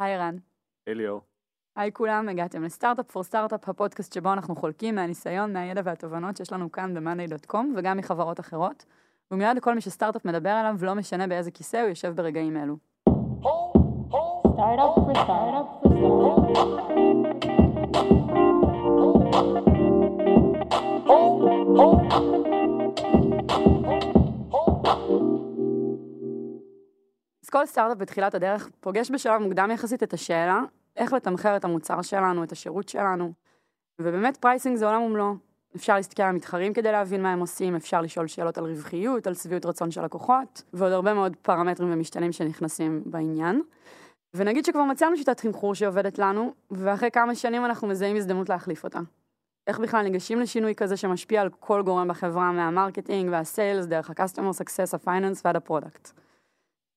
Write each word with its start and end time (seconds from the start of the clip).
היי 0.00 0.18
רן. 0.18 0.36
אליאור. 0.88 1.20
היי 1.76 1.92
כולם, 1.92 2.28
הגעתם 2.28 2.62
לסטארט-אפ 2.62 3.10
פור 3.10 3.22
סטארט-אפ, 3.22 3.68
הפודקאסט 3.68 4.12
שבו 4.12 4.32
אנחנו 4.32 4.56
חולקים 4.56 4.94
מהניסיון, 4.94 5.52
מהידע 5.52 5.80
והתובנות 5.84 6.36
שיש 6.36 6.52
לנו 6.52 6.72
כאן 6.72 6.94
ב-monday.com 6.94 7.66
וגם 7.76 7.96
מחברות 7.96 8.40
אחרות. 8.40 8.84
ומיד 9.30 9.56
לכל 9.56 9.74
מי 9.74 9.80
שסטארט-אפ 9.80 10.24
מדבר 10.24 10.50
עליו, 10.50 10.76
לא 10.82 10.94
משנה 10.94 11.26
באיזה 11.26 11.50
כיסא 11.50 11.76
הוא 11.76 11.88
יושב 11.88 12.12
ברגעים 12.16 12.56
אלו. 12.56 12.76
Startup 14.60 15.00
כל 27.50 27.66
סטארט-אפ 27.66 27.98
בתחילת 27.98 28.34
הדרך 28.34 28.68
פוגש 28.80 29.10
בשלב 29.10 29.42
מוקדם 29.42 29.70
יחסית 29.70 30.02
את 30.02 30.12
השאלה 30.12 30.62
איך 30.96 31.12
לתמחר 31.12 31.56
את 31.56 31.64
המוצר 31.64 32.02
שלנו, 32.02 32.44
את 32.44 32.52
השירות 32.52 32.88
שלנו. 32.88 33.32
ובאמת 33.98 34.36
pricing 34.36 34.76
זה 34.76 34.86
עולם 34.86 35.02
ומלואו. 35.02 35.34
אפשר 35.76 35.94
להסתכל 35.94 36.22
על 36.22 36.28
המתחרים 36.28 36.72
כדי 36.72 36.92
להבין 36.92 37.22
מה 37.22 37.32
הם 37.32 37.40
עושים, 37.40 37.76
אפשר 37.76 38.00
לשאול 38.00 38.26
שאלות 38.26 38.58
על 38.58 38.64
רווחיות, 38.64 39.26
על 39.26 39.34
שביעות 39.34 39.66
רצון 39.66 39.90
של 39.90 40.04
לקוחות, 40.04 40.62
ועוד 40.72 40.92
הרבה 40.92 41.14
מאוד 41.14 41.36
פרמטרים 41.42 41.92
ומשתנים 41.92 42.32
שנכנסים 42.32 43.02
בעניין. 43.06 43.62
ונגיד 44.34 44.64
שכבר 44.64 44.84
מצאנו 44.84 45.16
שיטת 45.16 45.40
תמחור 45.40 45.74
שעובדת 45.74 46.18
לנו, 46.18 46.54
ואחרי 46.70 47.10
כמה 47.10 47.34
שנים 47.34 47.64
אנחנו 47.64 47.88
מזהים 47.88 48.16
הזדמנות 48.16 48.48
להחליף 48.48 48.84
אותה. 48.84 49.00
איך 49.66 49.78
בכלל 49.78 50.02
ניגשים 50.02 50.40
לשינוי 50.40 50.74
כזה 50.74 50.96
שמשפיע 50.96 51.40
על 51.40 51.48
כל 51.60 51.82
גורם 51.82 52.08
בחברה, 52.08 52.52
מה 52.52 52.66
marketing 52.66 53.28
וה 53.32 53.45
sales, 53.45 53.86
דרך 53.86 54.10
ה 54.10 54.16
customer 54.16 54.62
success, 54.62 54.96
ה 54.96 55.02
finance 55.02 55.40
ועד 55.44 55.56
ה 55.56 55.62
product. 55.62 56.10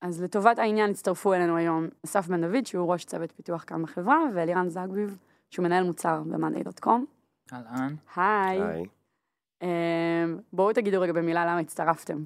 אז 0.03 0.23
לטובת 0.23 0.59
העניין 0.59 0.89
הצטרפו 0.89 1.33
אלינו 1.33 1.57
היום 1.57 1.87
אסף 2.05 2.27
בן 2.27 2.41
דוד, 2.41 2.65
שהוא 2.65 2.91
ראש 2.91 3.05
צוות 3.05 3.31
פיתוח 3.31 3.63
כאן 3.67 3.83
בחברה, 3.83 4.17
ואלירן 4.33 4.69
זגביב, 4.69 5.17
שהוא 5.49 5.63
מנהל 5.63 5.83
מוצר 5.83 6.23
ב-monday.com. 6.23 6.89
אהלן. 7.53 7.95
היי. 8.15 8.61
היי. 8.61 8.85
אמ, 9.61 9.67
בואו 10.53 10.73
תגידו 10.73 11.01
רגע 11.01 11.13
במילה 11.13 11.45
למה 11.45 11.59
הצטרפתם. 11.59 12.23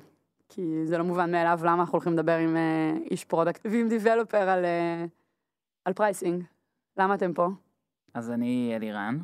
כי 0.49 0.85
זה 0.85 0.97
לא 0.97 1.03
מובן 1.03 1.31
מאליו 1.31 1.59
למה 1.63 1.81
אנחנו 1.81 1.93
הולכים 1.93 2.13
לדבר 2.13 2.37
עם 2.37 2.57
אה, 2.57 2.93
איש 3.11 3.25
product 3.25 3.65
ועם 3.71 3.89
developer 3.89 4.49
על, 4.49 4.65
אה, 4.65 5.05
על 5.85 5.93
pricing. 5.93 6.43
למה 6.97 7.15
אתם 7.15 7.33
פה? 7.33 7.47
אז 8.13 8.31
אני 8.31 8.73
אלירן, 8.75 9.17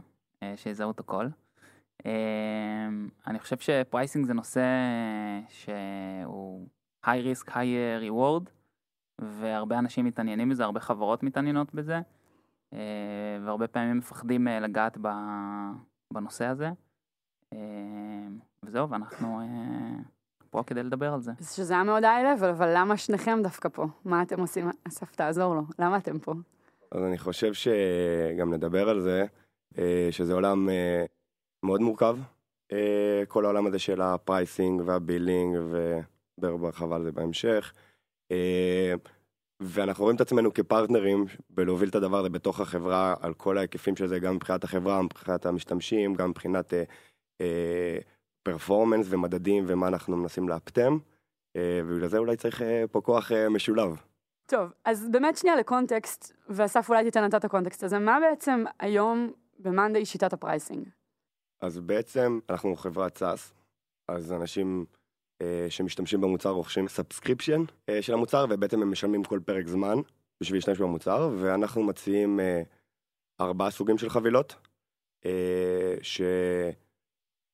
אה, 0.43 0.53
שיזהו 0.55 0.91
את 0.91 0.99
הכל. 0.99 1.27
אה, 2.05 2.11
אני 3.27 3.39
חושב 3.39 3.57
ש 3.57 3.73
pricing 3.73 4.25
זה 4.25 4.33
נושא 4.33 4.61
שהוא 5.49 6.67
high 7.05 7.09
risk, 7.33 7.49
high 7.49 8.09
reward, 8.09 8.49
והרבה 9.21 9.79
אנשים 9.79 10.05
מתעניינים 10.05 10.49
בזה, 10.49 10.63
הרבה 10.63 10.79
חברות 10.79 11.23
מתעניינות 11.23 11.73
בזה, 11.73 11.99
אה, 12.73 12.79
והרבה 13.45 13.67
פעמים 13.67 13.97
מפחדים 13.97 14.47
אה, 14.47 14.59
לגעת 14.59 14.97
ב- 15.01 15.71
בנושא 16.13 16.45
הזה. 16.45 16.69
אה, 17.53 17.59
וזהו, 18.63 18.89
ואנחנו 18.89 19.39
אה, 19.39 19.45
פה 20.49 20.63
כדי 20.67 20.83
לדבר 20.83 21.13
על 21.13 21.21
זה. 21.21 21.31
שזה 21.55 21.73
היה 21.73 21.83
מאוד 21.83 22.03
היי-לבל, 22.03 22.49
אבל 22.49 22.71
למה 22.77 22.97
שניכם 22.97 23.39
דווקא 23.43 23.69
פה? 23.69 23.85
מה 24.05 24.21
אתם 24.21 24.39
עושים? 24.39 24.69
אסף, 24.87 25.15
תעזור 25.15 25.55
לו. 25.55 25.61
למה 25.79 25.97
אתם 25.97 26.19
פה? 26.19 26.33
אז 26.91 27.03
אני 27.03 27.17
חושב 27.17 27.53
שגם 27.53 28.53
נדבר 28.53 28.89
על 28.89 28.99
זה, 28.99 29.25
אה, 29.77 30.07
שזה 30.11 30.33
עולם 30.33 30.69
אה, 30.69 31.05
מאוד 31.65 31.81
מורכב, 31.81 32.17
אה, 32.71 33.23
כל 33.27 33.45
העולם 33.45 33.65
הזה 33.65 33.79
של 33.79 34.01
ה 34.01 34.11
pricing 34.11 34.81
וה 34.85 35.00
billing, 35.00 35.57
ונדבר 36.43 36.57
בהרחבה 36.57 36.95
על 36.95 37.03
זה 37.03 37.11
בהמשך. 37.11 37.73
אה, 38.31 38.93
ואנחנו 39.59 40.03
רואים 40.03 40.15
את 40.15 40.21
עצמנו 40.21 40.53
כ 40.53 40.68
partners 40.68 41.25
בלהוביל 41.49 41.89
את 41.89 41.95
הדבר 41.95 42.19
הזה 42.19 42.29
בתוך 42.29 42.59
החברה, 42.59 43.15
על 43.21 43.33
כל 43.33 43.57
ההיקפים 43.57 43.95
של 43.95 44.07
זה, 44.07 44.19
גם 44.19 44.35
מבחינת 44.35 44.63
החברה, 44.63 45.01
מבחינת 45.01 45.45
המשתמשים, 45.45 46.13
גם 46.13 46.29
מבחינת 46.29 46.73
performance 48.43 49.05
ומדדים 49.09 49.63
ומה 49.67 49.87
אנחנו 49.87 50.17
מנסים 50.17 50.49
לאפטם. 50.49 50.97
אה, 51.55 51.81
ובגלל 51.85 52.07
זה 52.07 52.17
אולי 52.17 52.37
צריך 52.37 52.61
אה, 52.61 52.83
פה 52.91 53.01
כוח 53.01 53.31
אה, 53.31 53.49
משולב. 53.49 54.01
טוב, 54.47 54.73
אז 54.85 55.09
באמת 55.11 55.37
שנייה 55.37 55.55
לקונטקסט, 55.55 56.33
ואסף 56.49 56.89
אולי 56.89 57.03
תיתן 57.03 57.25
אתה 57.25 57.37
את 57.37 57.45
הקונטקסט 57.45 57.83
הזה, 57.83 57.99
מה 57.99 58.17
בעצם 58.21 58.63
היום 58.79 59.31
ב-Monday 59.59 60.05
שיטת 60.05 60.33
ה 60.33 60.40
pricing? 60.40 60.89
אז 61.61 61.79
בעצם 61.79 62.39
אנחנו 62.49 62.75
חברת 62.75 63.17
SaaS, 63.17 63.53
אז 64.07 64.33
אנשים 64.33 64.85
אה, 64.89 65.02
שמשתמשים 65.69 66.21
במוצר 66.21 66.49
רוכשים 66.49 66.87
subscription 66.87 67.63
אה, 67.89 68.01
של 68.01 68.13
המוצר, 68.13 68.45
ובעצם 68.49 68.81
הם 68.81 68.91
משלמים 68.91 69.23
כל 69.23 69.39
פרק 69.45 69.67
זמן 69.67 69.95
בשביל 70.41 70.57
להשתמש 70.57 70.77
במוצר, 70.77 71.29
ואנחנו 71.39 71.83
מציעים 71.83 72.39
אה, 72.39 72.61
ארבעה 73.41 73.71
סוגים 73.71 73.97
של 73.97 74.09
חבילות, 74.09 74.55
אה, 75.25 75.95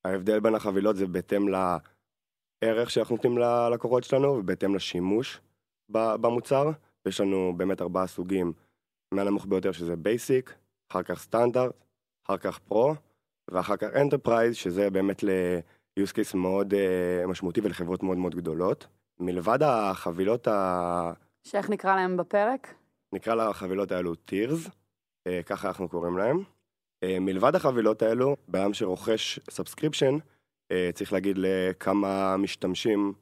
שההבדל 0.04 0.40
בין 0.40 0.54
החבילות 0.54 0.96
זה 0.96 1.06
בהתאם 1.06 1.48
לערך 1.48 2.90
שאנחנו 2.90 3.16
נותנים 3.16 3.38
ללקוחות 3.38 4.04
שלנו, 4.04 4.28
ובהתאם 4.28 4.74
לשימוש 4.74 5.40
במוצר. 5.88 6.70
יש 7.06 7.20
לנו 7.20 7.54
באמת 7.56 7.82
ארבעה 7.82 8.06
סוגים, 8.06 8.52
מהנמוך 9.14 9.46
ביותר 9.46 9.72
שזה 9.72 9.96
basic, 9.96 10.54
אחר 10.90 11.02
כך 11.02 11.20
סטנדרט, 11.20 11.84
אחר 12.26 12.36
כך 12.36 12.58
pro, 12.58 12.94
ואחר 13.50 13.76
כך 13.76 13.88
enterprise, 13.96 14.56
שזה 14.56 14.90
באמת 14.90 15.24
ל-use 15.96 16.12
case 16.12 16.36
מאוד 16.36 16.74
uh, 16.74 17.26
משמעותי 17.26 17.60
ולחברות 17.60 18.02
מאוד 18.02 18.18
מאוד 18.18 18.34
גדולות. 18.34 18.86
מלבד 19.20 19.58
החבילות, 19.62 20.48
ה... 20.48 21.12
שאיך 21.44 21.70
נקרא 21.70 21.96
להם 21.96 22.16
בפרק? 22.16 22.74
נקרא 23.12 23.34
לחבילות 23.34 23.92
האלו 23.92 24.12
tiers, 24.12 24.68
uh, 24.68 25.30
ככה 25.46 25.68
אנחנו 25.68 25.88
קוראים 25.88 26.18
להם. 26.18 26.42
Uh, 27.04 27.08
מלבד 27.20 27.54
החבילות 27.54 28.02
האלו, 28.02 28.36
באדם 28.48 28.74
שרוכש 28.74 29.40
subscription, 29.50 30.18
uh, 30.72 30.74
צריך 30.94 31.12
להגיד 31.12 31.38
לכמה 31.38 32.36
משתמשים, 32.36 33.12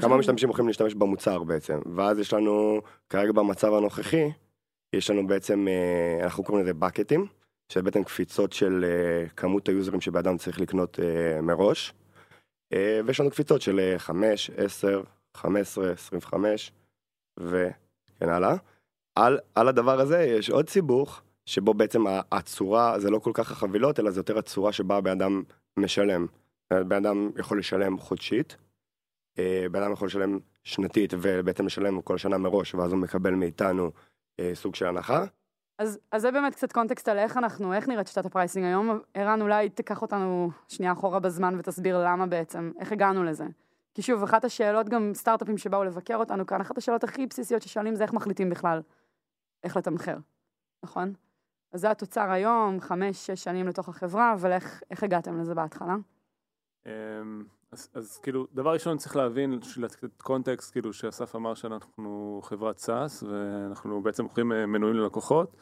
כמה 0.00 0.16
משתמשים 0.16 0.50
יכולים 0.50 0.68
להשתמש 0.68 0.94
במוצר 0.94 1.44
בעצם. 1.44 1.78
ואז 1.96 2.18
יש 2.18 2.32
לנו, 2.32 2.80
כרגע 3.08 3.32
במצב 3.32 3.74
הנוכחי, 3.74 4.30
יש 4.92 5.10
לנו 5.10 5.26
בעצם, 5.26 5.66
uh, 5.68 6.24
אנחנו 6.24 6.44
קוראים 6.44 6.64
לזה 6.64 6.72
bucketים. 6.80 7.41
שזה 7.72 7.82
בעצם 7.82 8.04
קפיצות 8.04 8.52
של 8.52 8.84
uh, 8.84 9.30
כמות 9.30 9.68
היוזרים 9.68 10.00
שבאדם 10.00 10.36
צריך 10.36 10.60
לקנות 10.60 10.98
uh, 10.98 11.40
מראש. 11.42 11.92
Uh, 12.74 12.76
ויש 13.06 13.20
לנו 13.20 13.30
קפיצות 13.30 13.62
של 13.62 13.94
5, 13.98 14.50
10, 14.56 15.02
15, 15.34 15.92
25 15.92 16.72
וכן 17.38 18.28
הלאה. 18.28 18.56
על, 19.14 19.38
על 19.54 19.68
הדבר 19.68 20.00
הזה 20.00 20.22
יש 20.22 20.50
עוד 20.50 20.68
סיבוך, 20.68 21.22
שבו 21.46 21.74
בעצם 21.74 22.04
הצורה, 22.32 22.98
זה 22.98 23.10
לא 23.10 23.18
כל 23.18 23.30
כך 23.34 23.50
החבילות, 23.50 24.00
אלא 24.00 24.10
זה 24.10 24.20
יותר 24.20 24.38
הצורה 24.38 24.72
שבה 24.72 25.00
בן 25.00 25.10
אדם 25.10 25.42
משלם. 25.76 26.26
בן 26.72 27.06
אדם 27.06 27.30
יכול 27.38 27.58
לשלם 27.58 27.98
חודשית, 27.98 28.56
uh, 29.36 29.68
בן 29.70 29.82
אדם 29.82 29.92
יכול 29.92 30.06
לשלם 30.06 30.38
שנתית 30.64 31.14
ובעצם 31.20 31.66
לשלם 31.66 32.00
כל 32.00 32.18
שנה 32.18 32.38
מראש, 32.38 32.74
ואז 32.74 32.92
הוא 32.92 33.00
מקבל 33.00 33.34
מאיתנו 33.34 33.92
uh, 34.40 34.44
סוג 34.54 34.74
של 34.74 34.86
הנחה. 34.86 35.24
אז, 35.78 35.98
אז 36.12 36.22
זה 36.22 36.32
באמת 36.32 36.54
קצת 36.54 36.72
context 36.72 37.08
על 37.08 37.18
איך 37.18 37.36
אנחנו, 37.36 37.74
איך 37.74 37.88
נראית 37.88 38.06
שיטת 38.06 38.26
ה 38.26 38.31
pricing 38.31 38.66
היום. 38.66 39.00
ערן, 39.14 39.40
אולי 39.40 39.68
תיקח 39.68 40.02
אותנו 40.02 40.50
שנייה 40.68 40.92
אחורה 40.92 41.20
בזמן 41.20 41.54
ותסביר 41.58 42.04
למה 42.04 42.26
בעצם, 42.26 42.72
איך 42.78 42.92
הגענו 42.92 43.24
לזה. 43.24 43.46
כי 43.94 44.02
שוב, 44.02 44.22
אחת 44.22 44.44
השאלות, 44.44 44.88
גם 44.88 45.10
סטארט-אפים 45.14 45.58
שבאו 45.58 45.84
לבקר 45.84 46.16
אותנו 46.16 46.46
כאן, 46.46 46.60
אחת 46.60 46.78
השאלות 46.78 47.04
הכי 47.04 47.26
בסיסיות 47.26 47.62
ששואלים 47.62 47.94
זה 47.94 48.02
איך 48.02 48.12
מחליטים 48.12 48.50
בכלל, 48.50 48.80
איך 49.64 49.76
לתמחר, 49.76 50.16
נכון? 50.82 51.12
אז 51.72 51.80
זה 51.80 51.90
התוצר 51.90 52.30
היום, 52.30 52.80
חמש, 52.80 53.26
שש 53.26 53.44
שנים 53.44 53.68
לתוך 53.68 53.88
החברה, 53.88 54.32
אבל 54.32 54.52
איך, 54.52 54.82
איך 54.90 55.02
הגעתם 55.02 55.40
לזה 55.40 55.54
בהתחלה? 55.54 55.96
אז, 57.72 57.88
אז 57.94 58.18
כאילו, 58.18 58.46
דבר 58.52 58.72
ראשון 58.72 58.98
צריך 58.98 59.16
להבין, 59.16 59.58
לתת 59.76 60.22
קונטקסט, 60.22 60.72
כאילו 60.72 60.92
שאסף 60.92 61.36
אמר 61.36 61.54
שאנחנו 61.54 62.40
חברת 62.44 62.78
סאס, 62.78 63.22
ואנחנו 63.22 64.02
בעצם 64.02 64.22
מוכרים 64.22 64.52
אה, 64.52 64.66
מנויים 64.66 64.96
ללקוחות, 64.96 65.56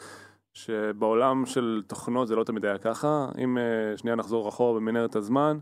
שבעולם 0.52 1.46
של 1.46 1.82
תוכנות 1.86 2.28
זה 2.28 2.36
לא 2.36 2.44
תמיד 2.44 2.64
היה 2.64 2.78
ככה. 2.78 3.28
אם 3.38 3.58
אה, 3.58 3.96
שנייה 3.96 4.16
נחזור 4.16 4.48
אחורה 4.48 4.80
במנהרת 4.80 5.16
הזמן, 5.16 5.58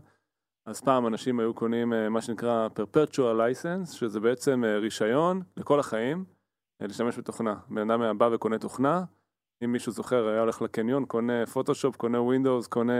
אז 0.65 0.81
פעם 0.81 1.07
אנשים 1.07 1.39
היו 1.39 1.53
קונים 1.53 1.93
אה, 1.93 2.09
מה 2.09 2.21
שנקרא 2.21 2.67
perpetual 2.75 3.19
license, 3.19 3.93
שזה 3.93 4.19
בעצם 4.19 4.63
רישיון 4.81 5.41
לכל 5.57 5.79
החיים, 5.79 6.25
להשתמש 6.79 7.17
בתוכנה. 7.17 7.55
בן 7.69 7.91
אדם 7.91 8.17
בא 8.17 8.29
וקונה 8.33 8.57
תוכנה, 8.57 9.03
אם 9.63 9.71
מישהו 9.71 9.91
זוכר, 9.91 10.27
היה 10.27 10.39
הולך 10.39 10.61
לקניון, 10.61 11.05
קונה 11.05 11.45
פוטושופ, 11.45 11.95
קונה 11.95 12.21
ווינדוס, 12.21 12.67
קונה 12.67 12.93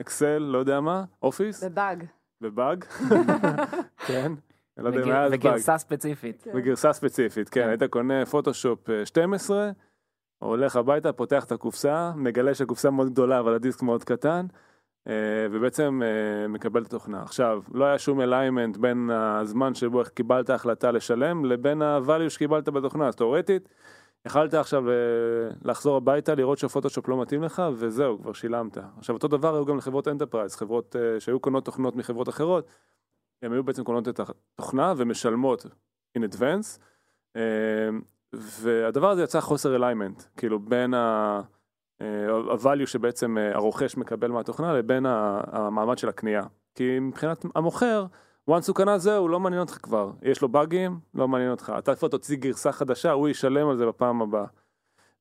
אקסל, 0.00 0.38
לא 0.38 0.58
יודע 0.58 0.80
מה, 0.80 1.04
אופיס. 1.22 1.64
בבאג. 1.64 2.06
בבאג, 2.42 2.84
כן. 4.06 4.32
לא 4.76 4.88
יודע 4.88 5.02
אם 5.02 5.10
היה 5.10 5.24
אז 5.24 5.30
באג. 5.30 5.40
וגרסה 5.40 5.78
ספציפית. 5.78 6.46
בגרסה 6.54 6.92
ספציפית, 6.92 7.48
כן, 7.48 7.68
היית 7.68 7.82
קונה 7.82 8.26
פוטושופ 8.26 8.88
12, 9.04 9.70
הולך 10.38 10.76
הביתה, 10.76 11.12
פותח 11.12 11.44
את 11.44 11.52
הקופסה, 11.52 12.12
מגלה 12.16 12.54
שהקופסה 12.54 12.90
מאוד 12.90 13.10
גדולה 13.10 13.40
אבל 13.40 13.54
הדיסק 13.54 13.82
מאוד 13.82 14.04
קטן, 14.04 14.46
אה, 15.08 15.12
ובעצם 15.50 16.00
אה, 16.04 16.48
מקבל 16.48 16.82
את 16.82 16.86
התוכנה. 16.86 17.22
עכשיו, 17.22 17.62
לא 17.74 17.84
היה 17.84 17.98
שום 17.98 18.20
alignment 18.20 18.76
בין 18.76 19.10
הזמן 19.10 19.74
שבו 19.74 20.02
קיבלת 20.14 20.50
החלטה 20.50 20.90
לשלם 20.90 21.44
לבין 21.44 21.82
ה-value 21.82 22.30
שקיבלת 22.30 22.68
בתוכנה, 22.68 23.08
אז 23.08 23.16
תאורטית, 23.16 23.68
יכלת 24.26 24.54
עכשיו 24.54 24.90
אה, 24.90 24.94
לחזור 25.62 25.96
הביתה, 25.96 26.34
לראות 26.34 26.58
שהפוטושופ 26.58 27.08
לא 27.08 27.22
מתאים 27.22 27.42
לך, 27.42 27.62
וזהו, 27.74 28.18
כבר 28.22 28.32
שילמת. 28.32 28.78
עכשיו, 28.98 29.14
אותו 29.14 29.28
דבר 29.28 29.54
היו 29.54 29.66
גם 29.66 29.76
לחברות 29.76 30.08
enterprise, 30.08 30.56
חברות 30.56 30.96
אה, 30.96 31.20
שהיו 31.20 31.40
קונות 31.40 31.64
תוכנות 31.64 31.96
מחברות 31.96 32.28
אחרות, 32.28 32.66
הן 33.42 33.52
היו 33.52 33.64
בעצם 33.64 33.84
קונות 33.84 34.08
את 34.08 34.20
התוכנה 34.20 34.94
ומשלמות 34.96 35.66
in 36.18 36.20
advance, 36.20 36.80
אה, 37.36 37.88
והדבר 38.32 39.10
הזה 39.10 39.22
יצא 39.22 39.40
חוסר 39.40 39.76
alignment, 39.76 40.22
כאילו 40.36 40.58
בין 40.58 40.94
ה-value 40.94 42.86
שבעצם 42.86 43.36
הרוכש 43.54 43.96
מקבל 43.96 44.30
מהתוכנה 44.30 44.72
לבין 44.72 45.06
המעמד 45.06 45.98
של 45.98 46.08
הקנייה. 46.08 46.42
כי 46.74 46.98
מבחינת 46.98 47.44
המוכר, 47.54 48.06
once 48.50 48.64
הוא 48.68 48.76
קנה 48.76 48.98
זהו, 48.98 49.28
לא 49.28 49.40
מעניין 49.40 49.60
אותך 49.60 49.78
כבר. 49.82 50.10
יש 50.22 50.42
לו 50.42 50.48
באגים, 50.48 50.98
לא 51.14 51.28
מעניין 51.28 51.50
אותך. 51.50 51.72
אתה 51.78 51.94
כבר 51.94 52.08
תוציא 52.08 52.36
גרסה 52.36 52.72
חדשה, 52.72 53.12
הוא 53.12 53.28
ישלם 53.28 53.68
על 53.68 53.76
זה 53.76 53.86
בפעם 53.86 54.22
הבאה. 54.22 54.46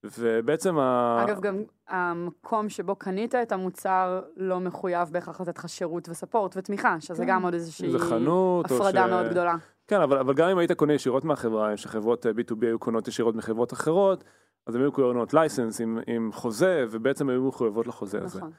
ובעצם 0.04 0.80
ה... 0.80 1.24
אגב, 1.24 1.40
גם 1.40 1.64
המקום 1.88 2.70
שבו 2.70 2.96
קנית 2.96 3.36
את 3.36 3.52
המוצר 3.52 4.22
לא 4.38 4.60
מחויב 4.60 5.10
בהכרח 5.12 5.42
לתת 5.42 5.58
לך 5.58 5.70
שירות 5.70 6.10
ו 6.10 6.16
support 6.16 6.58
ותמיכה, 6.58 6.96
שזה 7.00 7.24
כן. 7.24 7.30
גם 7.30 7.44
עוד 7.44 7.54
איזושהי 7.54 7.92
זה 7.92 8.00
חנות, 8.00 8.66
הפרדה 8.66 9.06
ש- 9.08 9.10
מאוד 9.10 9.28
גדולה. 9.30 9.56
כן, 9.88 10.02
אבל, 10.02 10.18
אבל 10.18 10.34
גם 10.34 10.50
אם 10.50 10.58
היית 10.58 10.72
קונה 10.72 10.94
ישירות 10.94 11.26
מהחברה, 11.26 11.78
שחברות 11.78 12.26
אה, 12.26 12.32
B2B 12.32 12.66
היו 12.66 12.80
קונות 12.80 13.08
ישירות 13.08 13.36
מחברות 13.36 13.74
אחרות, 13.74 14.24
אז 14.68 14.76
הם 14.76 14.82
היו 14.82 14.92
קונות 14.92 15.34
license 15.34 15.82
עם, 15.82 16.00
עם 16.08 16.32
חוזה, 16.32 16.86
ובעצם 16.92 17.30
היו 17.30 17.48
מחויבות 17.48 17.88
לחוזה 17.88 18.24
הזה. 18.24 18.40
נכון, 18.40 18.52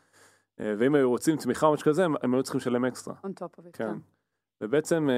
אה, 0.61 0.75
ואם 0.79 0.95
היו 0.95 1.11
רוצים 1.11 1.37
תמיכה 1.37 1.67
או 1.67 1.73
משהו 1.73 1.87
כזה, 1.87 2.05
הם 2.05 2.35
היו 2.35 2.43
צריכים 2.43 2.59
לשלם 2.59 2.85
extra. 2.85 3.15
on 3.27 3.29
top 3.29 3.61
of 3.61 3.67
it, 3.67 3.73
כן. 3.73 3.89
כן. 3.89 3.97
ובעצם 4.63 5.09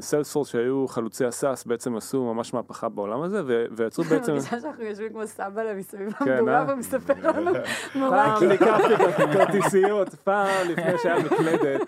סיילספורס 0.00 0.48
שהיו 0.48 0.88
חלוצי 0.88 1.24
ה 1.24 1.32
SaaS 1.32 1.64
בעצם 1.64 1.96
עשו 1.96 2.34
ממש 2.34 2.54
מהפכה 2.54 2.88
בעולם 2.88 3.22
הזה 3.22 3.42
ויצרו 3.70 4.04
בעצם, 4.10 4.32
אני 4.32 4.38
מרגישה 4.38 4.60
שאנחנו 4.60 4.84
יושבים 4.84 5.12
כמו 5.12 5.26
סבא 5.26 5.74
מסביב 5.76 6.12
כן, 6.12 6.30
למדורה 6.30 6.60
אה? 6.60 6.64
והוא 6.66 6.78
מספר 6.78 7.14
לנו 7.22 7.50
נורא 7.94 8.38
פעם 8.38 8.48
לקחתי 8.48 8.94
כרטיסיות, 9.32 10.14
פעם 10.14 10.68
לפני 10.68 10.98
שהיה 11.02 11.24
מקלדת. 11.24 11.80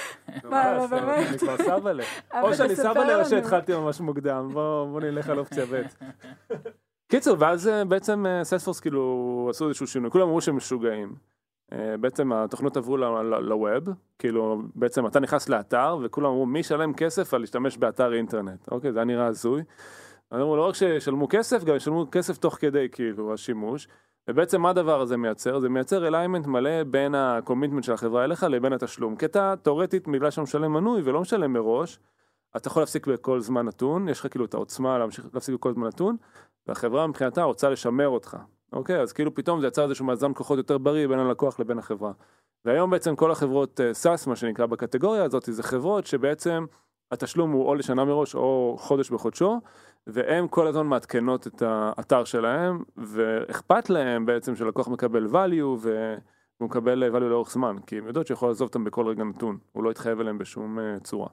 מה, 0.50 0.76
לא, 0.76 0.86
באמת? 0.86 1.28
אני 1.28 1.38
כבר 1.38 1.56
סבא 1.56 1.92
ל... 1.92 2.00
אבל 2.32 2.48
או 2.48 2.54
שאני 2.54 2.74
תספר 2.74 2.92
סבא 2.92 3.04
ל 3.04 3.20
או. 3.20 3.24
שהתחלתי 3.24 3.74
ממש 3.74 4.00
מוקדם, 4.00 4.48
בוא 4.52 4.86
בוא 4.86 5.00
נלך 5.00 5.28
על 5.28 5.38
אופציה 5.38 5.64
ב'. 5.66 5.82
קיצור, 7.08 7.36
ואז 7.38 7.68
אה, 7.68 7.84
בעצם 7.84 8.24
סיילספורס 8.42 8.80
כאילו 8.80 9.46
עשו 9.50 9.68
איזשהו 9.68 9.86
שינוי, 9.86 10.10
כולם 10.10 10.24
אמרו 10.24 10.40
שהם 10.40 10.56
משוגעים. 10.56 11.14
אה, 11.72 11.96
בעצם 12.00 12.32
התוכנות 12.32 12.76
עברו 12.76 12.96
לווב, 12.96 13.88
כאילו 14.18 14.62
בעצם 14.74 15.06
אתה 15.06 15.20
נכנס 15.20 15.48
לאתר 15.48 15.98
וכולם 16.02 16.26
אמרו 16.30 16.46
מי 16.46 16.58
ישלם 16.58 16.94
כסף 16.94 17.34
על 17.34 17.40
להשתמש 17.40 17.76
באתר 17.76 18.14
אינטרנט, 18.14 18.68
אוקיי, 18.70 18.92
זה 18.92 18.98
היה 18.98 19.04
נראה 19.04 19.26
הזוי. 19.26 19.62
אמרו 20.34 20.56
לא 20.56 20.68
רק 20.68 20.74
שישלמו 20.74 21.28
כסף, 21.28 21.64
גם 21.64 21.76
ישלמו 21.76 22.06
כסף 22.10 22.38
תוך 22.38 22.54
כדי 22.54 22.88
כאילו 22.92 23.32
השימוש. 23.32 23.88
ובעצם 24.28 24.60
מה 24.60 24.70
הדבר 24.70 25.00
הזה 25.00 25.16
מייצר? 25.16 25.58
זה 25.58 25.68
מייצר 25.68 26.06
alignment 26.06 26.46
מלא 26.46 26.84
בין 26.84 27.14
ה 27.14 27.20
commitment 27.20 27.84
של 27.84 27.92
החברה 27.92 28.24
אליך 28.24 28.42
לבין 28.42 28.72
התשלום. 28.72 29.16
כי 29.16 29.24
אתה 29.24 29.54
תאורטית 29.62 30.08
בגלל 30.08 30.30
שאתה 30.30 30.42
משלם 30.42 30.72
מנוי 30.72 31.02
ולא 31.04 31.20
משלם 31.20 31.52
מראש, 31.52 31.98
אתה 32.56 32.68
יכול 32.68 32.82
להפסיק 32.82 33.06
בכל 33.06 33.40
זמן 33.40 33.66
נתון, 33.66 34.08
יש 34.08 34.20
לך 34.20 34.26
כאילו 34.30 34.44
את 34.44 34.54
העוצמה 34.54 34.98
להמשיך 34.98 35.26
להפסיק 35.34 35.54
בכל 35.54 35.72
זמן 35.72 35.86
נתון, 35.86 36.16
והחברה 36.66 37.06
מבחינתה 37.06 37.42
רוצה 37.42 37.70
לשמר 37.70 38.08
אותך. 38.08 38.36
אוקיי, 38.72 39.00
אז 39.00 39.12
כאילו 39.12 39.34
פתאום 39.34 39.60
זה 39.60 39.66
יצר 39.66 39.84
איזשהו 39.84 40.04
מאזן 40.04 40.34
כוחות 40.34 40.58
יותר 40.58 40.78
בריא 40.78 41.06
בין 41.06 41.18
הלקוח 41.18 41.60
לבין 41.60 41.78
החברה. 41.78 42.12
והיום 42.64 42.90
בעצם 42.90 43.16
כל 43.16 43.30
החברות 43.30 43.80
SaaS, 43.92 44.26
מה 44.26 44.36
שנקרא 44.36 44.66
בקטגוריה 44.66 45.24
הזאת, 45.24 45.44
זה 45.46 45.62
חברות 45.62 46.06
שבעצם 46.06 46.66
התשלום 47.12 47.50
הוא 47.50 47.68
או 47.68 47.74
לשנה 47.74 48.04
מראש 48.04 48.34
או 48.34 48.76
חודש 48.78 49.10
בחודשו, 49.10 49.60
והן 50.06 50.46
כל 50.50 50.66
הזמן 50.66 50.86
מעדכנות 50.86 51.46
את 51.46 51.62
האתר 51.66 52.24
שלהם, 52.24 52.82
ואכפת 52.96 53.90
להם 53.90 54.26
בעצם 54.26 54.56
שלקוח 54.56 54.88
מקבל 54.88 55.26
value 55.26 55.78
והוא 55.78 56.68
מקבל 56.68 57.16
value 57.16 57.20
לאורך 57.20 57.50
זמן, 57.50 57.76
כי 57.86 57.98
הם 57.98 58.06
יודעות 58.06 58.26
שיכול 58.26 58.48
לעזוב 58.48 58.68
אותם 58.68 58.84
בכל 58.84 59.06
רגע 59.06 59.24
נתון, 59.24 59.58
הוא 59.72 59.84
לא 59.84 59.90
יתחייב 59.90 60.20
אליהם 60.20 60.38
בשום 60.38 60.78
אה, 60.78 61.00
צורה. 61.00 61.28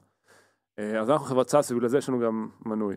אה, 0.80 1.00
אז 1.00 1.10
אנחנו 1.10 1.26
חברת 1.26 1.48
SaaS 1.48 1.70
ובגלל 1.70 1.88
זה 1.88 1.98
יש 1.98 2.08
לנו 2.08 2.20
גם 2.20 2.48
מנוי. 2.66 2.96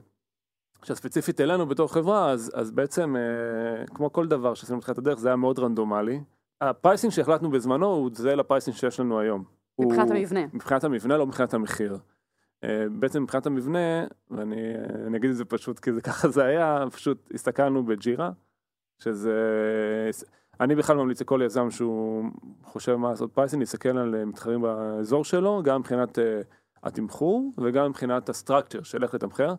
עכשיו 0.81 0.95
ספציפית 0.95 1.41
אלינו 1.41 1.65
בתור 1.65 1.93
חברה, 1.93 2.31
אז, 2.31 2.51
אז 2.55 2.71
בעצם 2.71 3.15
אה, 3.15 3.85
כמו 3.87 4.13
כל 4.13 4.27
דבר 4.27 4.53
שעשינו 4.53 4.77
בתחילת 4.79 4.97
הדרך 4.97 5.19
זה 5.19 5.27
היה 5.29 5.35
מאוד 5.35 5.59
רנדומלי. 5.59 6.19
ה 6.61 6.68
pricing 6.68 7.13
שהחלטנו 7.13 7.49
בזמנו 7.51 7.85
הוא 7.85 8.09
זהה 8.13 8.35
ל 8.35 8.41
pricing 8.41 8.77
שיש 8.77 8.99
לנו 8.99 9.19
היום. 9.19 9.43
מבחינת 9.79 10.07
הוא- 10.09 10.17
המבנה. 10.17 10.39
מבחינת 10.53 10.83
המבנה, 10.83 11.17
לא 11.17 11.25
מבחינת 11.27 11.53
המחיר. 11.53 11.97
אה, 12.63 12.85
בעצם 12.99 13.23
מבחינת 13.23 13.45
המבנה, 13.45 13.79
ואני 14.31 14.55
אני 15.07 15.17
אגיד 15.17 15.29
את 15.29 15.35
זה 15.35 15.45
פשוט 15.45 15.79
כי 15.79 15.93
זה 15.93 16.01
ככה 16.11 16.27
זה 16.29 16.45
היה, 16.45 16.85
פשוט 16.91 17.29
הסתכלנו 17.33 17.85
בג'ירה, 17.85 18.31
שזה... 18.99 19.39
אני 20.59 20.75
בכלל 20.75 20.95
ממליץ 20.97 21.21
לכל 21.21 21.41
יזם 21.45 21.71
שהוא 21.71 22.25
חושב 22.63 22.95
מה 22.95 23.09
לעשות 23.09 23.31
pricing, 23.33 23.61
להסתכל 23.61 23.97
על 23.97 24.15
אה, 24.15 24.25
מתחרים 24.25 24.61
באזור 24.61 25.23
שלו, 25.23 25.61
גם 25.63 25.79
מבחינת 25.79 26.19
אה, 26.19 26.41
התמחור 26.83 27.51
וגם 27.57 27.89
מבחינת 27.89 28.29
ה 28.29 28.35
structure 28.35 28.83
של 28.83 29.03
איך 29.03 29.13
לתמחר. 29.13 29.53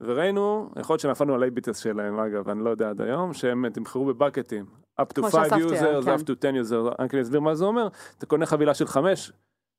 וראינו, 0.00 0.70
יכול 0.80 0.94
להיות 0.94 1.00
שנפלנו 1.00 1.34
על 1.34 1.44
A/B 1.44 1.57
tests 1.57 1.78
שלהם 1.78 2.18
אגב, 2.18 2.48
אני 2.48 2.64
לא 2.64 2.70
יודע 2.70 2.90
עד 2.90 3.00
היום, 3.00 3.32
שהם 3.32 3.68
תמחרו 3.68 4.04
ב 4.04 4.10
bucketים. 4.10 4.66
up 5.00 5.04
to 5.04 5.14
כמו 5.14 5.30
5 5.30 5.32
שאסף 5.32 5.56
תיאר, 5.56 6.00
users, 6.00 6.04
כן. 6.04 6.14
up 6.14 6.18
to 6.18 6.48
10 6.62 6.72
users, 6.72 7.02
רק 7.02 7.14
אני 7.14 7.22
אסביר 7.22 7.40
מה 7.40 7.54
זה 7.54 7.64
אומר, 7.64 7.88
אתה 8.18 8.26
קונה 8.26 8.46
חבילה 8.46 8.74
של 8.74 8.86
5 8.86 9.32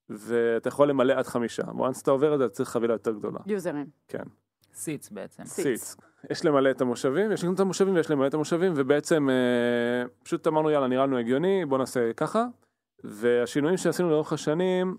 ואתה 0.10 0.68
יכול 0.68 0.90
למלא 0.90 1.14
עד 1.14 1.28
חמישה. 1.28 1.64
once 1.64 2.02
אתה 2.02 2.12
עובר 2.12 2.34
את 2.34 2.40
זה, 2.40 2.46
אתה 2.46 2.54
צריך 2.54 2.70
חבילה 2.70 2.94
יותר 2.94 3.12
גדולה. 3.12 3.40
יוזרים. 3.46 3.86
כן. 4.08 4.24
סיץ 4.74 5.10
בעצם. 5.10 5.46
סיץ. 5.46 5.66
סיץ. 5.66 5.96
יש 6.30 6.46
למלא 6.46 6.72
את 6.72 6.82
המושבים, 6.82 7.32
יש 7.32 7.44
לנו 7.44 7.54
את 7.54 7.60
המושבים 7.60 7.96
ויש 7.96 8.12
למלא 8.12 8.28
את 8.28 8.34
המושבים, 8.34 8.74
ובעצם 8.76 9.30
אה, 9.30 10.08
פשוט 10.24 10.48
אמרנו 10.48 10.70
יאללה 10.70 10.88
נראה 10.88 11.06
לנו 11.06 11.18
הגיוני, 11.18 11.66
בוא 11.66 11.78
נעשה 11.78 12.14
ככה. 12.14 12.46
והשינויים 13.04 13.78
שעשינו 13.78 14.10
לאורך 14.10 14.34
השנים, 14.34 14.98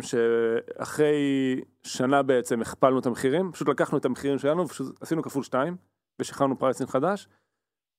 שאחרי 0.00 1.60
שנה 1.82 2.22
בעצם 2.22 2.60
הכפלנו 2.60 2.98
את 2.98 3.06
המחירים, 3.06 3.52
פשוט 3.52 3.68
לקחנו 3.68 3.98
את 3.98 4.04
המחירים 4.04 4.38
שלנו 4.38 4.64
ופשוט 4.64 5.02
עשינו 5.02 5.22
כפול 5.22 5.42
שתיים, 5.42 5.76
ושחררנו 6.18 6.58
pricing 6.58 6.90
חדש. 6.90 7.28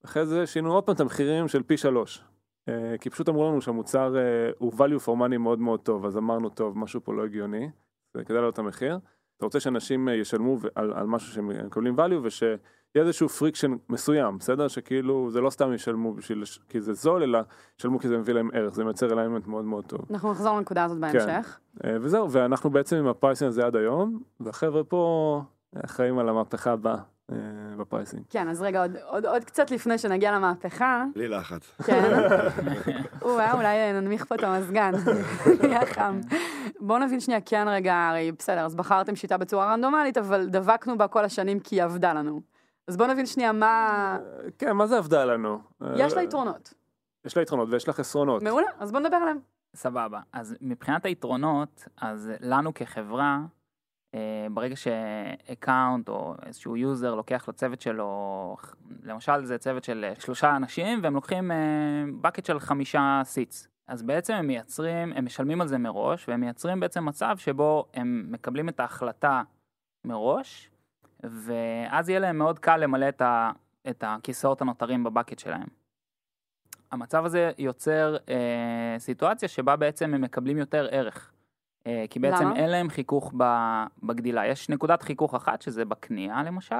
אחרי 0.05 0.25
זה 0.25 0.47
שינו 0.47 0.73
עוד 0.73 0.83
פעם 0.83 0.95
את 0.95 0.99
המחירים 0.99 1.47
של 1.47 1.63
פי 1.63 1.77
שלוש. 1.77 2.23
אה, 2.69 2.95
כי 3.01 3.09
פשוט 3.09 3.29
אמרו 3.29 3.49
לנו 3.51 3.61
שהמוצר 3.61 4.17
אה, 4.17 4.51
הוא 4.57 4.73
value 4.73 5.05
for 5.05 5.09
money 5.09 5.37
מאוד 5.37 5.59
מאוד 5.59 5.79
טוב, 5.79 6.05
אז 6.05 6.17
אמרנו 6.17 6.49
טוב, 6.49 6.77
משהו 6.77 7.03
פה 7.03 7.13
לא 7.13 7.25
הגיוני, 7.25 7.69
זה 8.13 8.23
כדאי 8.23 8.37
לעלות 8.37 8.53
את 8.53 8.59
המחיר. 8.59 8.97
אתה 9.41 9.45
רוצה 9.45 9.59
שאנשים 9.59 10.09
אה, 10.09 10.13
ישלמו 10.13 10.57
על, 10.75 10.93
על 10.93 11.07
משהו 11.07 11.33
שהם 11.33 11.65
מקבלים 11.65 11.99
value 11.99 12.19
ושיהיה 12.23 12.57
איזשהו 12.95 13.29
friction 13.29 13.71
מסוים, 13.89 14.37
בסדר? 14.37 14.67
שכאילו 14.67 15.31
זה 15.31 15.41
לא 15.41 15.49
סתם 15.49 15.73
ישלמו 15.73 16.13
בשביל, 16.13 16.43
כי 16.69 16.81
זה 16.81 16.93
זול, 16.93 17.23
אלא 17.23 17.39
ישלמו 17.79 17.99
כי 17.99 18.07
זה 18.07 18.17
מביא 18.17 18.33
להם 18.33 18.49
ערך, 18.53 18.73
זה 18.73 18.83
מייצר 18.83 19.13
alignment 19.13 19.47
מאוד 19.47 19.65
מאוד 19.65 19.85
טוב. 19.85 19.99
אנחנו 20.11 20.31
נחזור 20.31 20.57
לנקודה 20.57 20.83
הזאת 20.83 20.97
בהמשך. 20.97 21.59
אה, 21.85 21.97
וזהו, 22.01 22.31
ואנחנו 22.31 22.69
בעצם 22.69 22.95
עם 22.95 23.07
ה 23.07 23.12
pricing 23.12 23.47
הזה 23.47 23.65
עד 23.65 23.75
היום, 23.75 24.19
והחבר'ה 24.39 24.83
פה 24.83 25.43
אחראים 25.85 26.19
על 26.19 26.29
המהפכה 26.29 26.71
הבאה 26.71 26.93
אה, 26.93 27.01
בפרייסינג. 27.77 28.23
כן, 28.29 28.47
אז 28.47 28.61
רגע, 28.61 28.81
עוד- 28.81 28.95
עוד 29.05 29.25
עוד 29.25 29.43
קצת 29.43 29.71
לפני 29.71 29.97
שנגיע 29.97 30.31
למהפכה, 30.31 31.03
בלי 31.15 31.27
לחץ. 31.27 31.71
כן. 31.85 32.03
או-אה, 33.21 33.53
אולי 33.53 33.93
ננמיך 33.93 34.25
פה 34.25 34.35
את 34.35 34.43
המזגן, 34.43 34.91
נהיה 35.63 35.85
חם. 35.85 36.19
בואו 36.79 36.99
נבין 36.99 37.19
שנייה, 37.19 37.41
כן 37.41 37.65
רגע, 37.69 37.95
הרי 38.09 38.31
בסדר, 38.31 38.65
אז 38.65 38.75
בחרתם 38.75 39.15
שיטה 39.15 39.37
בצורה 39.37 39.73
רנדומלית, 39.73 40.17
אבל 40.17 40.45
דבקנו 40.49 40.97
בה 40.97 41.07
כל 41.07 41.25
השנים 41.25 41.59
כי 41.59 41.75
היא 41.75 41.83
עבדה 41.83 42.13
לנו. 42.13 42.41
אז 42.87 42.97
בואו 42.97 43.09
נבין 43.09 43.25
שנייה 43.25 43.51
מה... 43.51 44.17
כן, 44.57 44.71
מה 44.71 44.87
זה 44.87 44.97
עבדה 44.97 45.25
לנו? 45.25 45.59
יש 45.95 46.13
לה 46.13 46.19
אה, 46.19 46.23
יתרונות. 46.23 46.73
יש 47.25 47.37
לה 47.37 47.43
יתרונות 47.43 47.69
ויש 47.71 47.87
לה 47.87 47.93
חסרונות. 47.93 48.43
מעולה, 48.43 48.67
אז 48.79 48.91
בואו 48.91 49.03
נדבר 49.03 49.15
עליהם. 49.17 49.39
סבבה. 49.75 50.19
אז 50.33 50.55
מבחינת 50.61 51.05
היתרונות, 51.05 51.87
אז 52.01 52.31
לנו 52.41 52.73
כחברה, 52.73 53.39
אה, 53.39 53.45
ברגע 54.51 54.75
ש 54.75 55.05
account 55.05 56.09
או 56.09 56.35
איזשהו 56.45 56.77
user 56.77 57.15
לוקח 57.15 57.49
לצוות 57.49 57.81
שלו, 57.81 58.57
למשל 59.03 59.45
זה 59.45 59.57
צוות 59.57 59.83
של 59.83 60.05
אה, 60.09 60.21
שלושה 60.21 60.55
אנשים 60.55 60.99
והם 61.03 61.13
לוקחים 61.13 61.51
bucket 62.21 62.45
של 62.45 62.59
חמישה 62.59 63.21
seats. 63.23 63.67
אז 63.87 64.03
בעצם 64.03 64.33
הם 64.33 64.47
מייצרים, 64.47 65.13
הם 65.13 65.25
משלמים 65.25 65.61
על 65.61 65.67
זה 65.67 65.77
מראש 65.77 66.29
והם 66.29 66.41
מייצרים 66.41 66.79
בעצם 66.79 67.05
מצב 67.05 67.37
שבו 67.37 67.85
הם 67.93 68.25
מקבלים 68.29 68.69
את 68.69 68.79
ההחלטה 68.79 69.41
מראש 70.05 70.69
ואז 71.23 72.09
יהיה 72.09 72.19
להם 72.19 72.37
מאוד 72.37 72.59
קל 72.59 72.77
למלא 72.77 73.09
את, 73.09 73.21
ה, 73.21 73.51
את 73.89 74.03
הכיסאות 74.07 74.61
הנותרים 74.61 75.03
ב 75.03 75.08
bucket 75.08 75.39
שלהם. 75.39 75.67
המצב 76.91 77.25
הזה 77.25 77.51
יוצר 77.57 78.17
אה, 78.29 78.95
סיטואציה 78.97 79.49
שבה 79.49 79.75
בעצם 79.75 80.13
הם 80.13 80.21
מקבלים 80.21 80.57
יותר 80.57 80.87
ערך. 80.91 81.30
אה, 81.87 82.05
כי 82.09 82.19
בעצם 82.19 82.43
למה? 82.43 82.55
אין 82.55 82.69
להם 82.69 82.89
חיכוך 82.89 83.33
בגדילה. 84.03 84.47
יש 84.47 84.69
נקודת 84.69 85.01
חיכוך 85.01 85.35
אחת 85.35 85.61
שזה 85.61 85.85
בקנייה 85.85 86.43
למשל. 86.43 86.75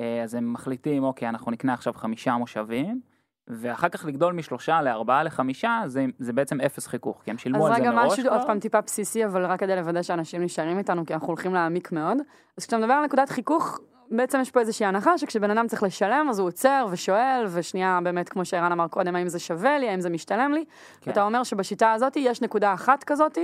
אה, 0.00 0.22
אז 0.22 0.34
הם 0.34 0.52
מחליטים, 0.52 1.04
אוקיי, 1.04 1.28
אנחנו 1.28 1.50
נקנה 1.50 1.74
עכשיו 1.74 1.92
חמישה 1.92 2.36
מושבים. 2.36 3.00
ואחר 3.48 3.88
כך 3.88 4.04
לגדול 4.04 4.32
משלושה 4.32 4.82
לארבעה 4.82 5.22
לחמישה, 5.22 5.82
זה, 5.86 6.06
זה 6.18 6.32
בעצם 6.32 6.60
אפס 6.60 6.86
חיכוך, 6.86 7.22
כי 7.24 7.30
הם 7.30 7.38
שילמו 7.38 7.66
אז 7.66 7.70
על 7.70 7.76
זה 7.76 7.82
רגע, 7.82 7.90
מראש. 7.90 8.12
משהו 8.12 8.24
כבר. 8.24 8.34
עוד 8.36 8.46
פעם 8.46 8.60
טיפה 8.60 8.80
בסיסי, 8.80 9.24
אבל 9.24 9.46
רק 9.46 9.60
כדי 9.60 9.76
לוודא 9.76 10.02
שאנשים 10.02 10.42
נשארים 10.42 10.78
איתנו, 10.78 11.06
כי 11.06 11.14
אנחנו 11.14 11.28
הולכים 11.28 11.54
להעמיק 11.54 11.92
מאוד. 11.92 12.18
אז 12.56 12.62
כשאתה 12.62 12.78
מדבר 12.78 12.92
על 12.92 13.04
נקודת 13.04 13.30
חיכוך, 13.30 13.80
בעצם 14.10 14.40
יש 14.40 14.50
פה 14.50 14.60
איזושהי 14.60 14.86
הנחה 14.86 15.18
שכשבן 15.18 15.50
אדם 15.50 15.66
צריך 15.66 15.82
לשלם, 15.82 16.26
אז 16.30 16.38
הוא 16.38 16.48
עוצר 16.48 16.86
ושואל, 16.90 17.44
ושנייה, 17.52 17.98
באמת, 18.04 18.28
כמו 18.28 18.44
שערן 18.44 18.72
אמר 18.72 18.88
קודם, 18.88 19.16
האם 19.16 19.28
זה 19.28 19.38
שווה 19.38 19.78
לי, 19.78 19.88
האם 19.88 20.00
זה 20.00 20.10
משתלם 20.10 20.52
לי. 20.52 20.64
כן. 21.00 21.10
ואתה 21.10 21.22
אומר 21.22 21.42
שבשיטה 21.42 21.92
הזאת 21.92 22.16
יש 22.16 22.42
נקודה 22.42 22.74
אחת 22.74 23.04
כזאת, 23.04 23.38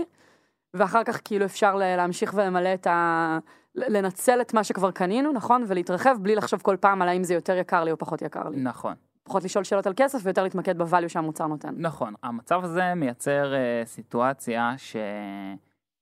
ואחר 0.75 1.05
כך 1.05 1.21
כאילו 1.25 1.45
אפשר 1.45 1.75
להמשיך 1.77 2.35
ולמלא 2.35 2.75
את 2.75 2.87
ה... 2.87 3.39
לנצל 3.75 4.41
את 4.41 4.55
מה 4.55 4.65
שכבר 4.65 4.91
קנינו, 4.91 5.33
נכון? 5.33 5.65
ולהתרחב 5.69 6.17
בלי 6.23 6.35
לחשוב 6.35 6.63
כל 6.63 6.77
פעם 6.81 7.03
על 7.03 7.09
האם 7.09 7.25
זה 7.25 7.35
יותר 7.35 7.57
יקר 7.57 7.85
לי 7.85 7.91
או 7.93 7.99
פחות 7.99 8.23
יקר 8.23 8.49
לי. 8.49 8.61
נכון. 8.61 8.95
פחות 9.23 9.45
לשאול 9.45 9.65
שאלות 9.65 9.87
על 9.87 9.93
כסף 9.97 10.19
ויותר 10.23 10.43
להתמקד 10.43 10.81
ב 10.83 10.87
value 10.87 11.09
שהמוצר 11.09 11.47
נותן. 11.47 11.75
נכון, 11.77 12.15
המצב 12.23 12.65
הזה 12.65 12.95
מייצר 12.95 13.53
uh, 13.53 13.87
סיטואציה 13.87 14.75
ש... 14.77 14.97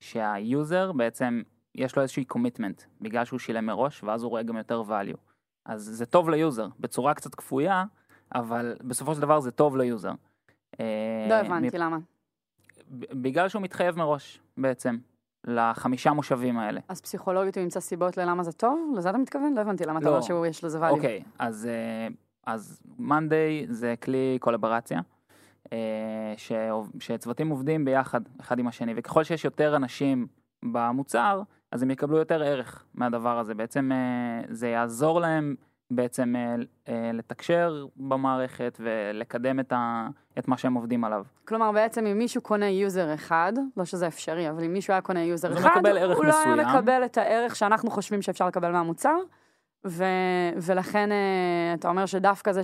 שה 0.01 0.40
user 0.40 0.93
בעצם 0.93 1.43
יש 1.75 1.97
לו 1.97 2.03
איזושהי 2.03 2.25
commitment 2.25 2.83
בגלל 3.01 3.25
שהוא 3.25 3.39
שילם 3.39 3.67
מראש 3.67 4.05
ואז 4.05 4.23
הוא 4.23 4.31
רואה 4.31 4.43
גם 4.43 4.57
יותר 4.57 4.83
value. 4.89 5.19
אז 5.67 5.83
זה 5.83 6.07
טוב 6.07 6.31
ל 6.31 6.37
user, 6.37 6.69
בצורה 6.81 7.15
קצת 7.15 7.35
כפויה, 7.35 7.85
אבל 8.35 8.77
בסופו 8.85 9.15
של 9.15 9.21
דבר 9.21 9.41
זה 9.41 9.51
טוב 9.51 9.77
ל 9.77 9.83
user. 9.83 10.13
אה, 10.81 11.27
לא 11.29 11.35
הבנתי 11.35 11.79
מ- 11.79 11.81
למה. 11.81 11.99
בגלל 12.91 13.49
שהוא 13.49 13.63
מתחייב 13.63 13.99
מראש 13.99 14.41
בעצם 14.57 14.97
לחמישה 15.47 16.13
מושבים 16.13 16.59
האלה. 16.59 16.81
אז 16.89 17.01
פסיכולוגית 17.01 17.57
הוא 17.57 17.63
ימצא 17.63 17.81
סיבות 17.81 18.17
ללמה 18.17 18.43
זה 18.43 18.53
טוב? 18.53 18.93
לזה 18.97 19.11
אתה 19.11 19.19
מתכוון? 19.19 19.55
לא 19.55 19.61
הבנתי 19.61 19.85
למה 19.85 19.99
אתה 19.99 20.07
לא. 20.07 20.11
אומר 20.11 20.21
שהוא 20.23 20.47
יש 20.47 20.65
לזה 20.65 20.79
value. 20.81 20.91
אוקיי, 20.91 21.23
אז, 21.39 21.67
אה, 21.67 22.09
אז 22.47 22.81
מאנדיי 22.99 23.67
זה 23.69 23.95
כלי 24.03 24.39
קולבורציה, 24.41 25.01
אה, 25.73 25.79
שעוב- 26.37 26.91
שצוותים 27.01 27.49
עובדים 27.49 27.85
ביחד, 27.85 28.21
אחד 28.41 28.59
עם 28.59 28.67
השני, 28.69 28.93
וככל 28.97 29.25
שיש 29.25 29.45
יותר 29.45 29.77
אנשים 29.77 30.27
במוצר, 30.73 31.43
אז 31.73 31.83
הם 31.83 31.91
יקבלו 31.91 32.19
יותר 32.19 32.43
ערך 32.43 32.85
מהדבר 32.95 33.39
הזה. 33.39 33.55
בעצם 33.55 33.91
אה, 33.93 34.43
זה 34.55 34.69
יעזור 34.69 35.21
להם 35.21 35.55
בעצם 35.91 36.37
אה, 36.37 36.55
אה, 36.89 37.11
לתקשר 37.13 37.87
במערכת 37.97 38.81
ולקדם 38.81 39.61
את, 39.61 39.73
ה, 39.73 40.09
את 40.39 40.49
מה 40.49 40.57
שהם 40.57 40.75
עובדים 40.75 41.05
עליו. 41.05 41.25
כלומר, 41.45 41.73
בעצם 41.73 42.07
אם 42.07 42.19
מישהו 42.19 42.43
קונה 42.43 42.69
יוזר 42.69 43.15
אחד, 43.15 43.53
לא 43.77 43.85
שזה 43.85 44.07
אפשרי, 44.07 44.51
אבל 44.51 44.65
אם 44.65 44.73
מישהו 44.73 44.93
היה 44.93 45.01
קונה 45.01 45.25
יוזר 45.25 45.59
אחד, 45.59 45.87
הוא 45.87 46.25
לא 46.25 46.39
היה 46.39 46.55
מסוים. 46.55 46.69
מקבל 46.69 47.05
את 47.05 47.19
הערך 47.19 47.57
שאנחנו 47.57 47.91
חושבים 47.91 48.23
שאפשר 48.23 48.47
לקבל 48.47 48.73
מהמוצר, 48.73 49.17
ו... 49.87 50.05
ולכן 50.57 51.13
אה, 51.13 51.75
אתה 51.75 51.89
אומר 51.89 52.07
שדווקא 52.07 52.53
זה 52.53 52.61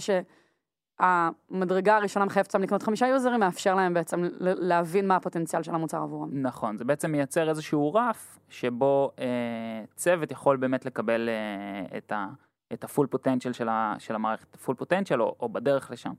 שהמדרגה 1.01 1.97
הראשונה 1.97 2.25
מחייבת 2.25 2.47
אותם 2.47 2.63
לקנות 2.63 2.83
חמישה 2.83 3.07
יוזרים, 3.07 3.41
מאפשר 3.41 3.75
להם 3.75 3.95
בעצם 3.95 4.29
להבין 4.41 5.09
מה 5.09 5.17
הפוטנציאל 5.17 5.63
של 5.63 5.75
המוצר 5.75 6.03
עבורם. 6.03 6.29
נכון, 6.33 6.77
זה 6.77 6.85
בעצם 6.85 7.13
מייצר 7.13 7.49
איזשהו 7.49 7.95
רף 7.95 8.39
שבו 8.49 9.11
אה, 9.19 9.85
צוות 9.97 10.31
יכול 10.31 10.57
באמת 10.57 10.87
לקבל 10.87 11.29
אה, 11.29 11.99
את, 11.99 12.13
ה, 12.13 12.27
את 12.73 12.85
הפול 12.85 13.07
פוטנציאל 13.07 13.53
של, 13.53 13.69
של 13.99 14.15
המערכת, 14.15 14.57
פול 14.57 14.75
פוטנציאל 14.75 15.23
או, 15.23 15.37
או 15.41 15.49
בדרך 15.49 15.91
לשם. 15.91 16.13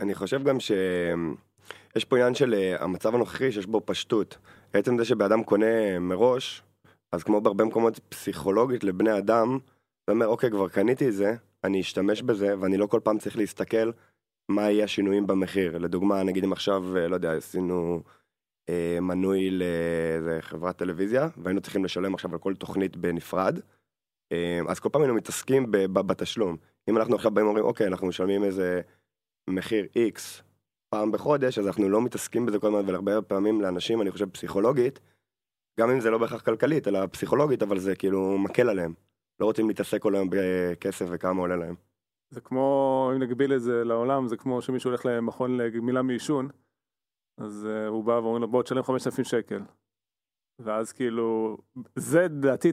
אני 0.00 0.14
חושב 0.14 0.42
גם 0.44 0.60
שיש 0.60 2.04
פה 2.04 2.16
עניין 2.16 2.34
של 2.34 2.54
אה, 2.54 2.84
המצב 2.84 3.14
הנוכחי 3.14 3.52
שיש 3.52 3.66
בו 3.66 3.82
פשטות. 3.84 4.38
עצם 4.72 4.98
זה 4.98 5.04
שבן 5.04 5.42
קונה 5.42 5.98
מראש, 5.98 6.62
אז 7.12 7.22
כמו 7.22 7.40
בהרבה 7.40 7.64
מקומות 7.64 7.98
פסיכולוגית 7.98 8.84
לבני 8.84 9.18
אדם, 9.18 9.58
אתה 10.04 10.12
אומר, 10.12 10.26
אוקיי, 10.26 10.50
כבר 10.50 10.68
קניתי 10.68 11.08
את 11.08 11.12
זה, 11.12 11.34
אני 11.64 11.80
אשתמש 11.80 12.22
בזה, 12.22 12.54
ואני 12.60 12.76
לא 12.76 12.86
כל 12.86 13.00
פעם 13.04 13.18
צריך 13.18 13.36
להסתכל 13.36 13.90
מה 14.48 14.70
יהיה 14.70 14.84
השינויים 14.84 15.26
במחיר. 15.26 15.78
לדוגמה, 15.78 16.22
נגיד 16.22 16.44
אם 16.44 16.52
עכשיו, 16.52 16.96
אה, 16.96 17.08
לא 17.08 17.14
יודע, 17.14 17.32
עשינו 17.32 18.02
אה, 18.68 18.98
מנוי 19.00 19.50
לאיזה 19.50 20.38
חברת 20.40 20.76
טלוויזיה, 20.76 21.28
והיינו 21.36 21.60
צריכים 21.60 21.84
לשלם 21.84 22.14
עכשיו 22.14 22.32
על 22.32 22.38
כל 22.38 22.54
תוכנית 22.54 22.96
בנפרד, 22.96 23.58
אז 24.68 24.80
כל 24.80 24.88
פעם 24.92 25.02
היינו 25.02 25.14
מתעסקים 25.14 25.66
בתשלום. 25.92 26.56
אם 26.90 26.96
אנחנו 26.96 27.14
עכשיו 27.14 27.30
באים 27.30 27.46
ואומרים, 27.46 27.64
אוקיי, 27.64 27.86
אנחנו 27.86 28.06
משלמים 28.06 28.44
איזה 28.44 28.80
מחיר 29.50 29.84
X 29.84 30.42
פעם 30.88 31.12
בחודש, 31.12 31.58
אז 31.58 31.66
אנחנו 31.66 31.88
לא 31.88 32.02
מתעסקים 32.02 32.46
בזה 32.46 32.58
כל 32.58 32.66
הזמן, 32.66 32.90
והרבה 32.90 33.22
פעמים 33.22 33.60
לאנשים, 33.60 34.02
אני 34.02 34.10
חושב 34.10 34.30
פסיכולוגית, 34.30 35.00
גם 35.80 35.90
אם 35.90 36.00
זה 36.00 36.10
לא 36.10 36.18
בהכרח 36.18 36.42
כלכלית, 36.42 36.88
אלא 36.88 37.06
פסיכולוגית, 37.06 37.62
אבל 37.62 37.78
זה 37.78 37.96
כאילו 37.96 38.38
מקל 38.38 38.68
עליהם. 38.68 38.94
לא 39.40 39.46
רוצים 39.46 39.68
להתעסק 39.68 40.02
כל 40.02 40.14
היום 40.14 40.28
בכסף 40.30 41.06
וכמה 41.10 41.40
עולה 41.40 41.56
להם. 41.56 41.74
זה 42.30 42.40
כמו, 42.40 43.10
אם 43.14 43.22
נגביל 43.22 43.54
את 43.54 43.62
זה 43.62 43.84
לעולם, 43.84 44.28
זה 44.28 44.36
כמו 44.36 44.62
שמישהו 44.62 44.90
הולך 44.90 45.06
למכון 45.06 45.56
לגמילה 45.56 46.02
מעישון, 46.02 46.48
אז 47.38 47.68
uh, 47.70 47.88
הוא 47.88 48.04
בא 48.04 48.12
ואומרים 48.12 48.42
לו 48.42 48.48
בוא 48.48 48.62
תשלם 48.62 48.82
5,000 48.82 49.24
שקל. 49.24 49.60
ואז 50.64 50.92
כאילו, 50.92 51.58
זה 51.96 52.22
לדעתי 52.22 52.72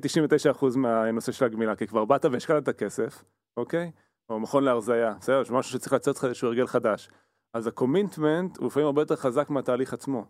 99% 0.59 0.77
מהנושא 0.77 1.31
של 1.31 1.45
הגמילה, 1.45 1.75
כי 1.75 1.87
כבר 1.87 2.05
באת 2.05 2.25
והשקעת 2.25 2.63
את 2.63 2.67
הכסף, 2.67 3.23
אוקיי? 3.57 3.91
או 4.29 4.39
מכון 4.39 4.63
להרזייה, 4.63 5.13
בסדר? 5.19 5.43
זה 5.43 5.53
משהו 5.53 5.71
שצריך 5.71 5.93
לצאת 5.93 6.17
לך 6.17 6.25
איזשהו 6.25 6.47
הרגל 6.47 6.67
חדש. 6.67 7.09
אז 7.53 7.67
ה 7.67 7.75
commitment 7.75 8.57
הוא 8.57 8.67
לפעמים 8.67 8.85
הרבה 8.85 9.01
יותר 9.01 9.15
חזק 9.15 9.49
מהתהליך 9.49 9.93
עצמו. 9.93 10.25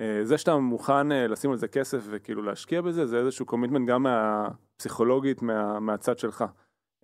אה, 0.00 0.20
זה 0.22 0.38
שאתה 0.38 0.56
מוכן 0.56 1.12
אה, 1.12 1.26
לשים 1.26 1.50
על 1.50 1.56
זה 1.56 1.68
כסף 1.68 2.04
וכאילו 2.10 2.42
להשקיע 2.42 2.80
בזה, 2.80 3.06
זה 3.06 3.18
איזשהו 3.18 3.46
commitment 3.46 3.88
גם 3.88 4.02
מהפסיכולוגית, 4.02 5.42
מה, 5.42 5.80
מהצד 5.80 6.18
שלך. 6.18 6.44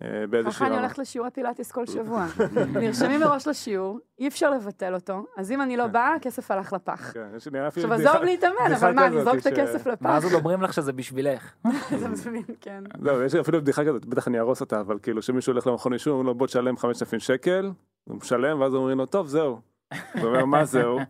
אה, 0.01 0.27
באיזושהי 0.29 0.55
ככה 0.55 0.67
אני. 0.67 0.77
הולכת 0.77 0.97
לשיעורי 0.97 1.31
פילאטיס 1.31 1.71
כל 1.71 1.85
שבוע. 1.85 2.25
נרשמים 2.81 3.19
מראש 3.19 3.47
לשיעור, 3.47 3.99
אי 4.19 4.27
אפשר 4.27 4.51
לבטל 4.51 4.93
אותו, 4.93 5.25
אז 5.37 5.51
אם 5.51 5.61
אני 5.61 5.77
לא 5.77 5.87
באה, 5.87 6.15
הכסף 6.15 6.51
הלך 6.51 6.73
לפח. 6.73 7.13
כן, 7.13 7.27
עכשיו 7.65 7.93
עזוב 7.93 8.23
להתאמן, 8.23 8.73
אבל 8.79 8.93
מה, 8.93 9.07
אזרוק 9.07 9.35
את 9.35 9.45
הכסף 9.45 9.87
לפח? 9.87 10.05
ואז 10.05 10.23
עוד 10.23 10.33
אומרים 10.33 10.61
לך 10.61 10.73
שזה 10.73 10.93
בשבילך. 10.93 11.53
זה 11.99 12.07
מזמין, 12.07 12.43
כן. 12.61 12.83
זהו, 13.01 13.21
יש 13.21 13.35
אפילו 13.35 13.61
בדיחה 13.61 13.85
כזאת, 13.85 14.05
בטח 14.05 14.27
אני 14.27 14.37
אהרוס 14.37 14.61
אותה, 14.61 14.79
אבל 14.79 14.99
כאילו 15.01 15.21
שמישהו 15.21 15.53
הולך 15.53 15.67
למכון 15.67 15.93
עישון, 15.93 16.11
אומרים 16.11 16.27
לו 16.27 16.35
בוא 16.35 16.47
תשלם 16.47 16.77
5,000 16.77 17.19
שקל, 17.19 17.71
הוא 18.03 18.17
משלם, 18.17 18.61
ואז 18.61 18.73
אומרים 18.75 18.97
לו 18.97 19.05
טוב 19.05 19.27
זהו. 19.27 19.59
הוא 20.13 20.23
אומר 20.23 20.45
מה 20.45 20.65
זהו? 20.65 20.93
הוא 20.93 21.01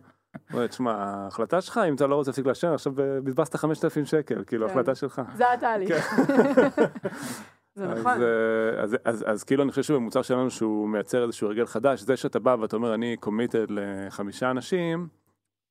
אומר, 0.52 0.66
תשמע, 0.66 0.94
ההחלטה 0.94 1.60
שלך, 1.60 1.80
אם 1.88 1.94
אתה 1.94 2.06
לא 2.06 2.14
רוצה 2.14 2.30
להפסיק 2.30 2.46
לעשן, 2.46 2.68
עכשיו 2.68 2.92
בזבזת 2.96 3.56
5,000 3.56 4.04
שקל, 4.04 4.44
כאילו, 4.46 4.66
כן. 4.66 4.72
החלטה 4.72 4.94
שלך. 4.94 5.22
זה 5.34 5.52
התהליך. 5.52 6.14
זה 7.76 7.92
אז, 7.92 7.98
נכון. 7.98 8.22
אה, 8.22 8.82
אז, 8.82 8.96
אז, 9.04 9.24
אז 9.26 9.44
כאילו 9.44 9.62
אני 9.62 9.70
חושב 9.70 9.82
שבמוצר 9.82 10.22
שלנו 10.22 10.50
שהוא 10.50 10.88
מייצר 10.88 11.24
איזשהו 11.24 11.48
הרגל 11.48 11.66
חדש, 11.66 12.00
זה 12.00 12.16
שאתה 12.16 12.38
בא 12.38 12.56
ואתה 12.60 12.76
אומר 12.76 12.94
אני 12.94 13.16
קומיטד 13.16 13.66
לחמישה 13.70 14.50
אנשים, 14.50 15.08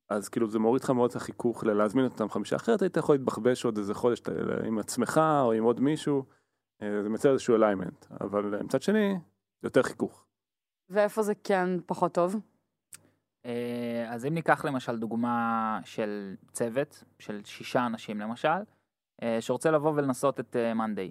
אז 0.08 0.28
כאילו 0.28 0.50
זה 0.50 0.58
מוריד 0.58 0.82
לך 0.82 0.90
מאוד 0.90 1.10
את 1.10 1.16
החיכוך 1.16 1.64
ללהזמין 1.64 2.04
אותם 2.04 2.28
חמישה, 2.28 2.56
אחרת 2.56 2.82
היית 2.82 2.96
יכול 2.96 3.14
להתבחבש 3.14 3.64
עוד 3.64 3.78
איזה 3.78 3.94
חודש 3.94 4.22
עם 4.66 4.78
עצמך 4.78 5.20
או 5.40 5.52
עם 5.52 5.64
עוד 5.64 5.80
מישהו, 5.80 6.24
אה, 6.82 7.02
זה 7.02 7.08
מייצר 7.08 7.32
איזשהו 7.32 7.56
אליימנט, 7.56 8.06
אבל 8.20 8.54
אה, 8.54 8.62
מצד 8.62 8.82
שני, 8.82 9.18
יותר 9.62 9.82
חיכוך. 9.82 10.24
ואיפה 10.90 11.22
זה 11.22 11.32
כן 11.44 11.68
פחות 11.86 12.14
טוב? 12.14 12.36
אז 14.08 14.26
אם 14.26 14.34
ניקח 14.34 14.64
למשל 14.64 14.98
דוגמה 14.98 15.80
של 15.84 16.34
צוות, 16.52 17.04
של 17.18 17.40
שישה 17.44 17.86
אנשים 17.86 18.20
למשל, 18.20 18.48
שרוצה 19.40 19.70
לבוא 19.70 19.92
ולנסות 19.96 20.40
את 20.40 20.56
מאנדיי. 20.74 21.10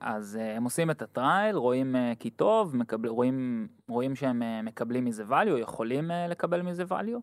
אז 0.00 0.36
אה, 0.40 0.56
הם 0.56 0.64
עושים 0.64 0.90
את 0.90 1.02
הטרייל, 1.02 1.56
רואים 1.56 1.96
אה, 1.96 2.12
כי 2.18 2.30
טוב, 2.30 2.76
מקבל, 2.76 3.08
רואים, 3.08 3.68
רואים 3.88 4.14
שהם 4.14 4.42
אה, 4.42 4.62
מקבלים 4.62 5.04
מזה 5.04 5.24
value, 5.30 5.58
יכולים 5.58 6.10
אה, 6.10 6.26
לקבל 6.28 6.62
מזה 6.62 6.84
value, 6.88 7.20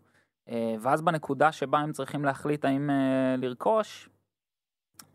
אה, 0.50 0.76
ואז 0.80 1.02
בנקודה 1.02 1.52
שבה 1.52 1.80
הם 1.80 1.92
צריכים 1.92 2.26
להחליט 2.26 2.66
האם 2.66 2.90
אה, 2.90 3.36
לרכוש, 3.38 4.10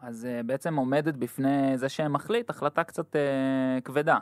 אז 0.01 0.27
אה, 0.27 0.43
בעצם 0.43 0.77
עומדת 0.77 1.15
בפני 1.15 1.79
זה 1.79 1.89
שהם 1.89 2.13
מחליט 2.13 2.51
החלטה 2.51 2.85
קצת 2.85 3.17
אה, 3.17 3.81
כבדה. 3.85 4.19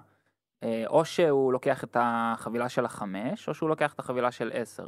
אה, 0.63 0.85
או 0.87 1.05
שהוא 1.05 1.53
לוקח 1.53 1.85
את 1.85 1.97
החבילה 2.01 2.69
של 2.69 2.85
החמש, 2.85 3.49
או 3.49 3.55
שהוא 3.55 3.69
לוקח 3.69 3.95
את 3.95 3.99
החבילה 3.99 4.31
של 4.31 4.51
עשר. 4.55 4.87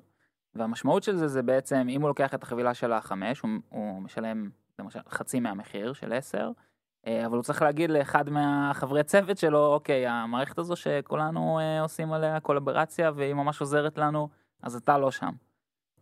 והמשמעות 0.54 1.02
של 1.02 1.16
זה 1.16 1.28
זה 1.28 1.42
בעצם, 1.42 1.86
אם 1.90 2.00
הוא 2.00 2.08
לוקח 2.08 2.34
את 2.34 2.42
החבילה 2.42 2.74
של 2.74 2.92
החמש, 2.92 3.40
הוא, 3.40 3.50
הוא 3.68 4.02
משלם 4.02 4.50
למשל 4.78 5.00
חצי 5.08 5.40
מהמחיר 5.40 5.92
של 5.92 6.12
עשר, 6.12 6.44
אה, 6.46 6.69
אבל 7.06 7.36
הוא 7.36 7.42
צריך 7.42 7.62
להגיד 7.62 7.90
לאחד 7.90 8.30
מהחברי 8.30 9.02
צוות 9.04 9.38
שלו, 9.38 9.66
אוקיי, 9.66 10.06
המערכת 10.06 10.58
הזו 10.58 10.76
שכולנו 10.76 11.58
אה, 11.58 11.80
עושים 11.80 12.12
עליה 12.12 12.40
קולברציה 12.40 13.10
והיא 13.14 13.34
ממש 13.34 13.60
עוזרת 13.60 13.98
לנו, 13.98 14.28
אז 14.62 14.76
אתה 14.76 14.98
לא 14.98 15.10
שם. 15.10 15.30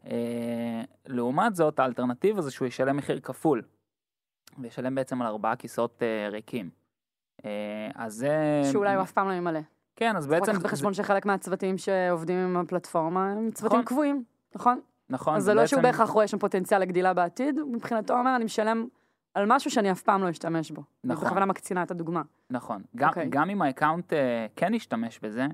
אה, 0.06 0.82
לעומת 1.06 1.56
זאת, 1.56 1.78
האלטרנטיבה 1.78 2.42
זה 2.42 2.50
שהוא 2.50 2.68
ישלם 2.68 2.96
מחיר 2.96 3.20
כפול, 3.20 3.62
וישלם 4.58 4.94
בעצם 4.94 5.22
על 5.22 5.28
ארבעה 5.28 5.56
כיסאות 5.56 6.02
אה, 6.02 6.28
ריקים. 6.28 6.70
אה, 7.44 7.50
אז 7.94 8.14
זה... 8.14 8.62
שאולי 8.72 8.94
הוא 8.94 9.02
אף 9.02 9.12
פעם 9.12 9.28
לא 9.28 9.32
ימלא. 9.32 9.60
כן, 9.96 10.16
אז 10.16 10.26
צריך 10.26 10.40
בעצם... 10.40 10.52
לקחת 10.52 10.64
בחשבון 10.64 10.94
שחלק 10.94 11.26
מהצוותים 11.26 11.78
שעובדים 11.78 12.38
עם 12.38 12.56
הפלטפורמה 12.56 13.32
הם 13.32 13.50
צוותים 13.50 13.78
נכון. 13.78 13.84
קבועים, 13.84 14.24
נכון? 14.54 14.80
נכון, 15.10 15.36
אז 15.36 15.44
זה 15.44 15.54
לא 15.54 15.66
שהוא 15.66 15.82
בהכרח 15.82 16.10
רואה 16.10 16.28
שם 16.28 16.38
פוטנציאל 16.38 16.80
לגדילה 16.80 17.14
בעתיד, 17.14 17.60
מבחינתו 17.72 18.18
אומר, 18.18 18.36
אני 18.36 18.44
משלם 18.44 18.86
על 19.34 19.44
משהו 19.48 19.70
שאני 19.70 19.92
אף 19.92 20.02
פעם 20.02 20.22
לא 20.22 20.30
אשתמש 20.30 20.70
בו. 20.70 20.82
אני 21.04 21.12
נכון. 21.12 21.26
בכוונה 21.26 21.46
מקצינה 21.46 21.82
את 21.82 21.90
הדוגמה. 21.90 22.22
נכון. 22.50 22.82
גם, 22.96 23.08
אוקיי. 23.08 23.28
גם 23.30 23.50
אם 23.50 23.62
ה 23.62 23.68
account 23.68 24.12
uh, 24.12 24.16
כן 24.56 24.74
ישתמש 24.74 25.18
בזה, 25.18 25.46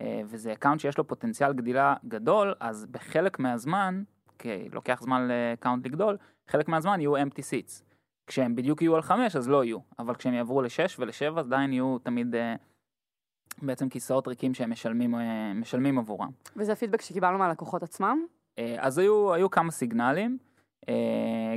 אה, 0.00 0.20
וזה 0.26 0.52
account 0.52 0.80
שיש 0.80 0.98
לו 0.98 1.06
פוטנציאל 1.06 1.52
גדילה 1.52 1.94
גדול, 2.08 2.54
אז 2.60 2.86
בחלק 2.90 3.38
מהזמן, 3.38 4.02
כי 4.38 4.68
לוקח 4.72 5.00
זמן 5.02 5.28
ל 5.28 5.35
account 5.35 5.86
לגדול, 5.86 6.16
חלק 6.48 6.68
מהזמן 6.68 7.00
יהיו 7.00 7.16
empty 7.16 7.40
seats. 7.40 7.82
כשהם 8.26 8.56
בדיוק 8.56 8.82
יהיו 8.82 8.96
על 8.96 9.02
5 9.02 9.36
אז 9.36 9.48
לא 9.48 9.64
יהיו, 9.64 9.78
אבל 9.98 10.14
כשהם 10.14 10.34
יעברו 10.34 10.62
ל-6 10.62 10.94
ול-7 10.98 11.38
עדיין 11.38 11.72
יהיו 11.72 11.98
תמיד 11.98 12.34
אה, 12.34 12.54
בעצם 13.62 13.88
כיסאות 13.88 14.28
ריקים 14.28 14.54
שהם 14.54 14.70
משלמים, 14.70 15.14
אה, 15.14 15.52
משלמים 15.54 15.98
עבורם. 15.98 16.30
וזה 16.56 16.74
פידבק 16.74 17.00
שקיבלנו 17.00 17.38
מהלקוחות 17.38 17.82
עצמם. 17.82 18.18
אה, 18.58 18.76
אז 18.78 18.98
היו, 18.98 19.34
היו 19.34 19.50
כמה 19.50 19.70
סיגנלים, 19.70 20.38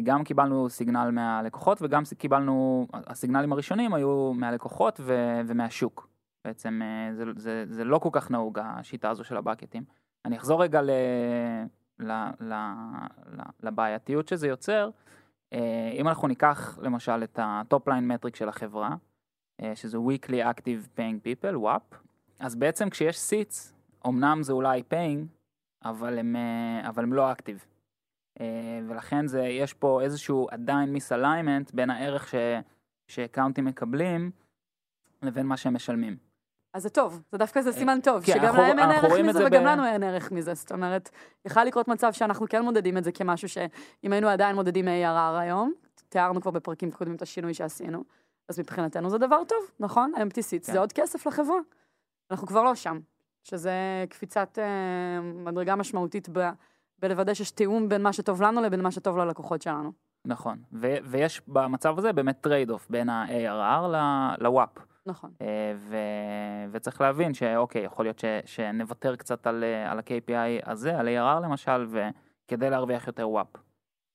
גם 0.04 0.24
קיבלנו 0.24 0.70
סיגנל 0.70 1.12
מהלקוחות 1.12 1.82
וגם 1.82 2.04
קיבלנו, 2.18 2.88
הסיגנלים 2.94 3.54
הראשונים 3.54 3.94
היו 3.94 4.34
מהלקוחות 4.34 5.00
ו, 5.04 5.40
ומהשוק. 5.48 6.08
בעצם 6.48 6.82
אה, 6.82 7.16
זה, 7.16 7.24
זה, 7.36 7.66
זה 7.70 7.84
לא 7.84 8.00
כל 8.00 8.10
כך 8.12 8.32
נהוג 8.32 8.60
השיטה 8.60 9.10
הזו 9.10 9.24
של 9.24 9.38
ה 9.38 9.42
bucketים. 9.42 9.84
אני 10.26 10.38
אחזור 10.38 10.64
רגע 10.64 10.82
ל, 10.82 10.90
ל, 12.00 12.12
ל, 12.40 12.54
ל, 13.26 13.42
לבעייתיות 13.64 14.28
שזה 14.28 14.48
יוצר. 14.48 14.90
אה, 15.54 15.92
אם 15.94 16.08
אנחנו 16.08 16.28
ניקח 16.28 16.80
למשל 16.82 17.24
את 17.24 17.40
ה 17.42 17.53
top 17.53 17.88
line 17.88 18.08
metric 18.08 18.36
של 18.36 18.50
החברה, 18.50 18.96
אה, 19.62 19.76
שזה 19.76 19.98
weekly 19.98 20.56
active 20.56 20.98
paying 20.98 21.28
people, 21.28 21.56
WAP, 21.56 21.96
אז 22.40 22.56
בעצם 22.56 22.90
כשיש 22.90 23.20
seats, 23.20 23.74
אמנם 24.08 24.44
זה 24.44 24.54
אולי 24.54 24.84
paying, 24.94 25.26
אבל 25.86 26.20
הם, 26.20 26.36
אה, 26.36 26.90
אבל 26.90 27.04
הם 27.04 27.14
לא 27.14 27.32
active. 27.32 27.77
אה, 28.40 28.46
ולכן 28.90 29.28
זה, 29.28 29.42
יש 29.42 29.74
פה 29.74 30.02
איזשהו 30.02 30.48
עדיין 30.52 30.94
misalignment 30.94 31.72
בין 31.74 31.90
הערך 31.90 32.28
ש, 32.28 32.36
שאקאונטים 33.08 33.66
מקבלים 33.66 34.32
לבין 35.22 35.46
מה 35.46 35.58
שהם 35.58 35.74
משלמים. 35.74 36.18
אז 36.74 36.84
זה 36.84 36.90
טוב, 36.90 37.22
זה 37.32 37.38
דווקא 37.38 37.62
זה 37.62 37.72
סימן 37.72 38.00
טוב, 38.04 38.24
כן, 38.26 38.34
שגם 38.34 38.44
אנחנו- 38.46 38.62
להם 38.62 38.80
אין 38.80 38.90
ערך 38.90 39.12
מזה 39.20 39.34
זה 39.40 39.46
וגם 39.46 39.64
ב- 39.64 39.66
לנו 39.68 39.86
אין 39.86 40.04
ערך 40.04 40.32
מזה, 40.32 40.54
זאת 40.54 40.72
אומרת, 40.72 41.10
יכול 41.46 41.64
לקרות 41.64 41.88
מצב 41.88 42.12
שאנחנו 42.14 42.46
כן 42.50 42.62
מודדים 42.62 42.98
את 42.98 43.04
זה 43.04 43.12
כמשהו 43.12 43.50
שאם 43.50 44.12
היינו 44.12 44.28
עדיין 44.28 44.56
מודדים 44.56 44.86
ARR 44.88 45.40
היום, 45.40 45.74
תיארנו 46.10 46.42
כבר 46.42 46.52
בפרקים 46.52 46.92
קודמים 46.92 47.16
את 47.16 47.22
השינוי 47.22 47.54
שעשינו, 47.54 48.04
אז 48.50 48.60
מבחינתנו 48.60 49.10
זה 49.10 49.18
דבר 49.18 49.44
טוב, 49.48 49.58
נכון? 49.80 50.12
ה-empty 50.18 50.24
seats 50.40 50.66
כן. 50.66 50.74
זה 50.74 50.80
עוד 50.80 50.94
כסף 50.94 51.28
לחברה. 51.28 51.58
אנחנו 52.32 52.48
כבר 52.48 52.64
לא 52.64 52.76
שם, 52.76 53.00
שזה 53.44 53.72
קפיצת 54.10 54.60
אה, 54.60 55.22
מדרגה 55.22 55.76
משמעותית 55.76 56.30
ב- 56.32 56.50
בלוודא 57.02 57.34
שיש 57.34 57.52
תיאום 57.52 57.90
בין 57.90 58.04
מה 58.04 58.14
שטוב 58.14 58.42
לנו 58.42 58.62
לבין 58.62 58.82
מה 58.82 58.92
שטוב 58.92 59.18
ללקוחות 59.18 59.62
שלנו. 59.62 59.92
נכון, 60.26 60.58
ו- 60.74 60.98
ויש 61.06 61.42
במצב 61.48 62.00
הזה 62.00 62.14
באמת 62.14 62.38
trade 62.42 62.70
off 62.70 62.88
בין 62.90 63.10
ה-ARR 63.10 63.88
ל-WAP. 64.42 64.80
נכון. 65.06 65.32
אה, 65.42 65.74
ו- 65.78 65.96
וצריך 66.72 67.02
להבין 67.02 67.34
שאוקיי, 67.34 67.84
יכול 67.84 68.06
להיות 68.06 68.20
ש- 68.20 68.26
שנוותר 68.46 69.16
קצת 69.16 69.48
על, 69.48 69.64
אה, 69.64 69.92
על 69.92 70.00
ה-KPI 70.00 70.72
הזה, 70.72 71.00
על 71.00 71.08
ARR 71.08 71.40
למשל, 71.44 71.86
וכדי 71.90 72.70
להרוויח 72.70 73.08
יותר 73.08 73.28
WAP. 73.28 73.58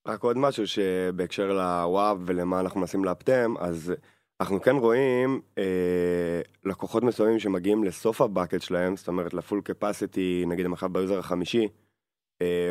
רק 0.08 0.22
עוד 0.22 0.38
משהו 0.38 0.66
שבהקשר 0.66 1.52
ל 1.52 1.70
WAP 1.70 2.22
ולמה 2.26 2.60
אנחנו 2.60 2.80
מנסים 2.80 3.04
לאפטם, 3.04 3.54
אז 3.60 3.92
אנחנו 4.40 4.60
כן 4.60 4.76
רואים 4.76 5.40
אה, 5.58 6.40
לקוחות 6.64 7.02
מסוימים 7.02 7.38
שמגיעים 7.38 7.84
לסוף 7.84 8.20
ה 8.20 8.26
bucket 8.26 8.60
שלהם, 8.62 8.96
זאת 8.96 9.08
אומרת 9.08 9.34
ל 9.34 9.39
full 9.39 9.60
capacity, 9.60 10.44
נגיד 10.46 10.66
הם 10.66 10.72
עכשיו 10.72 10.88
ביוזר 10.88 11.18
החמישי, 11.18 11.68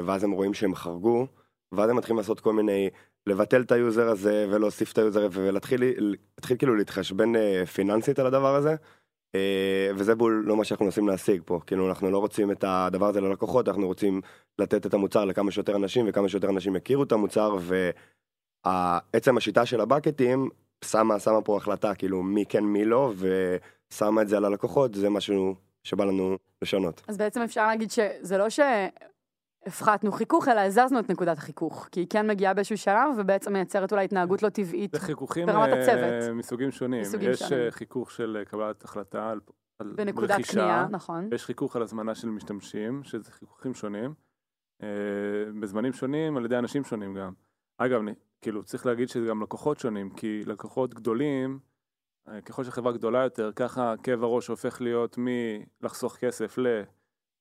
ואז 0.06 0.24
הם 0.24 0.32
רואים 0.32 0.54
שהם 0.54 0.76
חרגו, 0.76 1.28
ואז 1.72 1.90
הם 1.90 1.96
מתחילים 1.96 2.18
לעשות 2.18 2.40
כל 2.40 2.54
מיני, 2.54 2.90
לבטל 3.28 3.62
את 3.62 3.72
היוזר 3.72 4.10
הזה 4.10 4.48
ולהוסיף 4.50 4.94
את 4.94 4.98
היוזר 4.98 5.28
ולהתחיל 5.32 5.84
להתחיל 5.98 6.58
כאילו 6.58 6.76
להתחשבן 6.76 7.36
אה, 7.36 7.66
פיננסית 7.66 8.20
על 8.20 8.28
הדבר 8.28 8.56
הזה. 8.56 8.76
אה, 9.36 9.92
וזה 9.96 10.16
בול 10.16 10.44
לא 10.46 10.58
מה 10.58 10.64
שאנחנו 10.64 10.86
מנסים 10.86 11.08
להשיג 11.08 11.42
פה, 11.46 11.60
כאילו 11.68 11.90
אנחנו 11.90 12.12
לא 12.12 12.18
רוצים 12.18 12.52
את 12.52 12.64
הדבר 12.68 13.08
הזה 13.08 13.22
ללקוחות, 13.22 13.68
אנחנו 13.68 13.88
רוצים 13.88 14.22
לתת 14.60 14.86
את 14.86 14.94
המוצר 14.94 15.26
לכמה 15.26 15.52
שיותר 15.52 15.76
אנשים 15.76 16.06
וכמה 16.10 16.30
שיותר 16.30 16.50
אנשים 16.50 16.76
יכירו 16.76 17.04
את 17.04 17.12
המוצר 17.12 17.58
ועצם 18.66 19.38
השיטה 19.38 19.66
של 19.66 19.82
ה 19.82 19.89
bucketים 19.89 20.50
שמה, 20.86 21.20
שמה 21.20 21.42
פה 21.42 21.58
החלטה 21.58 21.96
כאילו 21.96 22.24
מי 22.24 22.46
כן 22.46 22.64
מי 22.64 22.86
לא 22.86 23.14
ושמה 23.16 24.22
את 24.22 24.28
זה 24.28 24.38
על 24.38 24.46
הלקוחות 24.46 24.96
זה 24.96 25.10
משהו 25.10 25.56
שבא 25.84 26.06
לנו 26.06 26.38
לשנות. 26.62 27.02
אז 27.08 27.18
בעצם 27.18 27.42
אפשר 27.42 27.68
להגיד 27.68 27.92
שזה 27.92 28.38
לא 28.38 28.50
שהפחתנו 29.66 30.12
חיכוך, 30.12 30.48
אלא 30.48 30.60
הזזנו 30.60 31.00
את 31.00 31.10
נקודת 31.10 31.38
החיכוך, 31.38 31.88
כי 31.92 32.00
היא 32.00 32.08
כן 32.10 32.28
מגיעה 32.28 32.54
באיזשהו 32.54 32.78
שלב, 32.78 33.10
ובעצם 33.18 33.54
מייצרת 33.54 33.92
אולי 33.92 34.06
התנהגות 34.06 34.44
לא 34.44 34.50
טבעית. 34.50 34.92
זה 34.92 35.00
חיכוכים 35.00 35.46
ברמת 35.46 35.74
אה, 35.74 35.82
הצוות. 35.82 36.36
מסוגים 36.36 36.72
שונים. 36.72 37.02
מסוגים 37.02 37.32
יש 37.32 37.40
שונים. 37.40 37.64
אה, 37.64 37.72
חיכוך 37.72 38.12
של 38.12 38.38
אה, 38.40 38.46
קבלת 38.46 38.84
החלטה 38.84 39.30
על, 39.30 39.40
על 39.80 39.94
בנקודת 39.96 40.32
רכישה, 40.32 40.52
קנייה, 40.52 40.88
נכון. 40.92 41.28
ויש 41.32 41.46
חיכוך 41.46 41.76
על 41.76 41.82
הזמנה 41.82 42.16
של 42.16 42.30
משתמשים, 42.30 43.04
שזה 43.04 43.32
חיכוכים 43.32 43.74
שונים, 43.74 44.14
אה, 44.84 44.88
בזמנים 45.60 45.94
שונים 45.94 46.38
על 46.38 46.46
ידי 46.46 46.58
אנשים 46.58 46.84
שונים 46.84 47.16
גם. 47.16 47.32
אגב, 47.78 48.00
אני, 48.00 48.14
כאילו 48.42 48.64
צריך 48.64 48.86
להגיד 48.86 49.10
שזה 49.10 49.26
גם 49.26 49.44
לקוחות 49.44 49.80
שונים, 49.80 50.10
כי 50.10 50.42
לקוחות 50.46 50.94
גדולים, 50.94 51.60
ככל 52.46 52.64
שחברה 52.64 52.92
גדולה 52.92 53.24
יותר, 53.24 53.52
ככה 53.56 53.94
כאב 54.04 54.24
הראש 54.24 54.48
הופך 54.48 54.82
להיות 54.82 55.18
מלחסוך 55.18 56.16
כסף 56.16 56.58
ל... 56.58 56.82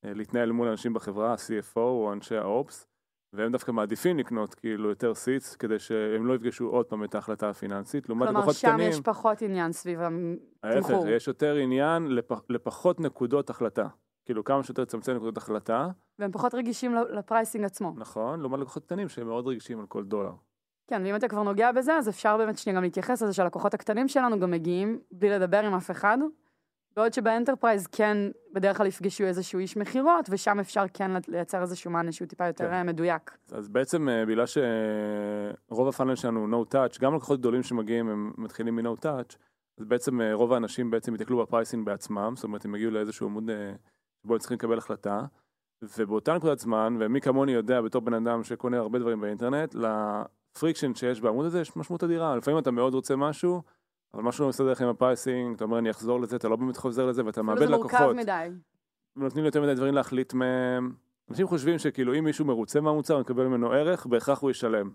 אה, 0.05 0.15
להתנהל 0.15 0.53
מול 0.53 0.69
אנשים 0.69 0.95
בחברה, 0.95 1.33
ה-CFO 1.33 1.77
או 1.77 2.13
אנשי 2.13 2.37
ה 2.37 2.47
ops, 2.47 2.87
והם 3.33 3.53
דווקא 3.53 3.73
מעדיפים 3.73 4.19
לקנות 4.19 4.55
כאילו 4.55 4.89
יותר 4.89 5.15
seats, 5.15 5.57
כדי 5.57 5.79
שהם 5.79 6.27
לא 6.27 6.35
יפגשו 6.35 6.67
עוד 6.67 6.87
פעם 6.87 7.05
את 7.05 7.15
ההחלטה 7.15 7.51
הפיננסית, 7.51 8.09
לעומת 8.09 8.27
כלומר, 8.27 8.41
לקוחות 8.41 8.57
שם 8.57 8.69
קטנים, 8.69 8.89
יש 8.89 9.01
פחות 9.01 9.43
עניין 9.43 9.73
סביב 9.73 10.01
ה, 10.01 10.87
התמחור. 10.89 11.09
יש 11.09 11.29
יותר 11.29 11.55
עניין 11.55 12.07
לפ... 12.07 12.31
לפחות 12.49 13.01
נקודות 13.01 13.51
החלטה. 13.51 13.89
כאילו 14.25 14.45
כמה 14.45 14.63
שיותר 14.63 14.83
לצמצם 14.83 15.13
נקודות 15.13 15.37
החלטה, 15.37 15.89
והם 16.19 16.33
פחות 16.33 16.55
רגישים 16.55 16.95
ל 16.95 17.04
pricing 17.04 17.65
עצמו. 17.65 17.95
נכון, 17.97 18.41
לעומת 18.41 18.61
לקוחות 18.61 18.85
קטנים 18.85 19.09
שהם 19.09 19.27
מאוד 19.27 19.47
רגישים 19.47 19.81
על 19.81 19.87
כל 19.87 20.05
דולר. 20.05 20.33
כן, 20.87 21.03
ואם 21.05 21.17
אתה 21.17 21.29
כבר 21.29 21.43
נוגע 21.43 21.73
בזה, 21.73 21.97
אז 21.97 22.09
אפשר 22.09 22.37
באמת 22.37 22.59
שנייה 22.59 22.77
גם 22.77 22.83
להתייחס 22.83 23.23
לזה 23.23 23.33
שהלקוחות 23.33 23.75
הקטנים 23.75 24.09
שלנו 24.09 24.41
גם 24.41 24.51
מגיעים 24.51 25.01
בלי 25.13 25.31
לדבר 25.31 25.65
עם 25.65 25.75
אף 25.75 25.91
אחד, 25.91 26.19
בעוד 26.97 27.13
שב 27.13 27.30
enterprise 27.30 27.87
כן 27.87 28.17
בדרך 28.53 28.77
כלל 28.77 28.87
יפגשו 28.87 29.25
איזשהו 29.25 29.59
איש 29.59 29.77
מכירות, 29.77 30.29
ושם 30.31 30.61
אפשר 30.61 30.85
כן 30.95 31.11
לייצר 31.29 31.63
איזשהו 31.63 31.91
מענה 31.91 32.13
שהוא 32.13 32.29
טיפה 32.29 32.47
יותר 32.47 32.69
כן. 32.69 32.73
אה, 32.73 32.83
מדויק. 32.83 33.37
אז 33.53 33.69
בעצם 33.69 34.09
אה, 34.09 34.27
בגלל 34.27 34.45
שרוב 34.47 35.89
ה 35.89 35.93
funnel 35.93 36.15
שלנו 36.15 36.65
no 36.65 36.75
touch, 36.75 37.01
גם 37.01 37.15
לקוחות 37.15 37.41
גדולים 37.41 37.63
שמגיעים 37.63 38.09
הם 38.09 38.33
מתחילים 38.39 38.77
מ-no 38.77 39.05
touch, 39.05 39.37
אז 39.81 39.85
בעצם 39.85 40.21
אה, 40.21 40.35
רוב 40.35 40.53
האנשים 40.53 40.91
בעצם 40.91 41.15
יתקלו 41.15 41.43
ב 41.43 41.48
pricing 41.48 41.87
בעצמם, 41.87 42.33
זאת 42.37 42.45
אומרת 42.45 42.65
הם 42.65 42.75
יגיעו 42.75 42.91
לאיזשהו 42.91 43.27
עמוד 43.27 43.51
אה, 43.51 43.73
שבו 44.23 44.33
הם 44.35 44.39
צריכים 44.39 44.55
לקבל 44.55 44.79
החלטה, 44.79 45.21
ובאותה 45.99 46.35
נקודת 46.35 46.59
זמן, 46.59 46.97
ומי 47.01 47.21
כמוני 47.21 47.53
יודע 47.53 47.81
בתור 47.81 48.03
בן 48.03 48.15
אדם 48.15 48.45
שקונה 48.45 48.79
הרבה 48.79 48.99
דברים 48.99 49.21
באינטרנט, 49.21 49.75
ל 49.75 49.88
friction 49.88 50.95
שיש 50.95 51.21
בעמוד 51.21 51.47
הזה 51.47 51.61
יש 51.61 51.77
משמעות 51.77 52.05
אדירה, 52.05 52.37
לפעמים 52.37 52.59
אתה 52.59 52.71
מאוד 52.71 52.95
רוצה 52.95 53.17
משהו, 53.17 53.63
אבל 54.15 54.23
משהו 54.23 54.45
לא 54.45 54.49
מסתדר 54.49 54.71
לך 54.71 54.81
עם 54.81 54.89
ה 54.89 54.96
pricing, 54.96 55.55
אתה 55.57 55.65
אומר 55.65 55.79
אני 55.79 55.91
אחזור 55.91 56.21
לזה, 56.21 56.37
אתה 56.37 56.49
לא 56.49 56.57
באמת 56.57 56.77
חוזר 56.77 57.07
לזה 57.07 57.25
ואתה 57.25 57.43
מאבד 57.43 57.63
אפילו 57.63 57.79
זה 57.79 57.85
לקוחות. 57.85 58.01
מורכב 58.01 58.13
מדי. 58.13 58.49
נותנים 59.17 59.45
לי 59.45 59.49
יותר 59.49 59.63
מדי 59.63 59.75
דברים 59.75 59.95
להחליט 59.95 60.35
מהם. 60.35 60.95
אנשים 61.31 61.47
חושבים 61.47 61.79
שכאילו 61.79 62.15
אם 62.19 62.25
מישהו 62.25 62.45
מרוצה 62.45 62.81
מהמוצר, 62.81 63.19
מקבל 63.19 63.47
ממנו 63.47 63.73
ערך, 63.73 64.07
בהכרח 64.07 64.39
הוא 64.39 64.51
ישלם. 64.51 64.91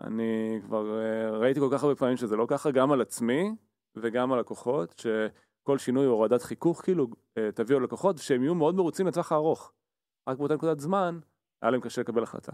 אני 0.00 0.60
כבר 0.64 1.00
אה, 1.00 1.30
ראיתי 1.30 1.60
כל 1.60 1.68
כך 1.72 1.82
הרבה 1.82 1.94
פעמים 1.94 2.16
שזה 2.16 2.36
לא 2.36 2.46
ככה, 2.48 2.70
גם 2.70 2.92
על 2.92 3.00
עצמי 3.00 3.54
וגם 3.96 4.32
על 4.32 4.40
לקוחות, 4.40 4.98
שכל 4.98 5.78
שינוי 5.78 6.06
או 6.06 6.10
הורדת 6.10 6.42
חיכוך 6.42 6.82
כאילו 6.82 7.08
אה, 7.38 7.52
תביאו 7.54 7.80
לקוחות 7.80 8.18
שהם 8.18 8.42
יהיו 8.42 8.54
מאוד 8.54 8.74
מרוצים 8.74 9.06
לטווח 9.06 9.32
הארוך. 9.32 9.72
רק 10.28 10.38
באותה 10.38 10.54
נקודת 10.54 10.80
זמן, 10.80 11.18
היה 11.62 11.70
להם 11.70 11.80
קשה 11.80 12.00
לקבל 12.00 12.22
החלטה. 12.22 12.52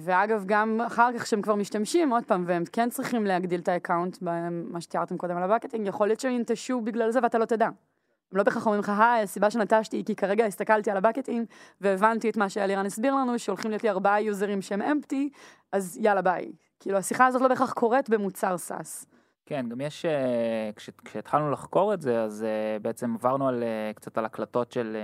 ואגב, 0.00 0.44
גם 0.46 0.80
אחר 0.86 1.10
כך 1.18 1.26
שהם 1.26 1.42
כבר 1.42 1.54
משתמשים, 1.54 2.12
עוד 2.12 2.24
פעם, 2.24 2.44
והם 2.46 2.64
כן 2.72 2.90
צריכים 2.90 3.26
להגדיל 3.26 3.60
את 3.60 3.68
ה 3.68 3.74
account, 3.74 4.18
במה 4.20 4.80
שתיארתם 4.80 5.16
קודם 5.16 5.36
על 5.36 5.42
ה 5.42 5.46
bucketing, 5.46 5.86
יכול 5.86 6.06
להיות 6.06 6.20
שהם 6.20 6.32
ינטשו 6.32 6.80
בגלל 6.80 7.10
זה 7.10 7.20
ואתה 7.22 7.38
לא 7.38 7.44
תדע. 7.44 7.66
הם 8.32 8.38
לא 8.38 8.42
בהכרח 8.42 8.66
אומרים 8.66 8.80
לך, 8.80 8.92
היי, 8.98 9.22
הסיבה 9.22 9.50
שנטשתי 9.50 9.96
היא 9.96 10.04
כי 10.04 10.14
כרגע 10.14 10.46
הסתכלתי 10.46 10.90
על 10.90 10.96
ה 10.96 11.01
bucketing 11.01 11.46
והבנתי 11.80 12.30
את 12.30 12.36
מה 12.36 12.48
שאלירן 12.48 12.86
הסביר 12.86 13.14
לנו, 13.14 13.38
שהולכים 13.38 13.70
להיות 13.70 13.82
לי 13.82 13.90
ארבעה 13.90 14.22
יוזרים 14.22 14.62
שהם 14.62 14.82
empty, 14.82 15.30
אז 15.72 15.98
יאללה 16.00 16.22
ביי. 16.22 16.52
כאילו, 16.80 16.98
השיחה 16.98 17.26
הזאת 17.26 17.42
לא 17.42 17.48
בהכרח 17.48 17.72
קורית 17.72 18.10
במוצר 18.10 18.58
SaaS. 18.58 19.06
כן, 19.46 19.66
גם 19.68 19.80
יש, 19.80 20.04
אה, 20.04 20.70
כש, 20.76 20.90
כשהתחלנו 21.04 21.50
לחקור 21.50 21.94
את 21.94 22.00
זה, 22.00 22.22
אז 22.22 22.44
אה, 22.44 22.78
בעצם 22.82 23.14
עברנו 23.14 23.48
על, 23.48 23.62
אה, 23.62 23.92
קצת 23.94 24.18
על 24.18 24.24
הקלטות 24.24 24.72
של, 24.72 24.96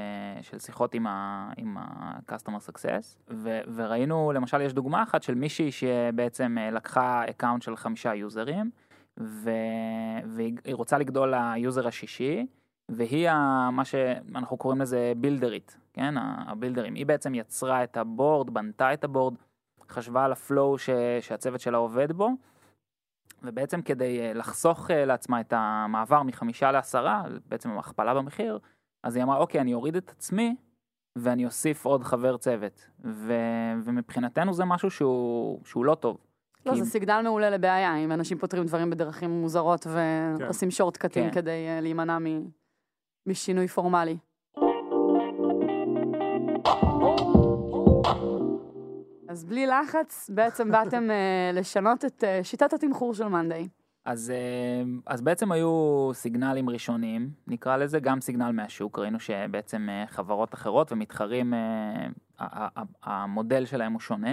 של 0.42 0.58
שיחות 0.58 0.94
עם 0.94 1.06
ה-customer 1.06 2.70
success, 2.70 3.18
ו, 3.30 3.60
וראינו, 3.74 4.32
למשל, 4.32 4.60
יש 4.60 4.72
דוגמה 4.72 5.02
אחת 5.02 5.22
של 5.22 5.34
מישהי 5.34 5.72
שבעצם 5.72 6.56
לקחה 6.72 7.22
account 7.30 7.62
של 7.62 7.76
חמישה 7.76 8.14
יוזרים, 8.14 8.70
ו, 9.20 9.50
והיא 10.24 10.54
רוצה 10.72 10.98
לגדול 10.98 11.34
ליוזר 11.34 11.88
השישי, 11.88 12.46
והיא 12.88 13.30
ה, 13.30 13.70
מה 13.72 13.84
שאנחנו 13.84 14.56
קוראים 14.56 14.80
לזה 14.80 15.12
builderית, 15.16 15.76
כן, 15.92 16.14
ה 16.18 16.25
builderים. 16.25 16.94
היא 16.94 17.06
בעצם 17.06 17.34
יצרה 17.34 17.84
את 17.84 17.96
ה 17.96 18.04
board, 18.04 18.50
בנתה 18.50 18.92
את 18.92 19.04
ה 19.04 19.08
board, 19.08 19.34
חשבה 19.90 20.24
על 20.24 20.32
הפלואו 20.32 20.78
שהצוות 21.20 21.60
שלה 21.60 21.78
עובד 21.78 22.12
בו, 22.12 22.30
ובעצם 23.42 23.82
כדי 23.82 24.20
אה, 24.20 24.32
לחסוך 24.32 24.90
אה, 24.90 25.04
לעצמה 25.04 25.40
את 25.40 25.52
המעבר 25.56 26.22
מחמישה 26.22 26.72
לעשרה, 26.72 27.22
בעצם 27.48 27.78
הכפלה 27.78 28.14
במחיר, 28.14 28.58
אז 29.02 29.16
היא 29.16 29.24
אמרה, 29.24 29.36
אוקיי, 29.38 29.60
אני 29.60 29.74
אוריד 29.74 29.96
את 29.96 30.10
עצמי 30.10 30.56
ואני 31.18 31.44
אוסיף 31.46 31.84
עוד 31.84 32.04
חבר 32.04 32.36
צוות. 32.36 32.86
ו... 33.04 33.32
ומבחינתנו 33.84 34.52
זה 34.52 34.64
משהו 34.64 34.90
שהוא, 34.90 35.60
שהוא 35.64 35.84
לא 35.84 35.94
טוב. 35.94 36.16
לא, 36.66 36.72
כי- 36.72 36.84
זה 36.84 36.90
סיגנל 36.90 37.20
מעולה 37.22 37.50
לבעיה, 37.50 37.96
אם 37.96 38.12
אנשים 38.12 38.38
פותרים 38.38 38.64
דברים 38.66 38.90
בדרכים 38.90 39.30
מוזרות 39.30 39.86
ועושים 40.40 40.70
שורטקטים 40.70 41.24
כן. 41.30 41.34
כדי 41.34 41.66
אה, 41.68 41.80
להימנע 41.80 42.18
מ- 42.18 42.48
משינוי 43.26 43.68
פורמלי. 43.68 44.16
אז 49.38 49.44
בלי 49.44 49.66
לחץ, 49.66 50.30
בעצם 50.34 50.70
באתם 50.70 51.10
אה, 51.10 51.50
לשנות 51.54 52.04
את 52.04 52.24
אה, 52.24 52.40
שיטת 52.42 52.72
התמחור 52.72 53.14
של 53.14 53.28
מאנדיי. 53.28 53.68
אז, 54.04 54.30
אה, 54.30 54.82
אז 55.06 55.20
בעצם 55.20 55.52
היו 55.52 56.10
סיגנלים 56.12 56.70
ראשונים, 56.70 57.30
נקרא 57.46 57.76
לזה, 57.76 58.00
גם 58.00 58.20
סיגנל 58.20 58.50
מהשוק, 58.50 58.98
ראינו 58.98 59.20
שבעצם 59.20 59.88
חברות 60.06 60.54
אחרות 60.54 60.92
ומתחרים, 60.92 61.54
המודל 63.02 63.64
שלהם 63.64 63.92
הוא 63.92 64.00
שונה. 64.00 64.32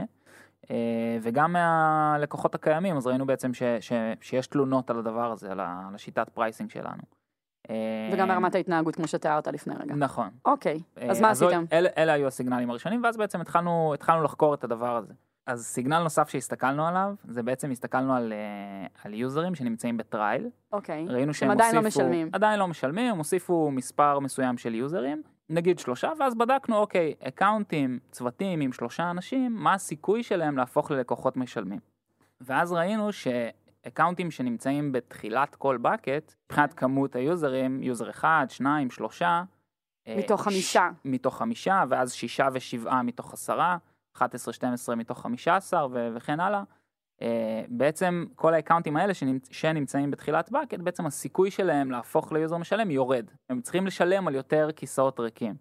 וגם 1.22 1.54
מהלקוחות 1.54 2.56
הקיימים, 2.56 2.98
אז 2.98 3.08
ראינו 3.08 3.26
בעצם 3.26 3.54
ש, 3.54 3.64
ש, 3.80 3.92
שיש 4.22 4.48
תלונות 4.48 4.90
על 4.90 5.00
הדבר 5.00 5.32
הזה, 5.32 5.52
על 5.52 5.60
השיטת 5.62 6.30
pricing 6.30 6.70
שלנו. 6.70 7.02
אה, 7.70 7.76
וגם 8.14 8.28
ברמת 8.28 8.56
ההתנהגות, 8.56 8.96
כמו 8.96 9.08
שתיארת 9.08 9.48
לפני 9.48 9.76
רגע. 9.80 9.96
נכון. 9.96 10.30
אוקיי, 10.46 10.80
אז 11.10 11.18
אה, 11.18 11.22
מה 11.28 11.34
זו- 11.34 11.48
עשיתם? 11.48 11.66
אלה, 11.74 11.90
אלה 11.98 12.14
היו 12.14 12.28
ה 12.28 12.33
signals 12.33 12.70
הראשונים, 12.70 13.04
ואז 13.04 13.18
בעצם 13.18 13.42
התחלנו, 13.42 13.92
התחלנו 13.94 14.24
לחקור 14.24 14.54
את 14.54 14.64
הדבר 14.64 14.96
הזה. 14.96 15.14
אז 15.48 15.66
signal 15.66 16.04
נוסף 16.04 16.30
שהסתכלנו 16.30 16.88
עליו, 16.88 17.14
זה 17.28 17.44
בעצם 17.44 17.72
הסתכלנו 17.72 18.16
על, 18.16 18.34
אה, 18.34 18.88
על 19.04 19.14
users 19.14 19.56
שנמצאים 19.56 19.98
ב 19.98 20.05
trial. 20.05 20.50
אוקיי. 20.72 21.06
ראינו 21.10 21.34
שהם 21.34 21.52
הם 21.52 21.58
עדיין 21.58 21.76
לא 21.76 21.80
הוסיפו, 21.80 22.00
משלמים. 22.04 22.30
עדיין 22.34 22.60
לא 22.60 22.68
משלמים, 22.68 23.12
הם 23.12 23.18
הוסיפו 23.18 23.72
מספר 23.72 24.20
מסוים 24.20 24.58
של 24.58 24.76
users, 24.76 25.22
נגיד 25.50 25.80
שלושה, 25.80 26.12
ואז 26.20 26.36
בדקנו, 26.36 26.78
אוקיי, 26.78 27.14
accounts, 27.28 28.00
צוותים 28.12 28.62
עם 28.62 28.72
שלושה 28.74 29.12
אנשים, 29.12 29.56
מה 29.56 29.74
הסיכוי 29.74 30.24
שלהם 30.24 30.58
להפוך 30.58 30.92
ללקוחות 30.92 31.38
משלמים. 31.38 31.80
ואז 32.42 32.74
ראינו 32.74 33.10
ש 33.86 33.95
accounts 33.95 34.32
שנמצאים 34.32 34.92
בתחילת 34.92 35.56
כל 35.56 35.78
bucket, 35.84 36.34
מבחינת 36.46 36.74
כמות 36.74 37.16
ה 37.16 37.25
users, 37.25 37.84
user 37.84 38.10
אחד, 38.10 38.46
שניים, 38.50 38.90
שלושה, 38.90 39.44
אה, 40.08 40.16
מתוך 40.18 40.42
ש- 40.42 40.44
חמישה. 40.44 40.90
מתוך 41.06 41.38
חמישה, 41.38 41.84
ואז 41.90 42.14
שישה 42.14 42.48
ושבעה 42.54 43.04
מתוך 43.04 43.34
עשרה, 43.34 43.78
11, 44.16 44.54
12 44.54 44.96
מתוך 44.96 45.22
15 45.22 45.88
ו- 45.92 46.10
וכן 46.16 46.40
הלאה. 46.40 46.64
Uh, 47.22 47.26
בעצם 47.70 48.26
כל 48.36 48.54
ה 48.54 48.59
accounts 48.59 48.98
האלה 48.98 49.14
שנמצ... 49.14 49.48
שנמצאים 49.52 50.12
בתחילת 50.12 50.50
bucket, 50.50 50.82
בעצם 50.84 51.06
הסיכוי 51.06 51.52
שלהם 51.52 51.92
להפוך 51.92 52.32
ל 52.32 52.37
user 52.37 52.58
משלם 52.58 52.92
יורד. 52.92 53.26
הם 53.50 53.62
צריכים 53.62 53.88
לשלם 53.88 54.28
על 54.28 54.36
יותר 54.36 54.70
כיסאות 54.76 55.20
ריקים. 55.20 55.56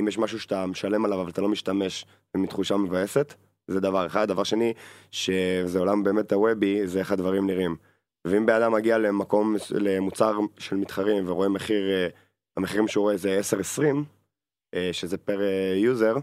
אם 0.00 0.08
יש 0.08 0.18
משהו 0.18 0.40
שאתה 0.40 0.66
משלם 0.66 1.04
עליו 1.04 1.20
אבל 1.20 1.30
אתה 1.30 1.40
לא 1.40 1.48
משתמש 1.48 2.06
זו 2.36 2.46
תחושה 2.46 2.76
מבאסת, 2.76 3.34
זה 3.68 3.80
דבר 3.80 4.06
אחד. 4.06 4.28
דבר 4.28 4.44
שני, 4.44 4.72
שזה 5.10 5.78
עולם 5.78 6.02
באמת 6.02 6.32
ה 6.32 6.40
web-י, 6.40 6.86
זה 6.86 6.98
איך 6.98 7.12
הדברים 7.12 7.46
נראים. 7.46 7.76
ואם 8.24 8.46
בן 8.46 8.54
אדם 8.54 8.72
מגיע 8.72 8.98
למקום, 8.98 9.56
למוצר 9.70 10.38
של 10.58 10.76
מתחרים 10.76 11.28
ורואה 11.28 11.48
מחיר, 11.48 11.90
אה, 11.90 12.08
המחירים 12.56 12.88
שהוא 12.88 13.02
רואה 13.02 13.16
זה 13.16 13.40
10-20, 13.40 14.04
אה, 14.74 14.88
שזה 14.92 15.18
per 15.18 15.40
user, 15.76 16.16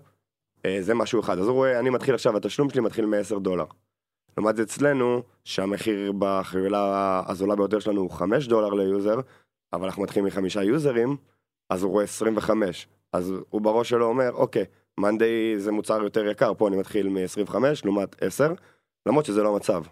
אה, 0.66 0.78
זה 0.82 0.94
משהו 0.94 1.20
אחד. 1.20 1.40
אז 1.40 1.48
הוא 1.48 1.54
רואה, 1.54 1.80
אני 1.80 1.90
מתחיל 1.90 2.14
עכשיו, 2.14 2.38
התשלום 2.38 2.70
שלי 2.70 2.82
מתחיל 2.82 3.06
מ-10 3.06 3.40
דולר. 3.40 3.66
לעומת 4.38 4.56
זה 4.56 4.64
אצלנו, 4.64 5.24
שהמחיר 5.44 6.12
בחבילה 6.20 7.22
הזולה 7.28 7.56
ביותר 7.56 7.80
שלנו 7.80 8.02
הוא 8.02 8.12
5 8.12 8.48
דולר 8.48 8.70
ל 8.70 8.78
user, 8.78 9.20
אבל 9.74 9.86
אנחנו 9.86 10.04
מתחילים 10.04 10.26
מחמישה 10.26 10.64
users, 10.64 11.18
אז 11.70 11.84
הוא 11.84 11.92
רואה 11.92 12.04
25. 12.04 12.88
אז 13.14 13.34
הוא 13.50 13.62
בראש 13.62 13.90
שלו 13.90 14.06
אומר, 14.06 14.32
אוקיי, 14.32 14.66
monday 15.00 15.60
זה 15.60 15.72
מוצר 15.72 16.04
יותר 16.04 16.28
יקר, 16.28 16.54
פה 16.54 16.68
אני 16.68 16.78
מתחיל 16.78 17.10
מ-25 17.10 17.56
לעומת 17.84 18.24
10, 18.24 18.54
למרות 19.06 19.26
שזה 19.26 19.44
לא 19.44 19.54
המצב. 19.54 19.84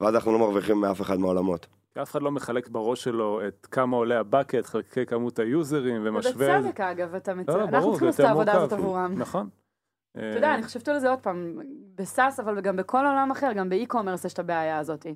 ואז 0.00 0.14
אנחנו 0.14 0.32
לא 0.32 0.38
מרוויחים 0.38 0.80
מאף 0.80 1.00
אחד 1.00 1.18
מהעולמות. 1.18 1.66
אף 2.02 2.10
אחד 2.10 2.22
לא 2.22 2.30
מחלק 2.30 2.68
בראש 2.68 3.04
שלו 3.04 3.40
את 3.48 3.66
כמה 3.70 3.96
עולה 3.96 4.20
הבקט, 4.20 4.66
חלקי 4.66 5.06
כמות 5.06 5.38
היוזרים 5.38 6.02
ומשווה. 6.04 6.58
ובצדק 6.58 6.80
אגב, 6.80 7.14
אתה 7.14 7.34
מצ... 7.34 7.48
לא, 7.48 7.58
לא, 7.58 7.64
אנחנו 7.64 7.90
צריכים 7.90 8.10
זה 8.10 8.22
לעשות 8.22 8.42
את 8.42 8.48
העבודה 8.48 8.52
הזאת. 8.52 8.72
עבורם. 8.72 9.14
נכון. 9.16 9.48
אתה 10.12 10.36
יודע, 10.36 10.54
אני 10.54 10.62
חושבת 10.62 10.88
על 10.88 10.98
זה 10.98 11.10
עוד 11.10 11.18
פעם, 11.18 11.58
בסאס, 11.94 12.40
אבל 12.40 12.60
גם 12.60 12.76
בכל 12.76 13.06
עולם 13.06 13.30
אחר, 13.30 13.52
גם 13.52 13.68
באי-קומרס 13.68 14.24
יש 14.24 14.32
את 14.32 14.38
הבעיה 14.38 14.78
הזאת. 14.78 15.06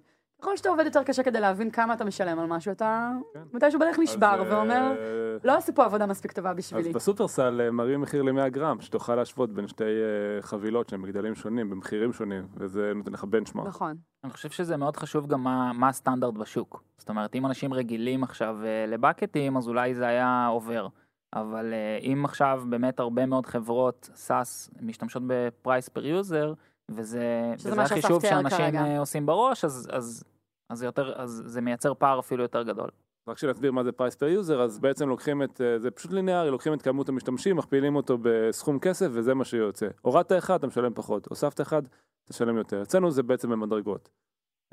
ככל 0.41 0.57
שאתה 0.57 0.69
עובד 0.69 0.85
יותר 0.85 1.03
קשה 1.03 1.23
כדי 1.23 1.41
להבין 1.41 1.71
כמה 1.71 1.95
אתה 1.95 2.05
משלם 2.05 2.39
על 2.39 2.47
משהו, 2.47 2.73
אתה 2.73 3.11
כן. 3.35 3.41
מתישהו 3.53 3.81
בדרך 3.81 3.99
נשבר 3.99 4.41
אז, 4.41 4.53
ואומר, 4.53 4.95
אה, 4.99 5.37
לא 5.45 5.57
עשו 5.57 5.75
פה 5.75 5.85
עבודה 5.85 6.07
מספיק 6.07 6.33
טובה 6.33 6.51
אז 6.51 6.57
בשבילי. 6.57 6.93
בסופרסל 6.93 7.61
אה, 7.61 7.71
מראים 7.71 8.01
מחיר 8.01 8.23
ל-100 8.23 8.49
גרם, 8.49 8.81
שתוכל 8.81 9.15
להשוות 9.15 9.53
בין 9.53 9.69
שתי 9.69 9.85
אה, 9.85 10.43
חבילות 10.43 10.89
שהן 10.89 11.03
בגדלים 11.03 11.35
שונים, 11.35 11.71
במחירים 11.71 12.13
שונים, 12.13 12.47
וזה 12.57 12.93
נותן 12.95 13.13
לך 13.13 13.25
בנצ'מארק. 13.25 13.69
נכון. 13.69 13.97
אני 14.25 14.33
חושב 14.33 14.51
שזה 14.51 14.77
מאוד 14.77 14.97
חשוב 14.97 15.27
גם 15.27 15.45
מה, 15.45 15.73
מה 15.73 15.89
הסטנדרט 15.89 16.35
בשוק. 16.35 16.83
זאת 16.99 17.09
אומרת, 17.09 17.35
אם 17.35 17.47
אנשים 17.47 17.75
רגילים 17.75 18.23
עכשיו 18.23 18.57
אה, 18.65 18.85
ל 18.89 18.96
buckets, 18.96 19.57
אז 19.57 19.69
אולי 19.69 19.95
זה 19.95 20.07
היה 20.07 20.47
עובר. 20.47 20.89
אבל 21.35 21.73
אה, 21.73 21.99
אם 22.03 22.25
עכשיו 22.25 22.63
באמת 22.69 23.01
הרבה 23.01 23.27
מאוד 23.27 23.47
חברות 23.47 24.11
SaaS 24.15 24.71
משתמשות 24.81 25.23
ב 25.27 25.37
price 25.37 25.89
per 25.89 26.07
user, 26.07 26.53
וזה, 26.91 27.55
וזה 27.59 27.75
מה 27.75 27.83
החישוב 27.83 28.23
שאנשים 28.23 28.59
כרגע. 28.59 28.85
אה, 28.85 28.99
עושים 28.99 29.27
בראש, 29.27 29.65
אז, 29.65 29.89
אז, 29.93 30.25
אז, 30.71 30.79
זה 30.79 30.87
יותר, 30.87 31.13
אז 31.17 31.43
זה 31.47 31.61
מייצר 31.61 31.95
פער 31.95 32.21
אפילו 32.21 32.43
יותר 32.43 32.63
גדול. 32.63 32.91
רק 33.29 33.39
שנסביר 33.39 33.73
מה 33.73 33.85
זה 33.85 33.93
price 33.93 34.15
per 34.15 34.27
user, 34.27 34.63
אז 34.63 34.79
בעצם 34.79 35.09
לוקחים 35.09 35.43
את, 35.43 35.61
אה, 35.61 35.79
זה 35.79 35.91
פשוט 35.91 36.13
ליניארי, 36.13 36.51
לוקחים 36.51 36.75
את 36.75 36.83
כמות 36.83 37.09
המשתמשים, 37.09 37.57
מכפילים 37.57 37.97
אותו 37.97 38.19
בסכום 38.23 38.79
כסף, 38.79 39.09
וזה 39.13 39.35
מה 39.35 39.45
שיוצא. 39.45 39.89
הורדת 40.03 40.33
אחד, 40.33 40.55
אתה 40.55 40.67
משלם 40.67 40.95
פחות, 40.95 41.27
הוספת 41.27 41.61
אחד, 41.61 41.83
תשלם 42.29 42.57
יותר. 42.57 42.83
אצלנו 42.83 43.11
זה 43.11 43.23
בעצם 43.23 43.51
במדרגות. 43.51 44.09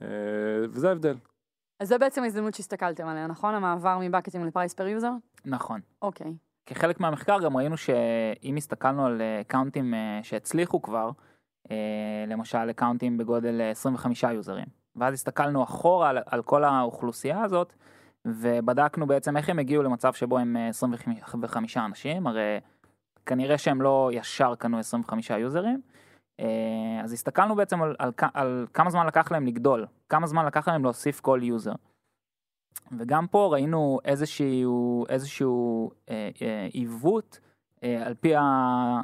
אה, 0.01 0.08
וזה 0.69 0.89
ההבדל. 0.89 1.15
אז 1.80 1.89
זו 1.89 1.95
בעצם 1.99 2.23
ההזדמנות 2.23 2.53
שהסתכלתם 2.53 3.08
עליה, 3.08 3.27
נכון? 3.27 3.53
המעבר 3.56 3.97
מ 4.02 4.07
buckets 4.07 4.45
ל 4.45 4.50
price 4.50 4.73
per 4.73 4.88
user? 4.88 5.12
נכון. 5.45 5.80
אוקיי. 6.01 6.34
כחלק 6.65 6.99
מהמחקר 6.99 7.39
גם 7.43 7.58
ראינו 7.58 7.77
שאם 7.77 8.56
הסתכלנו 8.58 9.06
על 9.06 9.21
accounts 9.41 9.93
אה, 9.93 10.19
שהצליחו 10.23 10.82
כבר, 10.82 11.10
למשל 12.27 12.69
accounts 12.69 13.17
בגודל 13.17 13.62
אה, 13.62 13.69
25 13.69 14.23
users, 14.23 14.65
ואז 14.95 15.13
הסתכלנו 15.13 15.63
אחורה 15.63 16.10
על, 16.10 16.17
על 16.25 16.43
כל 16.43 16.63
האוכלוסייה 16.63 17.41
הזאת, 17.41 17.73
ובדקנו 18.25 19.08
בעצם 19.08 19.38
איך 19.38 19.49
הם 19.49 19.60
הגיעו 19.60 19.84
למצב 19.84 20.13
שבו 20.13 20.38
הם 20.38 20.58
אה, 20.58 20.67
25 20.67 21.77
אנשים, 21.77 22.27
הרי 22.27 22.60
כנראה 23.25 23.58
שהם 23.58 23.82
לא 23.82 24.10
ישר 24.13 24.56
קנו 24.56 24.80
25 24.80 25.30
users, 25.30 25.82
אה, 26.39 27.01
אז 27.03 27.13
הסתכלנו 27.13 27.56
בעצם 27.56 27.82
על, 27.82 27.95
על, 27.99 28.12
על 28.34 28.67
כמה 28.73 28.89
זמן 28.89 29.08
לקח 29.08 29.32
להם 29.32 29.45
לגדול, 29.45 29.86
כמה 30.10 30.27
זמן 30.27 30.45
לקח 30.45 30.67
להם 30.67 30.84
להוסיף 30.84 31.19
כל 31.19 31.39
user. 31.43 31.73
וגם 32.91 33.27
פה 33.27 33.49
ראינו 33.51 33.99
איזשהו, 34.06 35.06
איזשהו 35.10 35.91
אה, 36.10 36.30
אה, 36.41 36.67
עיוות 36.73 37.39
אה, 37.84 38.08
על 38.08 38.13
פי 38.13 38.34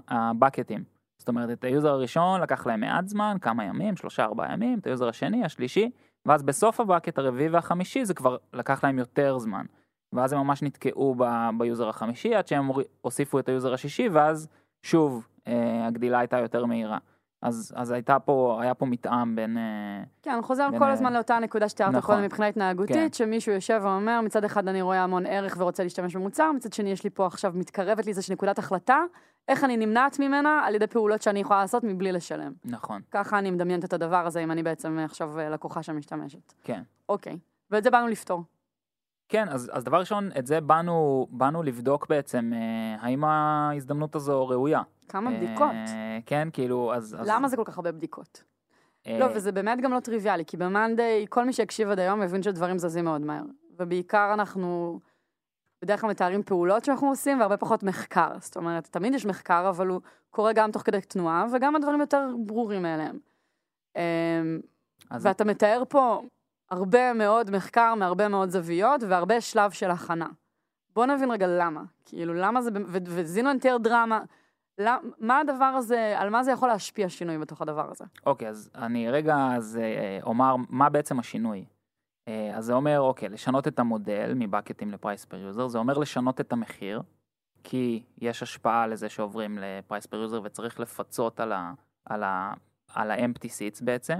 ה 0.07 0.16
buckets. 0.16 0.92
זאת 1.23 1.27
אומרת, 1.29 1.49
את 1.49 1.63
ה 1.63 1.68
user 1.68 1.89
הראשון 1.89 2.41
לקח 2.41 2.67
להם 2.67 2.79
מעט 2.79 3.07
זמן, 3.07 3.37
כמה 3.41 3.63
ימים, 3.63 3.95
שלושה 3.95 4.23
ארבעה 4.23 4.53
ימים, 4.53 4.79
את 4.79 4.87
ה 4.87 4.91
user 4.91 5.07
השני, 5.07 5.45
השלישי, 5.45 5.89
ואז 6.25 6.43
בסוף 6.43 6.79
ה 6.79 6.84
bucket 6.84 7.17
הרביעי 7.17 7.49
והחמישי 7.49 8.05
זה 8.05 8.13
כבר 8.13 8.37
לקח 8.53 8.83
להם 8.83 8.99
יותר 8.99 9.37
זמן. 9.37 9.65
ואז 10.13 10.33
הם 10.33 10.39
ממש 10.39 10.63
נתקעו 10.63 11.15
ב- 11.17 11.49
ב 11.57 11.63
user 11.63 11.89
החמישי 11.89 12.35
עד 12.35 12.47
שהם 12.47 12.69
הוסיפו 13.01 13.39
את 13.39 13.49
ה 13.49 13.54
user 13.54 13.73
השישי, 13.73 14.09
ואז 14.09 14.47
שוב 14.81 15.27
אה, 15.47 15.87
הגדילה 15.87 16.19
הייתה 16.19 16.37
יותר 16.37 16.65
מהירה. 16.65 16.97
אז, 17.43 17.73
אז 17.75 17.91
הייתה 17.91 18.19
פה, 18.19 18.59
היה 18.61 18.73
פה 18.73 18.85
מתאם 18.85 19.35
בין... 19.35 19.57
אה, 19.57 20.03
כן, 20.21 20.39
חוזר 20.41 20.69
בין, 20.71 20.79
כל 20.79 20.89
הזמן 20.89 21.13
לאותה 21.13 21.39
נקודה 21.39 21.69
שתיארת 21.69 21.93
נכון. 21.93 22.15
קודם 22.15 22.25
מבחינה 22.25 22.47
התנהגותית, 22.47 22.95
כן. 22.95 23.13
שמישהו 23.13 23.51
יושב 23.51 23.81
ואומר, 23.83 24.21
מצד 24.21 24.43
אחד 24.43 24.67
אני 24.67 24.81
רואה 24.81 25.03
המון 25.03 25.25
ערך 25.25 25.55
ורוצה 25.59 25.83
להשתמש 25.83 26.15
במוצר, 26.15 26.51
מצד 26.51 26.73
שני 26.73 26.91
יש 26.91 27.03
לי 27.03 27.09
פה 27.09 27.25
עכשיו, 27.25 27.51
מתקרבת 27.55 28.05
לי 28.05 28.09
איזושהי 28.09 28.33
נקודת 28.33 28.59
החלטה, 28.59 29.03
איך 29.47 29.63
אני 29.63 29.77
נמנעת 29.77 30.19
ממנה 30.19 30.63
על 30.65 30.75
ידי 30.75 30.87
פעולות 30.87 31.21
שאני 31.21 31.39
יכולה 31.39 31.61
לעשות 31.61 31.83
מבלי 31.83 32.11
לשלם. 32.11 32.53
נכון, 32.65 33.01
ככה 33.11 33.39
אני 33.39 33.51
מדמיינת 33.51 33.85
את 33.85 33.93
הדבר 33.93 34.25
הזה, 34.25 34.39
אם 34.39 34.51
אני 34.51 34.63
בעצם 34.63 34.99
עכשיו 35.05 35.39
אה, 35.39 35.49
לקוחה 35.49 35.83
שמשתמשת. 35.83 36.53
כן. 36.63 36.81
אוקיי. 37.09 37.37
ואת 37.71 37.83
זה 37.83 37.91
באנו 37.91 38.07
לפתור. 38.07 38.43
כן, 39.33 39.49
אז, 39.49 39.71
אז 39.73 39.83
דבר 39.83 39.99
ראשון, 39.99 40.29
את 40.39 40.47
זה 40.47 40.61
באנו, 40.61 41.27
באנו 41.29 41.63
לבדוק 41.63 42.07
בעצם, 42.09 42.51
אה, 42.53 42.95
האם 42.99 43.23
ההזדמנות 43.23 44.15
הזו 44.15 44.47
ראויה. 44.47 44.81
כמה 45.09 45.31
אה, 45.31 45.37
בדיקות. 45.37 45.75
כן, 46.25 46.47
כאילו, 46.53 46.93
אז... 46.93 47.15
אז 47.19 47.27
למה 47.27 47.47
זה 47.47 47.57
כל 47.57 47.63
כך 47.65 47.77
הרבה 47.77 47.91
בדיקות? 47.91 48.43
אה, 49.07 49.19
לא, 49.19 49.25
וזה 49.35 49.51
באמת 49.51 49.81
גם 49.81 49.93
לא 49.93 49.99
טריוויאלי, 49.99 50.45
כי 50.45 50.57
במאנדיי, 50.57 51.25
כל 51.29 51.45
מי 51.45 51.53
שהקשיב 51.53 51.89
עד 51.89 51.99
היום 51.99 52.19
מבין 52.19 52.43
שדברים 52.43 52.77
זזים 52.77 53.05
מאוד 53.05 53.21
מהר. 53.21 53.43
ובעיקר 53.79 54.33
אנחנו 54.33 54.99
בדרך 55.81 56.01
כלל 56.01 56.09
מתארים 56.09 56.43
פעולות 56.43 56.85
שאנחנו 56.85 57.09
עושים, 57.09 57.39
והרבה 57.39 57.57
פחות 57.57 57.83
מחקר. 57.83 58.31
זאת 58.39 58.57
אומרת, 58.57 58.87
תמיד 58.87 59.13
יש 59.13 59.25
מחקר, 59.25 59.69
אבל 59.69 59.87
הוא 59.87 60.01
קורה 60.29 60.53
גם 60.53 60.71
תוך 60.71 60.81
כדי 60.81 61.01
תנועה, 61.01 61.45
וגם 61.53 61.75
הדברים 61.75 61.99
יותר 61.99 62.27
ברורים 62.45 62.81
מאליהם. 62.81 63.19
אמ, 63.95 64.01
אז, 65.09 65.25
ואתה 65.25 65.45
מתאר 65.45 65.83
פה 65.89 66.21
הרבה 66.73 67.13
מאוד 67.13 67.51
מחקר 67.51 67.95
מהרבה 67.95 68.27
מאוד 68.27 68.49
זוויות, 68.49 69.01
והרבה 69.09 69.41
שלב 69.41 69.71
של 69.71 69.91
הכנה. 69.91 70.27
בוא 70.95 71.05
נבין 71.05 71.31
רגע 71.31 71.47
למה. 71.47 71.81
כאילו, 72.05 72.33
למה 72.33 72.61
זה, 72.61 72.69
ו- 72.87 72.97
וזינו 73.05 73.49
יותר 73.53 73.77
דרמה. 73.77 74.21
למ- 74.77 75.11
מה 75.19 75.39
הדבר 75.39 75.65
הזה, 75.65 76.13
על 76.17 76.29
מה 76.29 76.43
זה 76.43 76.51
יכול 76.51 76.69
להשפיע 76.69 77.09
שינוי 77.09 77.37
בתוך 77.37 77.61
הדבר 77.61 77.91
הזה? 77.91 78.05
אוקיי, 78.25 78.47
אז 78.49 78.69
אני 78.75 79.11
רגע 79.11 79.35
אז 79.55 79.79
אה, 79.81 80.19
אומר 80.23 80.55
מה 80.69 80.89
בעצם 80.89 81.19
השינוי. 81.19 81.65
אה, 82.27 82.51
אז 82.57 82.65
זה 82.65 82.73
אומר, 82.73 83.01
אוקיי, 83.01 83.29
לשנות 83.29 83.67
את 83.67 83.79
המודל 83.79 84.33
מ 84.35 84.42
buckets 84.42 84.91
ל 84.91 84.97
price 84.97 85.25
per 85.25 85.37
user, 85.37 85.67
זה 85.67 85.77
אומר 85.77 85.97
לשנות 85.97 86.41
את 86.41 86.53
המחיר, 86.53 87.01
כי 87.63 88.03
יש 88.17 88.43
השפעה 88.43 88.87
לזה 88.87 89.09
שעוברים 89.09 89.57
ל 89.61 89.68
price 89.68 90.05
per 90.05 90.17
user 90.17 90.41
וצריך 90.43 90.79
לפצות. 90.79 91.39
על 92.95 93.11
ה-empty 93.11 93.47
seats 93.47 93.83
בעצם. 93.83 94.17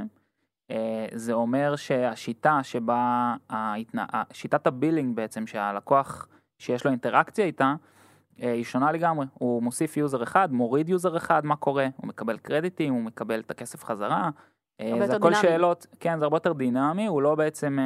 אה, 0.72 1.06
זה 1.14 1.34
אומר 1.34 1.76
שהשיטה 1.76 2.60
שבה, 2.64 3.36
ההתנ... 3.50 4.04
שיטת 4.34 4.68
ה 4.68 4.74
billing 4.74 5.16
בעצם 5.16 5.48
שהלקוח 5.48 6.28
שיש 6.58 6.86
לו 6.86 6.92
אינטראקציה 6.92 7.46
איתה, 7.46 7.74
אה, 8.42 8.54
היא 8.54 8.64
שונה 8.64 8.92
לגמרי, 8.92 9.26
הוא 9.34 9.64
מוסיף 9.64 9.98
user 9.98 10.24
אחד, 10.24 10.54
מוריד 10.54 10.90
user 10.90 11.18
אחד, 11.18 11.46
מה 11.46 11.56
קורה? 11.56 11.88
הוא 11.98 12.08
מקבל 12.08 12.38
credits, 12.38 12.94
הוא 12.94 13.02
מקבל 13.02 13.40
את 13.40 13.52
הכסף 13.52 13.84
חזרה. 13.84 14.30
אה, 14.82 15.08
זה 15.08 15.16
הכל 15.16 15.30
דינמי. 15.30 15.42
שאלות, 15.42 15.88
כן, 16.00 16.20
זה 16.20 16.24
הרבה 16.24 16.36
יותר 16.36 16.54
דינמי, 16.54 17.06
הוא 17.06 17.22
לא 17.22 17.36
בעצם 17.36 17.80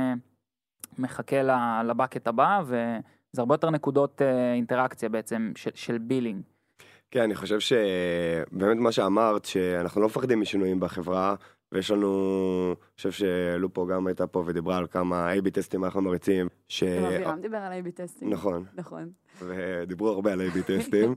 מחכה 0.98 1.42
ל 1.84 1.90
bucket 1.90 2.28
הבא, 2.28 2.62
וזה 2.66 3.42
הרבה 3.42 3.54
יותר 3.54 3.70
נקודות 3.70 4.22
אינטראקציה 4.56 5.10
בעצם 5.10 5.52
של, 5.56 5.72
של 5.76 5.98
billing. 5.98 6.42
כן, 7.12 7.22
אני 7.22 7.36
חושב 7.36 7.60
שבאמת 7.60 8.78
מה 8.78 8.92
שאמרת, 8.92 9.46
שאנחנו 9.46 10.02
לא 10.02 10.08
מפחדים 10.08 10.42
משינויים 10.42 10.80
בחברה, 10.80 11.36
ויש 11.72 11.92
לנו, 11.92 12.76
אני 12.78 12.96
חושב 12.98 13.12
שלו 13.12 13.74
פה 13.74 13.88
גם 13.92 14.08
הייתה 14.08 14.28
פה 14.28 14.44
ודיברה 14.46 14.78
על 14.78 14.88
כמה 14.88 15.34
A-B 15.34 15.50
tests 15.50 15.86
אנחנו 15.86 16.02
מריצים, 16.02 16.48
ש... 16.68 16.84
גם 16.84 17.06
אבירם 17.06 17.42
דיבר 17.42 17.58
על 17.58 17.82
A-B 17.82 17.92
testing. 17.92 18.34
נכון, 18.34 18.64
נכון. 18.76 19.10
ודיברו 19.40 20.08
הרבה 20.08 20.34
על 20.34 20.42
A-B 20.42 20.62
tests, 20.72 21.16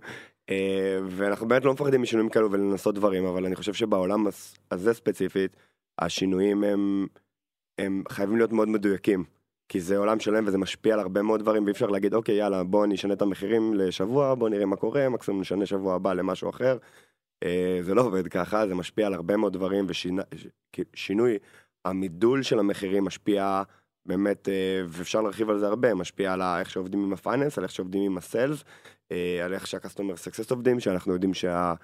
אה, 0.51 0.99
ואנחנו 1.07 1.49
באמת 1.49 1.65
לא 1.65 1.73
מפחדים 1.73 2.03
משינויים 2.03 2.31
כאלו 2.31 2.53
ולנסות 2.53 2.95
דברים, 2.95 3.25
אבל 3.25 3.47
אני 3.47 3.57
חושב 3.57 3.73
שבעולם 3.73 4.27
הזה 4.71 4.95
ספציפית, 4.95 5.57
השינויים 5.99 6.65
הם, 6.65 7.07
הם 7.79 8.03
חייבים 8.09 8.37
להיות 8.37 8.53
מאוד 8.53 8.69
מדויקים. 8.69 9.25
כי 9.71 9.81
זה 9.81 9.97
עולם 9.97 10.21
שלם 10.21 10.45
וזה 10.47 10.59
משפיע 10.59 10.95
על 10.95 11.01
הרבה 11.01 11.23
מאוד 11.23 11.41
דברים 11.41 11.65
ואי 11.65 11.73
אפשר 11.73 11.87
להגיד 11.87 12.15
אוקיי 12.15 12.35
יאללה 12.35 12.65
בוא 12.65 12.87
נשנה 12.87 13.15
את 13.15 13.23
המחירים 13.23 13.75
לשבוע 13.75 14.35
בוא 14.35 14.49
נראה 14.49 14.67
מה 14.67 14.77
קורה 14.77 15.09
מקסימום 15.09 15.41
נשנה 15.41 15.67
שבוע 15.67 15.95
הבא 15.95 16.13
למשהו 16.13 16.51
אחר. 16.51 16.77
אה, 17.43 17.79
זה 17.83 17.95
לא 17.95 18.03
עובד 18.03 18.29
ככה 18.29 18.69
זה 18.69 18.75
משפיע 18.75 19.07
על 19.07 19.15
הרבה 19.15 19.37
מאוד 19.37 19.53
דברים 19.53 19.87
ושינוי 19.89 21.39
המודל 21.85 22.43
של 22.43 22.59
המחירים 22.59 23.05
משפיע 23.05 23.63
באמת 24.07 24.49
אה, 24.49 24.83
ואפשר 24.89 25.21
להרחיב 25.21 25.51
על 25.51 25.59
זה 25.59 25.67
הרבה 25.67 25.95
משפיע 25.95 26.33
על 26.33 26.43
איך 26.43 26.71
שעובדים 26.71 27.05
עם 27.05 27.13
ה 27.13 27.18
finance 27.19 27.59
על 27.59 27.65
איך 27.65 27.73
שעובדים 27.73 28.03
עם 28.03 28.19
ה 28.19 28.26
sales 28.26 28.65
אה, 29.13 29.45
על 29.45 29.55
איך 29.55 29.67
שה 29.67 29.80
customer 29.80 30.17
success 30.17 30.51
עובדים 30.51 30.81
שאנחנו 30.81 31.13
יודעים 31.13 31.35
שה... 31.35 31.75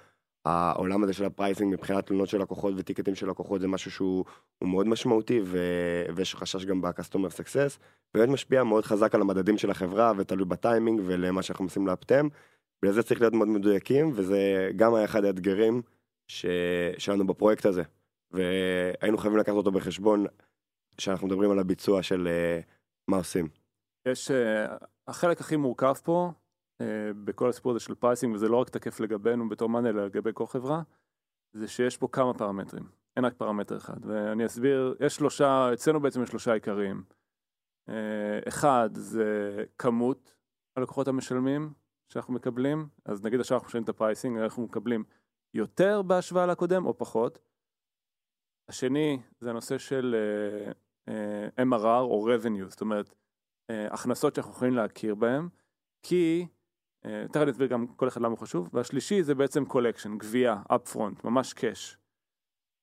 העולם 0.45 1.03
הזה 1.03 1.13
של 1.13 1.25
ה 1.25 1.31
pricing 1.31 1.73
מבחינת 1.73 2.05
תלונות 2.05 2.29
של 2.29 2.41
לקוחות 2.41 2.73
ו 2.77 2.82
tickets 2.82 3.15
של 3.15 3.29
לקוחות 3.29 3.61
זה 3.61 3.67
משהו 3.67 3.91
שהוא 3.91 4.25
הוא 4.57 4.69
מאוד 4.69 4.87
משמעותי 4.87 5.41
ו... 5.43 5.57
ויש 6.15 6.35
חשש 6.35 6.65
גם 6.65 6.81
ב-customer 6.81 7.31
success 7.31 7.79
באמת 8.13 8.29
משפיע 8.29 8.63
מאוד 8.63 8.85
חזק 8.85 9.15
על 9.15 9.21
המדדים 9.21 9.57
של 9.57 9.71
החברה 9.71 10.11
ותלוי 10.17 10.45
בטיימינג 10.45 11.01
ולמה 11.05 11.41
שאנחנו 11.41 11.63
מנסים 11.63 11.87
לאפטמ. 11.87 12.27
בגלל 12.81 12.93
זה 12.93 13.03
צריך 13.03 13.21
להיות 13.21 13.33
מאוד 13.33 13.47
מדויקים 13.47 14.11
וזה 14.15 14.71
גם 14.75 14.93
היה 14.93 15.05
אחד 15.05 15.25
האתגרים 15.25 15.81
ש... 16.27 16.45
שלנו 16.97 17.27
בפרויקט 17.27 17.65
הזה 17.65 17.83
והיינו 18.31 19.17
חייבים 19.17 19.39
לקחת 19.39 19.55
אותו 19.55 19.71
בחשבון 19.71 20.25
שאנחנו 20.97 21.27
מדברים 21.27 21.51
על 21.51 21.59
הביצוע 21.59 22.03
של 22.03 22.27
אה, 22.27 22.59
מה 23.07 23.17
עושים. 23.17 23.47
יש, 24.07 24.31
אה, 24.31 24.77
החלק 25.07 25.41
הכי 25.41 25.55
מורכב 25.55 25.93
פה, 26.03 26.31
אה, 26.81 27.11
בכל 27.23 27.49
הסיפור 27.49 27.71
הזה 27.71 27.79
של 27.79 27.95
pricing, 27.95 28.35
וזה 28.35 28.47
לא 28.47 28.57
רק 28.57 28.69
תקף 28.69 28.99
לגבינו 28.99 29.49
בתור 29.49 29.69
monday, 29.69 29.89
אלא 29.89 30.05
לגבי 30.05 30.31
כל 30.33 30.47
חברה, 30.47 30.81
זה 31.53 31.67
שיש 31.67 31.97
פה 31.97 32.07
כמה 32.11 32.33
פרמטרים, 32.33 32.83
אין 33.17 33.25
רק 33.25 33.33
פרמטר 33.33 33.77
אחד, 33.77 34.05
ואני 34.05 34.45
אסביר, 34.45 34.95
יש 34.99 35.15
שלושה, 35.15 35.73
אצלנו 35.73 35.99
בעצם 35.99 36.23
יש 36.23 36.29
שלושה 36.29 36.53
עיקריים. 36.53 37.03
אה, 37.89 38.39
אחד 38.47 38.89
זה 38.93 39.63
כמות 39.77 40.33
הלקוחות 40.77 41.07
המשלמים 41.07 41.73
שאנחנו 42.09 42.33
מקבלים, 42.33 42.87
אז 43.05 43.23
נגיד 43.23 43.39
עכשיו 43.39 43.57
אנחנו 43.57 43.67
משנים 43.67 43.83
את 43.83 43.89
ה 43.89 43.94
pricing, 43.94 44.37
אנחנו 44.37 44.63
מקבלים 44.63 45.03
יותר 45.53 46.01
בהשוואה 46.01 46.45
לקודם 46.45 46.85
או 46.85 46.97
פחות. 46.97 47.39
השני 48.69 49.21
זה 49.39 49.49
הנושא 49.49 49.77
של 49.77 50.15
אה, 50.15 50.71
אה, 51.07 51.63
MRR 51.65 52.01
או 52.01 52.27
revenue, 52.27 52.69
זאת 52.69 52.81
אומרת, 52.81 53.15
אה, 53.69 53.87
הכנסות 53.93 54.35
שאנחנו 54.35 54.51
יכולים 54.51 54.73
להכיר 54.73 55.15
בהן, 55.15 55.47
כי, 56.03 56.47
אה, 57.05 57.25
תכף 57.27 57.41
אני 57.41 57.51
אסביר 57.51 57.67
גם 57.67 57.87
כל 57.87 58.07
אחד 58.07 58.21
למה 58.21 58.27
הוא 58.27 58.37
חשוב, 58.37 58.69
והשלישי 58.73 59.23
זה 59.23 59.35
בעצם 59.35 59.63
collection, 59.63 60.17
גבייה, 60.17 60.61
upfront, 60.71 61.21
ממש 61.23 61.53
cash. 61.53 61.97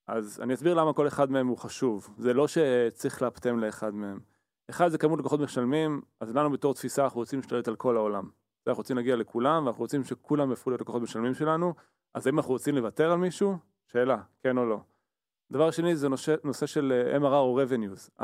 אז 0.07 0.41
אני 0.41 0.53
אסביר 0.53 0.73
למה 0.73 0.93
כל 0.93 1.07
אחד 1.07 1.31
מהם 1.31 1.47
הוא 1.47 1.57
חשוב, 1.57 2.15
זה 2.17 2.33
לא 2.33 2.47
שצריך 2.47 3.21
לאפטם 3.21 3.59
לאחד 3.59 3.93
מהם. 3.93 4.19
אחד 4.69 4.87
זה 4.87 4.97
כמות 4.97 5.19
לקוחות 5.19 5.39
משלמים, 5.39 6.01
אז 6.19 6.35
לנו 6.35 6.51
בתור 6.51 6.73
תפיסה 6.73 7.03
אנחנו 7.03 7.19
רוצים 7.19 7.39
להשתלט 7.39 7.67
על 7.67 7.75
כל 7.75 7.97
העולם. 7.97 8.29
אנחנו 8.67 8.81
רוצים 8.81 8.95
להגיע 8.95 9.15
לכולם, 9.15 9.65
ואנחנו 9.65 9.81
רוצים 9.81 10.03
שכולם 10.03 10.51
יפכו 10.51 10.69
להיות 10.69 10.81
לקוחות 10.81 11.01
משלמים 11.01 11.33
שלנו, 11.33 11.73
אז 12.13 12.27
האם 12.27 12.37
אנחנו 12.37 12.51
רוצים 12.53 12.75
לוותר 12.75 13.11
על 13.11 13.17
מישהו? 13.17 13.57
שאלה, 13.87 14.17
כן 14.43 14.57
או 14.57 14.65
לא. 14.65 14.79
דבר 15.51 15.71
שני 15.71 15.95
זה 15.95 16.09
נושא, 16.09 16.35
נושא 16.43 16.65
של 16.65 16.91
אה, 17.13 17.17
MRR 17.17 17.33
או 17.33 17.59
revenues. 17.63 18.21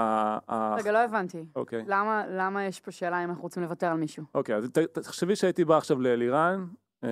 רגע, 0.77 0.91
לא 0.91 0.97
הבנתי. 0.97 1.45
אוקיי. 1.55 1.83
למה, 1.87 2.23
למה 2.27 2.63
יש 2.65 2.79
פה 2.79 2.91
שאלה 2.91 3.23
אם 3.23 3.29
אנחנו 3.29 3.43
רוצים 3.43 3.63
לוותר 3.63 3.87
על 3.87 3.97
מישהו? 3.97 4.23
אוקיי, 4.35 4.55
אז 4.55 4.69
ת- 4.69 4.77
תחשבי 4.79 5.35
שהייתי 5.35 5.65
בא 5.65 5.77
עכשיו 5.77 6.01
לאלירן 6.01 6.67
אה, 7.03 7.09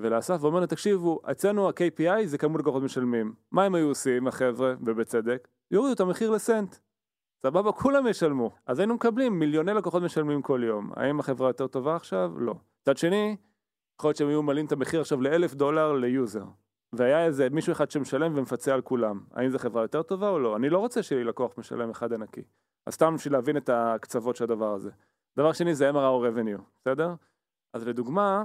ולאסף 0.00 0.38
ואומר 0.40 0.58
להם, 0.58 0.68
תקשיבו, 0.68 1.20
אצלנו 1.30 1.68
ה-KPI 1.68 2.26
זה 2.26 2.38
כמות 2.38 2.60
לקוחות 2.60 2.82
משלמים. 2.82 3.34
מה 3.52 3.64
הם 3.64 3.74
היו 3.74 3.86
עושים, 3.88 4.26
החבר'ה, 4.26 4.74
ובצדק? 4.80 5.48
יורידו 5.70 5.94
את 5.94 6.00
המחיר 6.00 6.30
לסנט. 6.30 6.76
סבבה, 7.42 7.72
כולם 7.72 8.06
ישלמו. 8.06 8.50
אז 8.66 8.78
היינו 8.78 8.94
מקבלים 8.94 9.38
מיליוני 9.38 9.74
לקוחות 9.74 10.02
משלמים 10.02 10.42
כל 10.42 10.60
יום. 10.66 10.90
האם 10.96 11.20
החברה 11.20 11.48
יותר 11.48 11.66
טובה 11.66 11.96
עכשיו? 11.96 12.32
לא. 12.38 12.54
מצד 12.82 12.96
שני, 12.96 13.36
יכול 13.98 14.08
להיות 14.08 14.16
שהם 14.16 14.28
היו 14.28 14.42
מעלים 14.42 14.66
את 14.66 14.72
המחיר 14.72 15.00
עכשיו 15.00 15.20
לאלף 15.20 15.54
דולר 15.54 15.92
ל 15.92 16.01
user. 16.01 16.44
והיה 16.92 17.24
איזה 17.24 17.48
מישהו 17.50 17.72
אחד 17.72 17.90
שמשלם 17.90 18.32
ומפצה 18.36 18.74
על 18.74 18.80
כולם. 18.80 19.20
האם 19.32 19.50
זו 19.50 19.58
חברה 19.58 19.82
יותר 19.82 20.02
טובה 20.02 20.28
או 20.28 20.38
לא? 20.38 20.56
אני 20.56 20.70
לא 20.70 20.78
רוצה 20.78 21.02
שיהיה 21.02 21.22
לי 21.22 21.28
לקוח 21.28 21.58
משלם 21.58 21.90
אחד 21.90 22.12
ענקי. 22.12 22.42
אז 22.86 22.94
סתם 22.94 23.14
בשביל 23.14 23.32
להבין 23.32 23.56
את 23.56 23.70
הקצוות 23.72 24.36
של 24.36 24.44
הדבר 24.44 24.74
הזה. 24.74 24.90
דבר 25.36 25.52
שני 25.52 25.74
זה 25.74 25.90
MRR 25.90 25.96
או 25.96 26.26
revenue, 26.26 26.62
בסדר? 26.80 27.14
אז 27.74 27.86
לדוגמה, 27.86 28.44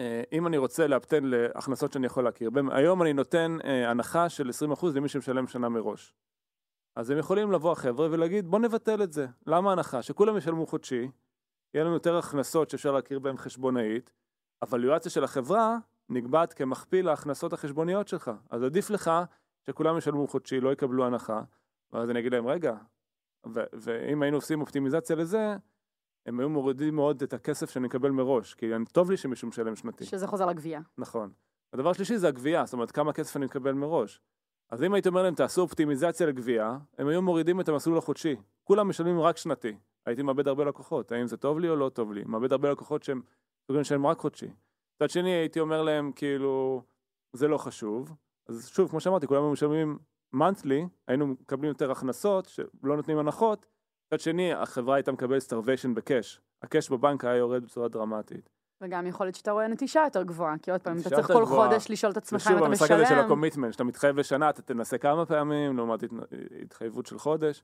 אה, 0.00 0.22
אם 0.32 0.46
אני 0.46 0.58
רוצה 0.58 0.86
לאפטם 0.86 1.24
להכנסות 1.24 1.92
שאני 1.92 2.06
יכול 2.06 2.24
להכיר, 2.24 2.50
היום 2.70 3.02
אני 3.02 3.12
נותן 3.12 3.56
אה, 3.64 3.90
הנחה 3.90 4.28
של 4.28 4.50
20% 4.72 4.86
למי 4.94 5.08
שמשלם 5.08 5.46
שנה 5.46 5.68
מראש. 5.68 6.14
אז 6.96 7.10
הם 7.10 7.18
יכולים 7.18 7.52
לבוא 7.52 7.72
החבר'ה 7.72 8.08
ולהגיד 8.10 8.46
בוא 8.46 8.58
נבטל 8.58 9.02
את 9.02 9.12
זה. 9.12 9.26
למה 9.46 9.72
הנחה? 9.72 10.02
שכולם 10.02 10.36
ישלמו 10.36 10.66
חודשי, 10.66 11.08
יהיה 11.74 11.84
לנו 11.84 11.94
יותר 11.94 12.16
הכנסות 12.18 12.70
שאפשר 12.70 12.92
להכיר 12.92 13.18
בהן 13.18 13.36
חשבונאית, 13.36 14.10
הוואלואציה 14.64 15.10
של 15.10 15.24
החברה 15.24 15.76
נקבעת 16.08 16.52
כמכפיל 16.52 17.08
ההכנסות 17.08 17.52
החשבוניות 17.52 18.08
שלך. 18.08 18.30
אז 18.50 18.62
עדיף 18.62 18.90
לך 18.90 19.10
שכולם 19.66 19.98
ישלמו 19.98 20.26
חודשי, 20.26 20.60
לא 20.60 20.72
יקבלו 20.72 21.04
הנחה, 21.06 21.42
ואז 21.92 22.10
אני 22.10 22.20
אגיד 22.20 22.32
להם 22.34 22.46
רגע, 22.46 22.74
ו- 23.54 23.64
ואם 23.72 24.22
היינו 24.22 24.36
עושים 24.36 24.60
אופטימיזציה 24.60 25.16
לזה, 25.16 25.56
הם 26.26 26.40
היו 26.40 26.48
מורידים 26.48 26.96
מאוד 26.96 27.22
את 27.22 27.32
הכסף 27.32 27.70
שאני 27.70 27.86
מקבל 27.86 28.10
מראש, 28.10 28.54
כי 28.54 28.74
אני- 28.74 28.84
טוב 28.84 29.10
לי 29.10 29.16
שמישהו 29.16 29.48
משלם 29.48 29.76
שנתי. 29.76 30.04
שזה 30.04 30.26
חוזר 30.26 30.46
לגבייה. 30.46 30.80
נכון. 30.98 31.32
הדבר 31.72 31.90
השלישי 31.90 32.18
זה 32.18 32.28
הגבייה, 32.28 32.64
זאת 32.64 32.72
אומרת 32.72 32.90
כמה 32.90 33.12
כסף 33.12 33.36
אני 33.36 33.44
מקבל 33.44 33.72
מראש. 33.72 34.20
אז 34.70 34.82
אם 34.82 34.94
הייתי 34.94 35.08
אומר 35.08 35.22
להם 35.22 35.34
תעשו 35.34 35.60
אופטימיזציה 35.62 36.26
לגבייה, 36.26 36.78
הם 36.98 37.08
היו 37.08 37.22
מורידים 37.22 37.60
את 37.60 37.68
המסלול 37.68 37.98
החודשי. 37.98 38.36
כולם 38.64 38.88
משלמים 38.88 39.20
רק 39.20 39.36
שנתי. 39.36 39.76
הייתי 40.06 40.22
מאבד 40.22 40.48
הרבה 40.48 40.64
לקוחות, 40.64 41.12
האם 41.12 41.26
זה 41.26 41.36
טוב 41.36 41.58
לי 41.60 41.68
או 41.68 41.76
לא 41.76 41.88
טוב 41.88 42.12
לי? 42.12 42.22
מאבד 42.26 42.52
הרבה 42.52 42.70
לקוחות 42.70 43.02
שהם 43.02 43.20
יכולים 43.64 43.80
לשלם 43.80 44.06
רק 44.06 44.18
חודשי. 44.18 44.50
מצד 44.96 45.10
שני 45.10 45.30
הייתי 45.30 45.60
אומר 45.60 45.82
להם 45.82 46.12
כאילו 46.12 46.82
זה 47.32 47.48
לא 47.48 47.58
חשוב. 47.58 48.14
אז 48.48 48.68
שוב 48.68 48.90
כמו 48.90 49.00
שאמרתי 49.00 49.26
כולם 49.26 49.52
משלמים 49.52 49.98
monthly, 50.36 50.88
היינו 51.08 51.26
מקבלים 51.26 51.68
יותר 51.68 51.90
הכנסות 51.90 52.44
שלא 52.44 52.96
נותנים 52.96 53.18
הנחות. 53.18 53.66
מצד 54.06 54.20
שני 54.20 54.52
החברה 54.52 54.94
הייתה 54.94 55.12
מקבלת 55.12 55.42
starvation 55.42 55.94
בקאש. 55.94 56.40
הקאש 56.62 56.90
בבנק 56.90 57.24
היה 57.24 57.36
יורד 57.36 57.64
בצורה 57.64 57.88
דרמטית. 57.88 58.50
וגם 58.82 59.06
יכול 59.06 59.26
להיות 59.26 59.34
שאתה 59.36 59.52
רואה 59.52 59.68
נטישה 59.68 60.00
יותר 60.04 60.22
גבוהה, 60.22 60.58
כי 60.62 60.70
עוד 60.70 60.80
פעם, 60.82 60.96
אתה 61.00 61.10
צריך 61.10 61.26
כל 61.26 61.44
גבוהה. 61.44 61.68
חודש 61.68 61.90
לשאול 61.90 62.12
את 62.12 62.16
עצמך 62.16 62.40
אם 62.46 62.52
ושוב, 62.52 62.56
אתה 62.56 62.66
המשחק 62.66 62.90
הזה 62.90 63.06
של 63.06 63.14
משלם. 63.14 63.24
ה 63.24 63.28
commitment, 63.28 63.72
שאתה 63.72 63.84
מתחייב 63.84 64.18
לשנה, 64.18 64.50
אתה 64.50 64.62
תנסה 64.62 64.98
כמה 64.98 65.26
פעמים, 65.26 65.76
לעומת 65.76 66.02
הת- 66.02 66.10
התחייבות 66.62 67.06
של 67.06 67.18
חודש. 67.18 67.62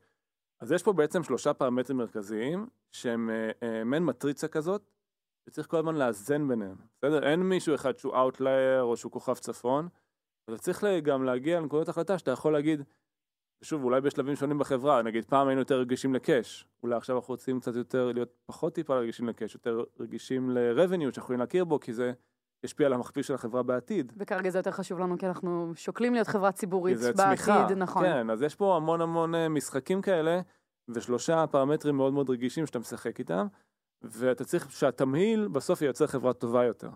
אז 0.60 0.72
יש 0.72 0.82
פה 0.82 0.92
בעצם 0.92 1.22
שלושה 1.22 1.54
פרמטרים 1.54 1.98
מרכזיים, 1.98 2.66
שהם 2.92 3.30
אה, 3.30 3.50
אה, 3.62 3.84
מעין 3.84 4.04
מטריצה 4.04 4.48
כזאת, 4.48 4.90
וצריך 5.48 5.66
כל 5.66 5.76
הזמן 5.76 5.94
לאזן 5.94 6.48
ביניהם. 6.48 6.76
בסדר? 6.98 7.28
אין 7.28 7.40
מישהו 7.40 7.74
אחד 7.74 7.96
שהוא 7.96 8.14
outlier 8.14 8.82
או 8.82 8.96
שהוא 8.96 9.12
כוכב 9.12 9.34
צפון, 9.34 9.88
אבל 10.48 10.58
צריך 10.58 10.84
גם 11.02 11.24
להגיע 11.24 11.60
לנקודות 11.60 11.88
החלטה 11.88 12.18
שאתה 12.18 12.30
יכול 12.30 12.52
להגיד, 12.52 12.82
שוב, 13.62 13.84
אולי 13.84 14.00
בשלבים 14.00 14.36
שונים 14.36 14.58
בחברה, 14.58 15.02
נגיד 15.02 15.24
פעם 15.24 15.48
היינו 15.48 15.60
יותר 15.60 15.80
רגישים 15.80 16.14
ל 16.14 16.23
cash, 16.23 16.68
אולי 16.82 16.96
עכשיו 16.96 17.16
אנחנו 17.16 17.32
רוצים 17.32 17.60
קצת 17.60 17.74
יותר 17.74 18.12
להיות 18.12 18.28
פחות 18.46 18.74
טיפה 18.74 18.98
רגישים 18.98 19.28
ל 19.28 19.32
cash, 19.32 19.54
יותר 19.54 19.84
רגישים 20.00 20.50
ל-revenue 20.50 21.00
שאנחנו 21.00 21.22
יכולים 21.22 21.40
להכיר 21.40 21.64
בו, 21.64 21.80
כי 21.80 21.92
זה 21.92 22.12
ישפיע 22.64 22.86
על 22.86 22.92
המכפיל 22.92 23.22
של 23.22 23.34
החברה 23.34 23.62
בעתיד. 23.62 24.12
וכרגע 24.16 24.50
זה 24.50 24.58
יותר 24.58 24.70
חשוב 24.70 24.98
לנו, 24.98 25.18
כי 25.18 25.26
אנחנו 25.26 25.72
שוקלים 25.74 26.14
להיות 26.14 26.26
חברה 26.26 26.52
ציבורית 26.52 26.98
בעתיד, 26.98 27.16
צמיחה. 27.16 27.66
נכון. 27.76 28.02
כן, 28.02 28.30
אז 28.30 28.42
יש 28.42 28.54
פה 28.54 28.76
המון 28.76 29.00
המון 29.00 29.34
אה, 29.34 29.48
משחקים 29.48 30.02
כאלה, 30.02 30.40
ושלושה 30.88 31.44
פרמטרים 31.46 31.96
מאוד 31.96 32.12
מאוד 32.12 32.30
רגישים 32.30 32.66
שאתה 32.66 32.78
משחק 32.78 33.18
איתם, 33.18 33.46
ואתה 34.02 34.44
צריך 34.44 34.70
שהתמהיל 34.70 35.48
בסוף 35.48 35.82
ייצר 35.82 36.06
חברה 36.06 36.32
טובה 36.32 36.64
יותר. 36.64 36.90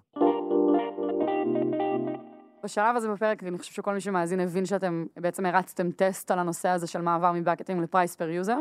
בשלב 2.65 2.97
הזה 2.97 3.09
בפרק, 3.09 3.43
אני 3.43 3.59
חושב 3.59 3.73
שכל 3.73 3.95
מי 3.95 4.01
שמאזין 4.01 4.41
הבין 4.41 4.67
שאתם 4.67 5.07
בעצם 5.17 5.47
הרצתם 5.47 5.91
טסט 5.91 6.31
על 6.31 6.39
הנושא 6.39 6.69
הזה 6.69 6.87
של 6.87 7.01
מעבר 7.01 7.33
מבקטים 7.33 7.83
ל 7.83 7.89
price 7.89 8.17
per 8.17 8.29
user. 8.29 8.59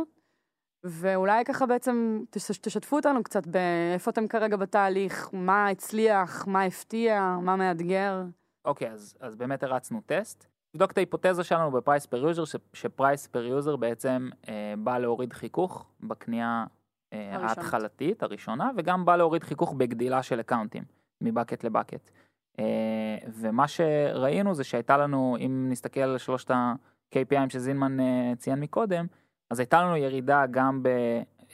ואולי 0.84 1.46
ככה 1.46 1.66
בעצם 1.66 2.20
תש- 2.30 2.58
תשתפו 2.62 2.96
אותנו 2.96 3.24
קצת 3.24 3.48
באיפה 3.48 4.12
אתם 4.12 4.28
כרגע 4.28 4.58
בתהליך, 4.58 5.30
מה 5.34 5.68
הצליח, 5.68 6.48
מה 6.48 6.64
הפתיע, 6.64 7.38
מה 7.42 7.56
מאתגר. 7.56 8.24
אוקיי, 8.66 8.92
אז, 8.92 9.16
אז 9.20 9.36
באמת 9.36 9.64
הרצנו 9.64 10.02
טסט. 10.06 10.48
נבדוק 10.74 10.92
את 10.92 10.98
ההיפותזה 10.98 11.44
שלנו 11.44 11.72
ב 11.72 11.77
price 11.77 12.06
per 12.06 12.18
user, 12.18 12.44
ש 12.74 12.89
price 12.89 13.28
per 13.28 13.44
user 13.44 13.76
בעצם 13.76 14.30
אה, 14.50 14.74
בא 14.78 14.98
להוריד 14.98 15.34
חיכוך 15.34 15.86
בקנייה 16.00 16.66
אה. 17.14 17.36
ההתחלתית, 17.38 18.24
הראשונה, 18.24 18.72
וגם 18.78 19.06
בא 19.06 19.16
להוריד 19.16 19.44
חיכוך 19.44 19.74
בגדילה 19.74 20.24
של 20.24 20.40
אקאונטים, 20.40 20.84
מ 21.22 21.28
bucket 21.28 21.64
ל 21.64 21.70
bucket. 21.70 22.12
אה, 22.60 23.18
ומה 23.28 23.68
שראינו 23.68 24.54
זה 24.54 24.64
שהייתה 24.64 24.98
לנו, 24.98 25.38
אם 25.40 25.68
נסתכל 25.70 26.00
על 26.00 26.18
שלושת 26.18 26.52
ה-KPIים 26.52 27.50
שזינמן 27.50 28.00
אה, 28.00 28.34
ציין 28.38 28.60
מקודם, 28.60 29.06
אז 29.50 29.60
הייתה 29.60 29.82
לנו 29.82 29.98
ירידה 29.98 30.46
גם 30.52 30.84
ב, 30.84 30.88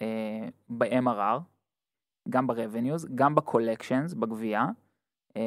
אה, 0.02 0.48
ב-MRR, 0.70 1.40
גם 2.30 2.48
ב-revenues, 2.48 3.08
גם 3.16 3.36
ב-collections, 3.36 4.16
בגבייה. 4.20 4.66
אה, 5.38 5.42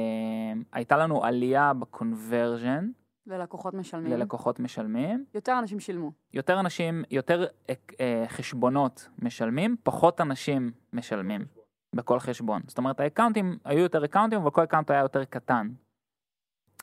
הייתה 0.73 0.97
לנו 0.97 1.25
עלייה 1.25 1.73
ב-conversion 1.75 2.85
ללקוחות 3.27 3.75
משלמים. 3.75 4.13
ללקוחות 4.13 4.61
משלמים. 4.61 5.25
יותר 5.35 5.59
אנשים 5.59 5.81
שילמו. 5.81 6.13
יותר 6.35 6.61
אנשים, 6.61 7.03
יותר 7.11 7.45
אה, 7.69 7.75
אה, 8.01 8.25
חשבונות 8.29 9.09
משלמים, 9.23 9.77
פחות 9.83 10.21
אנשים 10.21 10.71
משלמים 10.93 11.45
בכל 11.95 12.19
חשבון. 12.19 12.63
זאת 12.67 12.79
אומרת, 12.79 13.01
האקאונטים 13.01 13.59
היו 13.65 13.79
יותר 13.79 14.05
אקאונטים, 14.05 14.41
אבל 14.41 14.51
כל 14.51 14.65
account 14.65 14.91
היה 14.91 15.01
יותר 15.01 15.25
קטן. 15.25 15.69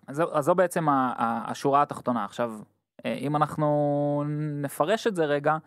אז, 0.08 0.16
זו- 0.16 0.38
אז 0.38 0.46
זו 0.46 0.56
בעצם 0.56 0.86
השורה 1.18 1.82
התחתונה. 1.82 2.26
עכשיו, 2.26 2.54
אם 3.06 3.36
אנחנו 3.36 4.24
נפרש 4.62 5.08
את 5.08 5.16
זה 5.16 5.26
רגע, 5.26 5.58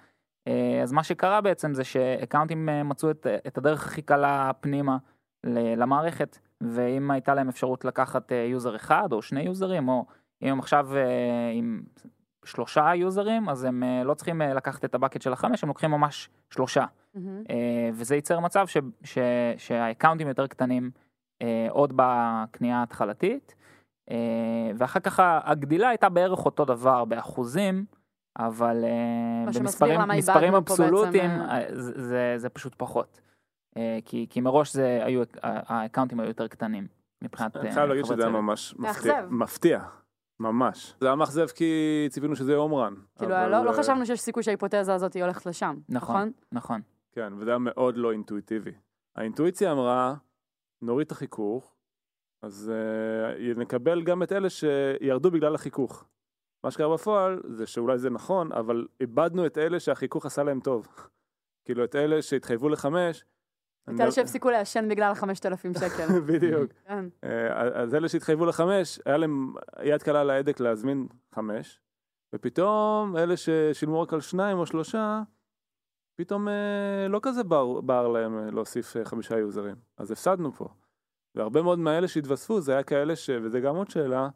אה, 0.48 0.80
אז 0.82 0.92
מה 0.92 1.02
שקרה 1.02 1.40
בעצם 1.40 1.74
זה 1.74 1.84
שאקאונטים 1.84 2.68
אה, 2.68 2.82
מצאו 2.82 3.10
את, 3.10 3.26
את 3.46 3.58
הדרך 3.58 3.86
הכי 3.86 4.02
קלה 4.02 4.50
פנימה 4.60 4.96
למערכת, 5.76 6.38
ואם 6.60 7.10
הייתה 7.10 7.34
להם 7.34 7.48
אפשרות 7.48 7.84
לקחת 7.84 8.32
אה, 8.32 8.36
user 8.36 8.76
אחד 8.76 9.12
או 9.12 9.22
שני 9.22 9.42
יוזרים, 9.42 9.88
או 9.88 10.06
אם 10.42 10.48
הם 10.48 10.58
עכשיו 10.58 10.96
אה, 10.96 11.50
עם 11.54 11.82
שלושה 12.44 12.94
יוזרים, 12.94 13.48
אז 13.48 13.64
הם 13.64 13.82
אה, 13.82 14.04
לא 14.04 14.14
צריכים 14.14 14.42
אה, 14.42 14.54
לקחת 14.54 14.84
את 14.84 14.94
ה 14.94 14.98
bucket 14.98 15.22
של 15.22 15.32
החמש, 15.32 15.62
הם 15.62 15.68
לוקחים 15.68 15.90
ממש 15.90 16.30
שלושה. 16.50 16.84
אה, 17.50 17.90
וזה 17.92 18.14
ייצר 18.14 18.40
מצב 18.40 18.66
ש, 18.66 18.76
ש, 19.04 19.18
שהאקאונטים 19.56 20.28
יותר 20.28 20.46
קטנים 20.46 20.90
אה, 21.42 21.66
עוד 21.70 21.92
בקנייה 21.96 22.76
ההתחלתית, 22.76 23.54
אה, 23.58 23.64
ואחר 24.76 25.00
כך 25.00 25.20
הגדילה 25.22 25.88
הייתה 25.88 26.08
בערך 26.08 26.46
אותו 26.46 26.64
דבר 26.64 27.04
באחוזים, 27.04 27.84
אבל 28.38 28.84
אה, 28.84 29.60
במספרים 29.60 30.00
פה 30.00 30.06
בעצם, 30.06 30.54
אבסולוטיים 30.54 31.30
אה, 31.30 31.58
אה, 31.58 31.74
זה, 31.74 31.92
זה, 32.02 32.34
זה 32.36 32.48
פשוט 32.48 32.74
פחות. 32.76 33.20
אה, 33.76 33.98
כי, 34.04 34.26
כי 34.30 34.40
מראש 34.40 34.72
זה 34.72 35.00
היו, 35.04 35.22
האקאונטים 35.42 36.20
היו 36.20 36.28
יותר 36.28 36.48
קטנים 36.48 36.86
מבחינת 37.24 37.56
אני 37.56 37.68
אה, 37.68 37.74
חייב 37.74 37.88
להגיד 37.88 38.04
שזה 38.04 38.22
היה. 38.22 38.32
ממש. 38.32 38.74
מפתיע. 38.78 39.26
מפתיע, 39.30 39.84
ממש. 40.40 40.94
זה 41.00 41.06
היה 41.06 41.16
מאכזב 41.16 41.46
כי 41.46 42.06
ציפינו 42.10 42.36
שזה 42.36 42.52
יהיה 42.52 42.60
הום 42.60 42.74
רן. 42.74 42.94
כאילו, 43.18 43.34
אבל, 43.34 43.48
לא, 43.48 43.64
לא 43.64 43.70
אה, 43.70 43.76
חשבנו 43.76 44.06
שיש 44.06 44.20
סיכוי 44.20 44.42
שההיפותזה 44.42 44.94
הזאת 44.94 45.14
היא 45.14 45.22
הולכת 45.22 45.46
לשם, 45.46 45.76
נכון. 45.88 46.16
נכון? 46.16 46.32
נכון. 46.52 46.80
כן, 47.12 47.32
וזה 47.38 47.50
היה 47.50 47.58
מאוד 47.58 47.96
לא 47.96 48.12
אינטואיטיבי. 48.12 48.72
האינטואיציה 49.16 49.72
אמרה, 49.72 50.14
נוריד 50.82 51.06
את 51.06 51.12
החיכוך, 51.12 51.76
אז 52.42 52.72
uh, 52.74 53.58
נקבל 53.58 54.02
גם 54.02 54.22
את 54.22 54.32
אלה 54.32 54.50
שירדו 54.50 55.30
בגלל 55.30 55.54
החיכוך. 55.54 56.04
מה 56.64 56.70
שקרה 56.70 56.94
בפועל 56.94 57.40
זה 57.48 57.66
שאולי 57.66 57.98
זה 57.98 58.10
נכון, 58.10 58.52
אבל 58.52 58.86
איבדנו 59.00 59.46
את 59.46 59.58
אלה 59.58 59.80
שהחיכוך 59.80 60.26
עשה 60.26 60.42
להם 60.42 60.60
טוב. 60.60 60.88
כאילו 61.64 61.84
את 61.84 61.94
אלה 61.94 62.22
שהתחייבו 62.22 62.68
לחמש. 62.68 63.24
את 63.94 64.00
אלה 64.00 64.12
שהפסיקו 64.12 64.50
לעשן 64.50 64.88
בגלל 64.88 65.12
החמשת 65.12 65.46
אלפים 65.46 65.74
שקל. 65.74 66.06
בדיוק. 66.32 66.72
כן. 66.88 67.04
אה, 67.24 67.82
אז 67.82 67.94
אלה 67.94 68.08
שהתחייבו 68.08 68.46
לחמש, 68.46 69.00
היה 69.04 69.16
להם 69.16 69.52
יד 69.82 70.02
קלה 70.02 70.20
על 70.20 70.30
ההדק 70.30 70.60
להזמין 70.60 71.06
חמש, 71.34 71.80
ופתאום 72.34 73.16
אלה 73.16 73.34
ששילמו 73.36 74.00
רק 74.00 74.12
על 74.12 74.20
שניים 74.20 74.58
או 74.58 74.66
שלושה, 74.66 75.22
פתאום 76.18 76.48
אה, 76.48 77.08
לא 77.08 77.20
כזה 77.22 77.44
בער, 77.80 78.08
להם 78.08 78.54
להוסיף 78.54 78.96
חמישה 79.04 79.38
יוזרים. 79.38 79.76
אז 79.96 80.10
הפסדנו 80.10 80.52
פה. 80.52 80.68
והרבה 81.34 81.62
מאוד 81.62 81.78
מהאלה 81.78 82.08
שהתווספו 82.08 82.60
זה 82.60 82.72
היה 82.72 82.82
כאלה 82.82 83.16
ש... 83.16 83.30
וזה 83.30 83.60
גם 83.60 83.76
עוד 83.76 83.90
שאלה, 83.90 84.28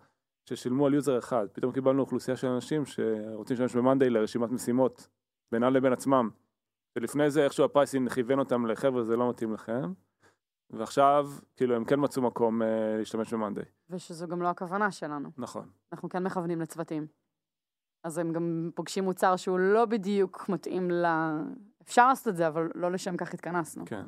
ששילמו 0.48 0.86
על 0.86 0.94
user 0.94 1.18
אחד. 1.18 1.46
פתאום 1.52 1.72
קיבלנו 1.72 2.00
אוכלוסייה 2.00 2.36
של 2.36 2.46
אנשים 2.46 2.86
שרוצים 2.86 3.56
להשתמש 3.60 3.76
במאנדיי 3.76 4.10
לרשימת 4.10 4.50
משימות 4.50 5.08
בינם 5.52 5.74
לבין 5.74 5.92
עצמם. 5.92 6.30
ולפני 6.96 7.30
זה 7.30 7.44
איכשהו 7.44 7.64
ה 7.64 7.70
pricing 7.70 8.10
כיוון 8.10 8.38
אותם 8.38 8.66
לחבר'ה 8.66 9.04
זה 9.04 9.16
לא 9.16 9.30
מתאים 9.30 9.52
לכם. 9.52 9.92
ועכשיו 10.70 11.30
כאילו 11.56 11.76
הם 11.76 11.84
כן 11.84 11.96
מצאו 11.98 12.22
מקום 12.22 12.62
אה, 12.62 12.96
להשתמש 12.98 13.34
במאנדיי. 13.34 13.64
ושזו 13.90 14.26
גם 14.26 14.42
לא 14.42 14.48
הכוונה 14.48 14.90
שלנו. 14.90 15.30
נכון. 15.38 15.68
אנחנו 15.92 16.08
כן 16.08 16.22
מכוונים 16.22 16.60
לצוותים. 16.60 17.06
אז 18.04 18.18
הם 18.18 18.32
גם 18.32 18.70
פוגשים 18.74 19.04
מוצר 19.04 19.36
שהוא 19.36 19.58
לא 19.58 19.84
בדיוק 19.84 20.48
מתאים 20.48 20.90
ל... 20.90 21.04
אפשר 21.82 22.08
לעשות 22.08 22.28
את 22.28 22.36
זה, 22.36 22.48
אבל 22.48 22.70
לא 22.74 22.92
לשם 22.92 23.16
כך 23.16 23.34
התכנסנו. 23.34 23.84
כן. 23.86 24.06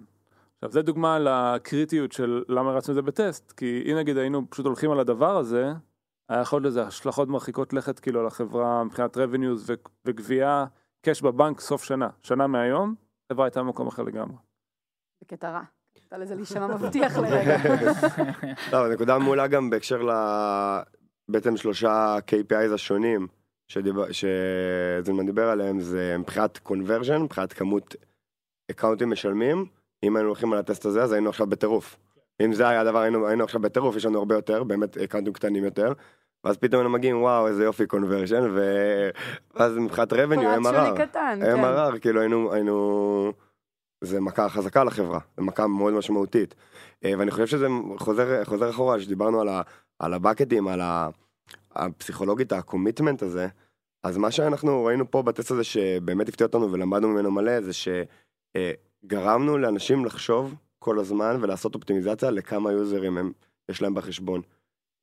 עכשיו 0.64 0.72
זה 0.72 0.82
דוגמה 0.82 1.18
לקריטיות 1.18 2.12
של 2.12 2.42
למה 2.48 2.72
רצנו 2.72 2.92
את 2.92 2.94
זה 2.94 3.02
בטסט, 3.02 3.52
כי 3.52 3.82
אם 3.86 3.96
נגיד 3.96 4.16
היינו 4.16 4.50
פשוט 4.50 4.66
הולכים 4.66 4.90
על 4.90 5.00
הדבר 5.00 5.36
הזה, 5.36 5.72
היה 6.28 6.40
יכול 6.40 6.56
להיות 6.62 6.66
לזה 6.66 6.82
השלכות 6.82 7.28
מרחיקות 7.28 7.72
לכת 7.72 7.98
כאילו 7.98 8.20
על 8.20 8.26
החברה 8.26 8.84
מבחינת 8.84 9.16
revenues 9.16 9.58
ו- 9.66 9.74
וגבייה, 10.04 10.64
קאש 11.02 11.22
בבנק 11.22 11.60
סוף 11.60 11.84
שנה, 11.84 12.08
שנה 12.22 12.46
מהיום, 12.46 12.94
החברה 13.26 13.46
הייתה 13.46 13.62
במקום 13.62 13.86
אחר 13.86 14.02
לגמרי. 14.02 14.36
בקטע 15.22 15.50
רע. 15.50 15.62
הייתה 15.94 16.18
לזה 16.18 16.34
להישמע 16.34 16.66
מבטיח 16.66 17.16
לרגע. 17.16 17.56
לא, 18.72 18.92
נקודה 18.92 19.18
מעולה 19.18 19.46
גם 19.46 19.70
בהקשר 19.70 20.02
ל... 20.02 20.10
בעצם 21.28 21.56
שלושה 21.56 22.16
KPIs 22.26 22.74
השונים 22.74 23.26
שזלמן 24.10 25.26
דיבר 25.26 25.48
עליהם, 25.48 25.80
זה 25.80 26.16
מבחינת 26.18 26.58
conversion, 26.68 27.18
מבחינת 27.18 27.52
כמות 27.52 27.94
אקאונטים 28.70 29.10
משלמים. 29.10 29.66
אם 30.04 30.16
היינו 30.16 30.28
הולכים 30.28 30.52
על 30.52 30.58
הטסט 30.58 30.86
הזה, 30.86 31.02
אז 31.02 31.12
היינו 31.12 31.28
עכשיו 31.30 31.46
בטירוף. 31.46 31.96
אם 32.44 32.52
זה 32.52 32.68
היה 32.68 32.80
הדבר, 32.80 32.98
היינו, 32.98 33.28
היינו 33.28 33.44
עכשיו 33.44 33.60
בטירוף, 33.60 33.96
יש 33.96 34.06
לנו 34.06 34.18
הרבה 34.18 34.34
יותר, 34.34 34.64
באמת 34.64 34.98
אקאונטים 34.98 35.32
קטנים 35.32 35.64
יותר. 35.64 35.92
ואז 36.44 36.56
פתאום 36.56 36.80
היינו 36.80 36.90
מגיעים, 36.90 37.22
וואו, 37.22 37.46
איזה 37.48 37.64
יופי 37.64 37.86
conversion. 37.86 38.56
ואז 39.54 39.76
מבחינת 39.76 40.12
revenue, 40.12 40.62
שולי 40.62 40.90
MRR. 40.90 40.96
קטן, 40.96 41.38
כן. 41.42 41.64
MRR, 41.64 41.98
כאילו 41.98 42.20
היינו, 42.20 42.52
היינו, 42.52 43.32
זה 44.00 44.20
מכה 44.20 44.48
חזקה 44.48 44.84
לחברה, 44.84 45.18
זה 45.36 45.42
מכה 45.42 45.66
מאוד 45.66 45.94
משמעותית. 45.94 46.54
אה, 47.04 47.12
ואני 47.18 47.30
חושב 47.30 47.46
שזה 47.46 47.66
חוזר, 47.98 48.44
חוזר 48.44 48.70
אחורה, 48.70 49.00
שדיברנו 49.00 49.40
על, 49.40 49.48
ה, 49.48 49.62
על 49.98 50.14
הבקטים, 50.14 50.68
על 50.68 50.80
ה, 50.80 51.08
הפסיכולוגית, 51.72 52.52
ה 52.52 52.59
commitment 52.59 53.22
הזה, 53.22 53.48
אז 54.02 54.16
מה 54.16 54.30
שאנחנו 54.30 54.84
ראינו 54.84 55.10
פה 55.10 55.22
בטסט 55.22 55.50
הזה 55.50 55.64
שבאמת 55.64 56.28
הפתיע 56.28 56.46
אותנו 56.46 56.72
ולמדנו 56.72 57.08
ממנו 57.08 57.30
מלא, 57.30 57.60
זה 57.60 57.72
שגרמנו 59.04 59.58
לאנשים 59.58 60.04
לחשוב 60.04 60.54
כל 60.78 60.98
הזמן 60.98 61.36
ולעשות 61.40 61.74
אופטימיזציה 61.74 62.30
לכמה 62.30 62.72
יוזרים 62.72 63.18
הם, 63.18 63.32
יש 63.70 63.82
להם 63.82 63.94
בחשבון. 63.94 64.42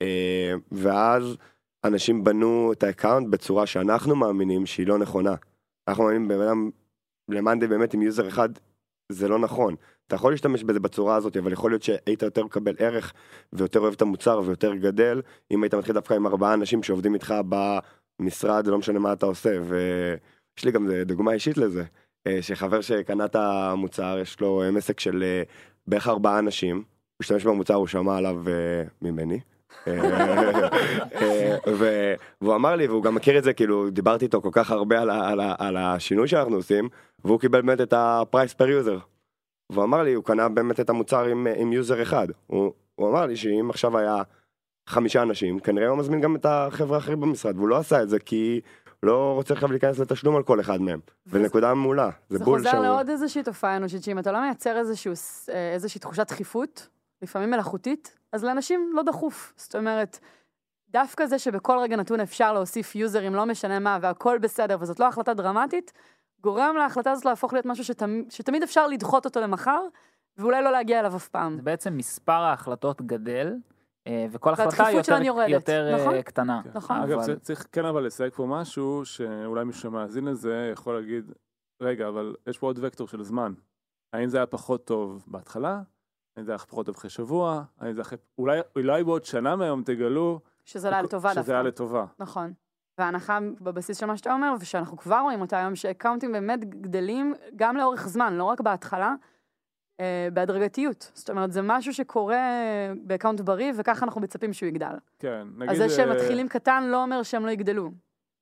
אה, 0.01 0.53
ואז 0.71 1.37
אנשים 1.83 2.23
בנו 2.23 2.73
את 2.73 2.83
ה 2.83 2.89
account 2.89 3.27
בצורה 3.29 3.65
שאנחנו 3.65 4.15
מאמינים 4.15 4.65
שהיא 4.65 4.87
לא 4.87 4.97
נכונה. 4.97 5.35
אנחנו 5.87 6.03
מאמינים 6.03 6.27
בן 6.27 6.41
אדם 6.41 6.69
למאנדיי 7.29 7.67
באמת 7.67 7.93
עם 7.93 8.01
user 8.01 8.27
אחד, 8.27 8.49
זה 9.11 9.27
לא 9.27 9.39
נכון. 9.39 9.75
אתה 10.07 10.15
יכול 10.15 10.33
להשתמש 10.33 10.63
בזה 10.63 10.79
בצורה 10.79 11.15
הזאת, 11.15 11.37
אבל 11.37 11.53
יכול 11.53 11.71
להיות 11.71 11.83
שהיית 11.83 12.21
יותר 12.21 12.43
מקבל 12.43 12.75
ערך 12.79 13.13
ויותר 13.53 13.79
אוהב 13.79 13.93
את 13.93 14.01
המוצר 14.01 14.41
ויותר 14.45 14.75
גדל, 14.75 15.21
אם 15.51 15.63
היית 15.63 15.73
מתחיל 15.75 15.93
דווקא 15.93 16.13
עם 16.13 16.27
ארבעה 16.27 16.53
אנשים 16.53 16.83
שעובדים 16.83 17.13
איתך 17.13 17.33
במשרד, 17.49 18.67
לא 18.67 18.77
משנה 18.77 18.99
מה 18.99 19.13
אתה 19.13 19.25
עושה. 19.25 19.59
ויש 19.61 20.65
לי 20.65 20.71
גם 20.71 20.91
דוגמה 20.91 21.33
אישית 21.33 21.57
לזה, 21.57 21.79
אה, 21.81 21.85
שחבר 22.41 22.81
שקנה 22.81 23.25
את 23.25 23.35
המוצר, 23.35 24.17
יש 24.21 24.41
לו 24.41 24.61
אה, 24.61 24.69
עסק 24.77 24.99
של 24.99 25.23
אה, 25.23 25.43
בערך 25.87 26.07
ארבעה 26.07 26.39
אנשים, 26.39 26.75
הוא 26.75 26.83
השתמש 27.19 27.45
במוצר, 27.45 27.73
הוא 27.73 27.87
שמע 27.87 28.17
עליו 28.17 28.37
אה, 28.47 28.83
ממני, 29.01 29.39
אה, 29.87 29.97
והוא 32.41 32.55
אמר 32.55 32.75
לי, 32.75 32.87
והוא 32.87 33.03
גם 33.03 33.15
מכיר 33.15 33.37
את 33.37 33.43
זה, 33.43 33.53
כאילו, 33.53 33.89
דיברתי 33.89 34.25
איתו 34.25 34.41
כל 34.41 34.49
כך 34.51 34.71
הרבה 34.71 35.01
על, 35.01 35.09
על, 35.09 35.39
על 35.57 35.77
השינוי 35.77 36.27
שאנחנו 36.27 36.55
עושים, 36.55 36.89
והוא 37.25 37.39
קיבל 37.39 37.61
באמת 37.61 37.81
את 37.81 37.93
ה-price 37.93 38.53
per 38.57 38.65
user. 38.65 38.99
והוא 39.71 39.83
אמר 39.83 40.03
לי, 40.03 40.13
הוא 40.13 40.23
קנה 40.23 40.49
באמת 40.49 40.79
את 40.79 40.89
המוצר 40.89 41.25
עם, 41.25 41.47
עם 41.55 41.73
יוזר 41.73 42.01
אחד. 42.01 42.27
הוא, 42.47 42.73
הוא 42.95 43.09
אמר 43.09 43.25
לי 43.25 43.35
שאם 43.35 43.69
עכשיו 43.69 43.97
היה 43.97 44.23
חמישה 44.89 45.21
אנשים, 45.21 45.59
כנראה 45.59 45.87
הוא 45.87 45.97
מזמין 45.97 46.21
גם 46.21 46.35
את 46.35 46.45
החברה 46.49 46.97
האחרת 46.97 47.19
במשרד, 47.19 47.57
והוא 47.57 47.67
לא 47.67 47.77
עשה 47.77 48.01
את 48.01 48.09
זה 48.09 48.19
כי 48.19 48.61
לא 49.03 49.33
רוצה 49.33 49.53
עכשיו 49.53 49.71
להיכנס 49.71 49.99
לתשלום 49.99 50.35
על 50.35 50.43
כל 50.43 50.59
אחד 50.59 50.81
מהם. 50.81 50.99
ונקודה 51.27 51.73
מעולה, 51.73 52.09
זה 52.29 52.37
זה 52.37 52.45
בול 52.45 52.57
חוזר 52.57 52.71
שם. 52.71 52.81
לעוד 52.81 53.09
איזושהי 53.09 53.43
תופעה 53.43 53.77
אנושית, 53.77 54.03
שאם 54.03 54.19
אתה 54.19 54.31
לא 54.31 54.41
מייצר 54.41 54.77
איזשהו, 54.77 55.13
אה, 55.49 55.73
איזושהי 55.73 56.01
תחושת 56.01 56.27
דחיפות, 56.27 56.87
לפעמים 57.21 57.51
מלאכותית, 57.51 58.17
אז 58.31 58.43
לאנשים 58.43 58.91
לא 58.93 59.03
דחוף. 59.03 59.53
זאת 59.57 59.75
אומרת, 59.75 60.19
דווקא 60.89 61.25
זה 61.25 61.39
שבכל 61.39 61.77
רגע 61.81 61.95
נתון 61.95 62.19
אפשר 62.19 62.53
להוסיף 62.53 62.95
יוזרים, 62.95 63.35
לא 63.35 63.45
משנה 63.45 63.79
מה, 63.79 63.97
והכל 64.01 64.37
בסדר, 64.37 64.77
וזאת 64.79 64.99
לא 64.99 65.07
החלטה 65.07 65.33
דרמטית, 65.33 65.91
גורם 66.41 66.75
להחלטה 66.77 67.11
הזאת 67.11 67.25
להפוך 67.25 67.53
להיות 67.53 67.65
משהו 67.65 67.83
שתמ... 67.83 68.21
שתמיד 68.29 68.63
אפשר 68.63 68.87
לדחות 68.87 69.25
אותו 69.25 69.41
למחר, 69.41 69.81
ואולי 70.37 70.63
לא 70.63 70.71
להגיע 70.71 70.99
אליו 70.99 71.15
אף 71.15 71.27
פעם. 71.27 71.55
זה 71.55 71.61
בעצם 71.61 71.97
מספר 71.97 72.31
ההחלטות 72.31 73.01
גדל, 73.01 73.53
וכל 74.31 74.49
והדחיפות 74.49 74.73
החלטה 74.73 74.91
יותר, 74.91 75.03
שלהן 75.03 75.23
יורדת, 75.23 75.49
יותר 75.49 75.89
אה, 75.93 76.01
נכון? 76.01 76.21
קטנה. 76.21 76.61
נכון. 76.73 76.95
אגב, 76.97 77.11
אבל- 77.11 77.23
צריך- 77.23 77.39
צריך 77.39 77.67
כן 77.71 77.85
אבל 77.85 78.05
לסייג 78.05 78.33
פה 78.33 78.45
משהו, 78.45 79.05
שאולי 79.05 79.63
מישהו 79.63 79.81
שמאזין 79.81 80.25
לזה 80.25 80.69
יכול 80.73 80.95
להגיד, 80.95 81.31
רגע, 81.81 82.07
אבל 82.07 82.35
יש 82.47 82.57
פה 82.57 82.67
עוד 82.67 82.79
וקטור 82.81 83.07
של 83.07 83.23
זמן. 83.23 83.53
האם 84.13 84.29
זה 84.29 84.37
היה 84.37 84.45
פחות 84.45 84.85
טוב 84.85 85.23
בהתחלה? 85.27 85.81
האם 86.37 86.45
זה 86.45 86.51
היה 86.51 86.57
פחות 86.59 86.85
טוב 86.85 86.95
אחרי 86.95 87.09
שבוע? 87.09 87.63
האם 87.79 87.93
זה 87.93 88.01
אחרי... 88.01 88.17
אולי, 88.37 88.59
אולי 88.75 89.03
בעוד 89.03 89.23
שנה 89.25 89.55
מהיום 89.55 89.83
תגלו... 89.83 90.39
שזה 90.65 90.89
היה 90.89 91.01
לטובה 91.01 91.29
דווקא. 91.29 91.43
שזה 91.43 91.53
היה 91.53 91.63
לטובה. 91.63 92.05
נכון. 92.19 92.53
וההנחה 92.97 93.39
בבסיס 93.61 93.97
של 93.97 94.05
מה 94.05 94.17
שאתה 94.17 94.33
אומר, 94.33 94.53
ושאנחנו 94.59 94.97
כבר 94.97 95.19
רואים 95.23 95.41
אותה 95.41 95.57
היום, 95.57 95.75
שאקאונטים 95.75 96.31
באמת 96.31 96.59
גדלים 96.65 97.33
גם 97.55 97.77
לאורך 97.77 98.07
זמן, 98.07 98.33
לא 98.33 98.43
רק 98.43 98.61
בהתחלה, 98.61 99.07
אה, 99.07 99.15
בהדרגתיות. 100.33 101.11
זאת 101.13 101.29
אומרת, 101.29 101.51
זה 101.51 101.61
משהו 101.61 101.93
שקורה 101.93 102.37
ב 103.03 103.08
account 103.08 103.41
בריא, 103.41 103.73
וככה 103.77 104.05
אנחנו 104.05 104.21
מצפים 104.21 104.53
שהוא 104.53 104.67
יגדל. 104.67 104.95
כן, 105.19 105.47
נגיד... 105.57 105.69
אז 105.71 105.77
זה 105.77 105.89
שהם 105.89 106.09
אה, 106.09 106.15
מתחילים 106.15 106.47
קטן 106.47 106.83
לא 106.83 107.03
אומר 107.03 107.23
שהם 107.23 107.45
לא 107.45 107.51
יגדלו. 107.51 107.91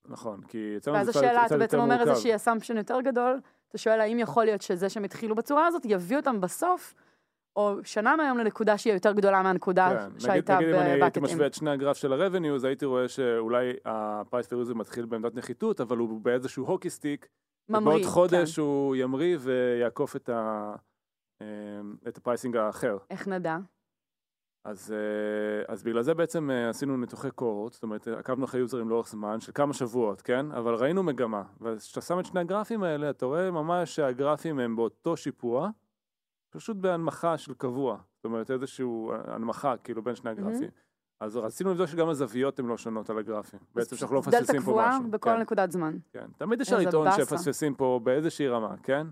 נכון, 0.10 0.42
כי 0.48 0.74
אצלנו 0.78 0.98
ואז 0.98 1.06
זה 1.06 1.12
קצת- 1.12 1.22
השאלה, 1.22 1.40
קצת 1.40 1.46
אתה 1.46 1.56
יותר 1.56 1.60
בעצם 1.66 1.80
אומר 1.80 1.96
מורכב. 1.96 2.10
איזושהי 2.10 2.36
assumption 2.36 2.78
יותר 2.78 3.02
גדול, 3.02 3.40
אתה 3.70 3.78
שואל 3.78 4.00
האם 4.02 4.20
יכול 4.20 4.46
להיות 4.46 4.62
שזה 4.62 4.90
שהם 4.90 5.04
התחילו 5.04 5.36
בצורה 5.36 5.68
הזאת, 5.68 5.82
יביא 5.86 6.18
אותם 6.18 6.42
בסוף, 6.42 6.96
או 7.56 7.76
שנה 7.84 8.16
מהיום 8.16 8.38
לנקודה 8.38 8.78
שהיא 8.78 8.94
יותר 8.94 9.12
גדולה 9.12 9.44
מהנקודה 9.44 9.90
כן, 9.90 10.06
נגיד, 10.06 10.20
שהייתה 10.20 10.56
נגיד 10.56 10.70
אם 10.70 10.76
אני 10.76 10.90
הייתי 10.90 11.02
בבקטים. 11.02 11.24
משווה 11.24 11.48
את 11.48 11.54
שני 11.54 11.70
הגרף 11.70 11.98
של 11.98 12.14
ה-revenue, 12.14 12.56
אז 12.56 12.64
הייתי 12.64 12.86
רואה 12.86 13.08
שאולי 13.08 13.74
per 14.32 14.54
user 14.70 14.74
מתחיל 14.74 15.06
בעמדת 15.06 15.36
נחיתות, 15.36 15.82
אבל 15.82 15.98
הוא 15.98 16.22
באיזשהו 16.22 16.66
hockey 16.66 16.90
stick, 16.90 17.28
ממריא, 17.70 17.82
ובעוד 17.88 18.04
חודש 18.06 18.56
כן. 18.56 18.62
הוא 18.62 18.96
ימריא 18.96 19.38
ויעקוף 19.42 20.16
את 20.16 20.30
ה... 20.30 20.74
אה, 21.42 21.48
את 22.08 22.18
ה 22.18 22.23
pricing 22.23 22.58
האחר. 22.58 22.98
איך 23.10 23.28
נדע? 23.28 23.58
אז, 24.64 24.94
אה, 24.94 25.74
אז 25.74 25.84
בגלל 25.84 26.02
זה 26.02 26.14
בעצם 26.14 26.52
אה, 26.52 26.70
עשינו 26.70 26.98
ניתוחי 26.98 27.32
cohort, 27.32 27.74
זאת 27.74 27.84
אומרת 27.84 28.08
עקבנו 28.08 28.46
אחרי 28.46 28.60
יוזרים 28.60 28.90
לאורך 28.90 29.08
זמן 29.08 29.40
של 29.40 29.52
כמה 29.56 29.74
שבועות, 29.74 30.22
כן? 30.22 30.52
אבל 30.52 30.76
ראינו 30.76 31.04
מגמה, 31.04 31.44
וכשאתה 31.62 32.02
שם 32.02 32.20
את 32.20 32.26
שני 32.26 32.40
הגרפים 32.40 32.84
האלה, 32.84 33.10
אתה 33.10 33.26
רואה 33.26 33.52
ממש 33.52 33.96
שהגרפים 33.96 34.60
הם 34.60 34.76
באותו 34.76 35.18
שיפוע, 35.18 35.70
פשוט 36.50 36.78
בהנמכה 36.78 37.38
של 37.38 37.54
קבוע, 37.54 37.98
זאת 38.16 38.26
אומרת 38.26 38.52
איזושהי 38.52 38.86
הנמכה 39.28 39.78
כאילו 39.78 40.04
בין 40.04 40.16
שני 40.16 40.30
הגרפים. 40.30 40.70
אז 41.20 41.38
רצינו 41.38 41.72
לבדוק 41.72 41.88
שגם 41.88 42.10
הזוויות 42.10 42.60
הן 42.60 42.66
לא 42.66 42.78
שונות 42.78 43.10
על 43.10 43.20
הגרפים, 43.20 43.60
בעצם 43.76 43.96
שאנחנו 43.96 44.16
לא 44.16 44.22
מפספסים 44.22 44.46
פה 44.46 44.52
משהו. 44.56 44.62
קבועה 44.62 45.00
בכל 45.10 45.30
כן, 45.30 45.40
נקודת 45.42 45.72
זמן. 45.72 45.98
כן. 46.12 46.26
תמיד 46.38 46.62
לטעון 46.62 47.06
באסה. 47.06 47.26
שמפספסים 47.26 47.76
פה 47.76 48.00
באיזושהי 48.04 48.48
רמה, 48.48 48.78
כן? 48.84 49.08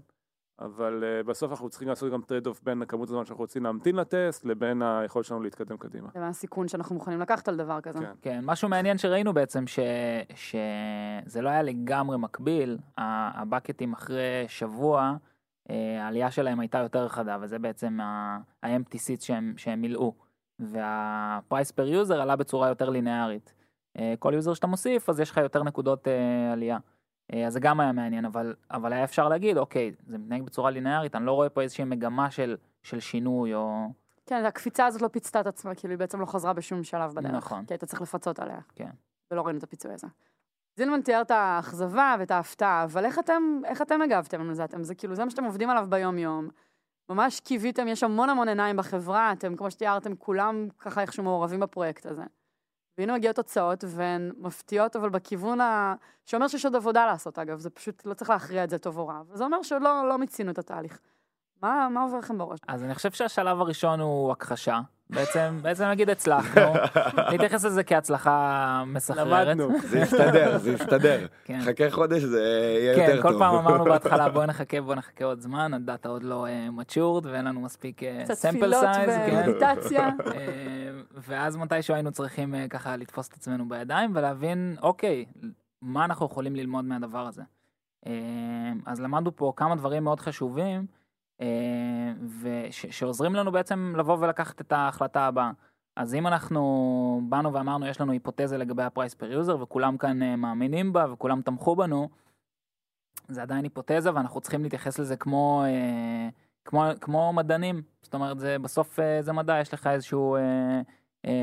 אבל 0.60 1.04
uh, 1.04 1.28
בסוף 1.28 1.52
אנחנו 1.52 1.70
צריכים 1.70 1.88
לעשות 1.88 2.12
גם 2.12 2.22
trade-off 2.22 2.62
בין 2.64 2.86
כמות 2.86 3.10
הזמן 3.10 3.26
שאנחנו 3.26 3.44
רוצים 3.44 3.64
להמתין 3.64 3.96
לטסט 3.96 4.46
לבין 4.46 4.82
היכולת 4.82 5.26
שלנו 5.26 5.44
להתקדם 5.44 5.78
קדימה. 5.78 6.10
זה 6.14 6.28
הסיכון 6.28 6.68
שאנחנו 6.68 6.96
מוכנים 6.96 7.20
לקחת 7.20 7.48
על 7.48 7.58
דבר 7.58 7.82
כזה. 7.82 8.00
כן. 8.00 8.12
כן, 8.22 8.40
משהו 8.44 8.70
מעניין 8.70 8.98
שראינו 8.98 9.34
בעצם, 9.34 9.68
ש... 9.68 9.80
שזה 10.36 11.42
לא 11.42 11.50
היה 11.50 11.62
לגמרי 11.62 12.18
מקביל, 12.18 12.78
הבקטים 12.98 13.94
אחרי 13.94 14.46
שבוע, 14.48 15.16
אה, 15.70 16.04
העלייה 16.04 16.32
שלהם 16.32 16.60
הייתה 16.60 16.78
יותר 16.78 17.08
חדה, 17.08 17.38
וזה 17.42 17.60
בעצם 17.60 18.00
ה-empty 18.02 18.98
שהם, 19.20 19.54
שהם 19.58 19.82
מילאו. 19.82 20.14
וה-price 20.60 21.72
per 21.72 22.08
user 22.08 22.14
עלה 22.14 22.36
בצורה 22.36 22.70
יותר 22.70 22.90
ליניארית. 22.90 23.54
אה, 23.98 24.14
כל 24.20 24.34
user 24.34 24.54
שאתה 24.54 24.68
מוסיף, 24.68 25.10
אז 25.10 25.20
יש 25.20 25.32
לך 25.32 25.38
יותר 25.38 25.64
נקודות 25.64 26.08
עלייה. 26.52 26.78
אה, 27.34 27.48
אז 27.48 27.54
זה 27.54 27.60
גם 27.60 27.80
היה 27.80 27.92
מעניין, 27.92 28.26
אבל, 28.26 28.56
אבל 28.72 28.94
היה 28.94 29.04
אפשר 29.04 29.30
להגיד, 29.30 29.58
אוקיי, 29.58 29.92
זה 30.08 30.18
מתנהג 30.18 30.42
בצורה 30.42 30.72
ליניארית, 30.72 31.16
אני 31.16 31.26
לא 31.26 31.32
רואה 31.32 31.50
פה 31.50 31.62
איזושהי 31.62 31.86
מגמה 31.86 32.32
של, 32.32 32.58
של 32.84 33.00
שינוי, 33.00 33.54
או... 33.54 33.90
כן, 34.26 34.46
הקפיצה 34.46 34.86
הזאת 34.86 35.02
לא 35.02 35.08
פיצתה 35.08 35.40
את 35.40 35.48
עצמה, 35.48 35.76
כאילו 35.76 35.92
היא 35.92 36.00
בעצם 36.00 36.22
לא 36.22 36.26
חזרה 36.26 36.54
בשום 36.54 36.84
שלב 36.84 37.14
בדרך. 37.14 37.32
נכון. 37.32 37.66
כי 37.66 37.74
היית 37.74 37.84
צריך 37.84 38.02
לפצות 38.02 38.40
עליה. 38.40 38.60
כן. 38.76 38.90
ולא 39.32 39.42
ראינו 39.42 39.58
את 39.58 39.64
הפיצוי 39.64 39.94
הזה. 39.94 40.08
זילמן 40.78 41.02
תיאר 41.02 41.22
את 41.22 41.32
האכזבה 41.32 42.16
ואת 42.20 42.32
ההפתעה, 42.32 42.84
אבל 42.84 43.06
איך 43.06 43.20
אתם, 43.20 43.62
איך 43.66 43.82
אתם 43.82 44.02
הגבתם 44.02 44.50
לזה? 44.50 44.64
אתם, 44.64 44.84
זה 44.84 44.96
כאילו, 44.96 45.16
זה 45.16 45.24
מה 45.24 45.30
שאתם 45.30 45.44
עובדים 45.44 45.70
עליו 45.70 45.88
ביום-יום. 45.90 46.50
ממש 47.10 47.40
קיוויתם, 47.40 47.88
יש 47.88 48.04
המון 48.04 48.30
המון 48.30 48.48
עיניים 48.48 48.78
בחברה, 48.78 49.32
אתם, 49.32 49.56
כמו 49.56 49.72
שתיארתם, 49.72 50.16
כולם 50.16 50.68
ככה 50.78 51.02
איכשהו 51.02 51.24
מעורבים 51.24 51.60
בפרויקט 51.60 52.06
הזה. 52.06 52.24
והנה 52.98 53.14
מגיעות 53.14 53.36
תוצאות, 53.36 53.84
והן 53.88 54.32
מפתיעות, 54.38 54.96
אבל 54.96 55.10
בכיוון 55.10 55.62
ה... 55.62 55.96
שאומר 56.26 56.48
שיש 56.48 56.66
עוד 56.66 56.76
עבודה 56.76 57.06
לעשות, 57.06 57.40
אגב, 57.40 57.60
זה 57.60 57.70
פשוט, 57.70 58.06
לא 58.06 58.14
צריך 58.14 58.30
להכריע 58.30 58.64
את 58.64 58.70
זה 58.70 58.78
טוב 58.78 58.98
או 58.98 59.08
רע. 59.08 59.22
וזה 59.30 59.44
אומר 59.44 59.64
שעוד 59.64 59.82
לא, 59.82 60.10
לא 60.10 60.18
מיצינו 60.18 60.52
את 60.52 60.58
התהליך. 60.58 61.00
מה, 61.64 61.88
מה 61.92 62.04
עובר 62.04 62.18
לכם 62.18 62.38
בראש? 62.38 62.60
אז 62.68 62.84
אני 62.84 62.96
חושב 62.96 63.12
שהשלב 63.12 63.62
הראשון 63.62 64.00
הוא 64.00 64.32
הכחשה. 64.32 64.80
בעצם, 65.10 65.58
בעצם 65.64 65.86
נגיד 65.86 66.10
הצלחנו, 66.10 66.62
נתייחס 67.34 67.66
לזה 67.66 67.84
כהצלחה 67.84 68.84
מסחררת. 68.88 69.48
למדנו. 69.48 69.70
זה 69.84 70.00
יסתדר, 70.00 70.58
זה 70.58 70.72
יסתדר. 70.74 71.28
כן. 71.46 71.60
חכה 71.66 71.92
חודש 71.92 72.24
זה 72.24 72.42
יהיה 72.80 72.96
כן, 72.96 73.02
יותר 73.02 73.22
טוב. 73.22 73.32
כל 73.32 73.40
פעם 73.40 73.56
אמרנו 73.56 73.84
בהתחלה 73.84 74.30
בוא 74.30 74.46
נחכה, 74.46 74.82
בוא 74.82 74.96
נחכה 74.96 75.26
עוד 75.26 75.42
זמן, 75.42 75.74
הדאטה 75.74 76.10
עוד 76.10 76.24
לא 76.24 76.46
matured 76.72 77.26
ואין 77.26 77.46
לנו 77.46 77.62
מספיק 77.62 78.02
קצת 78.24 78.34
sample 78.34 78.58
תפילות 78.58 78.86
size, 78.94 79.10
כן. 79.10 79.44
ומדיטציה. 79.46 80.08
אה, 80.08 80.92
ואז 81.28 81.58
מתישהו 81.58 81.94
היינו 81.94 82.12
צריכים 82.12 82.56
אה, 82.56 82.68
ככה 82.70 82.96
לתפוס 82.96 83.28
את 83.28 83.34
עצמנו 83.34 83.70
בידיים 83.70 84.12
ולהבין, 84.16 84.76
אוקיי, 84.82 85.26
מה 85.82 86.06
אנחנו 86.06 86.26
יכולים 86.26 86.56
ללמוד 86.56 86.86
מהדבר 86.86 87.28
הזה. 87.28 87.42
אה, 88.08 88.12
אז 88.86 89.02
למדנו 89.02 89.36
פה 89.36 89.54
כמה 89.56 89.76
דברים 89.76 90.04
מאוד 90.04 90.20
חשובים, 90.20 90.86
אה, 91.42 92.68
שעוזרים 92.72 93.36
לנו 93.36 93.52
בעצם 93.52 93.94
לבוא 93.98 94.18
ולקחת 94.20 94.62
את 94.62 94.72
ההחלטה 94.72 95.22
הבאה. 95.22 95.52
אז 95.96 96.16
אם 96.16 96.28
אנחנו 96.28 97.22
באנו 97.30 97.54
ואמרנו 97.54 97.88
יש 97.88 98.02
לנו 98.02 98.12
היפותזה 98.12 98.58
לגבי 98.58 98.84
ה 98.84 98.89
price 98.89 99.14
per 99.14 99.32
user 99.32 99.62
וכולם 99.62 99.98
כאן 99.98 100.24
אה, 100.24 100.36
מאמינים 100.36 100.94
בה 100.94 101.06
וכולם 101.14 101.42
תמכו 101.42 101.76
בנו, 101.76 102.10
זה 103.28 103.42
עדיין 103.42 103.64
היפותזה 103.64 104.16
ואנחנו 104.16 104.42
צריכים 104.42 104.64
להתייחס 104.64 105.00
לזה 105.00 105.18
כמו, 105.18 105.64
אה, 105.66 106.30
כמו, 106.66 106.84
כמו 107.02 107.34
מדענים. 107.34 107.82
זאת 108.02 108.14
אומרת, 108.14 108.40
זה 108.40 108.60
בסוף 108.60 109.00
זה 109.22 109.34
מדע, 109.34 109.60
יש 109.62 109.74
לך 109.74 109.88
איזשהו 109.88 110.38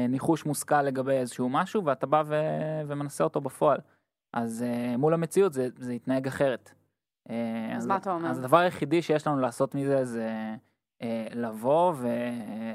ניחוש 0.08 0.46
מושכל 0.46 0.82
לגבי 0.82 1.12
איזשהו 1.12 1.48
משהו 1.48 1.84
ואתה 1.84 2.06
בא 2.06 2.22
ו, 2.26 2.34
ומנסה 2.86 3.24
אותו 3.24 3.40
בפועל. 3.40 3.78
אז 4.32 4.64
מול 4.98 5.14
המציאות 5.14 5.52
זה, 5.52 5.68
זה 5.76 5.94
יתנהג 5.94 6.26
אחרת. 6.26 6.74
אה, 7.30 7.76
אז 7.76 7.86
מה 7.86 7.96
אתה 7.96 8.12
אומר? 8.12 8.28
אז 8.30 8.38
הדבר 8.38 8.58
היחידי 8.58 9.02
שיש 9.02 9.26
לנו 9.26 9.40
לעשות 9.40 9.74
מזה 9.74 10.04
זה 10.04 10.30
אה, 11.02 11.26
לבוא 11.34 11.92
ו, 11.96 12.08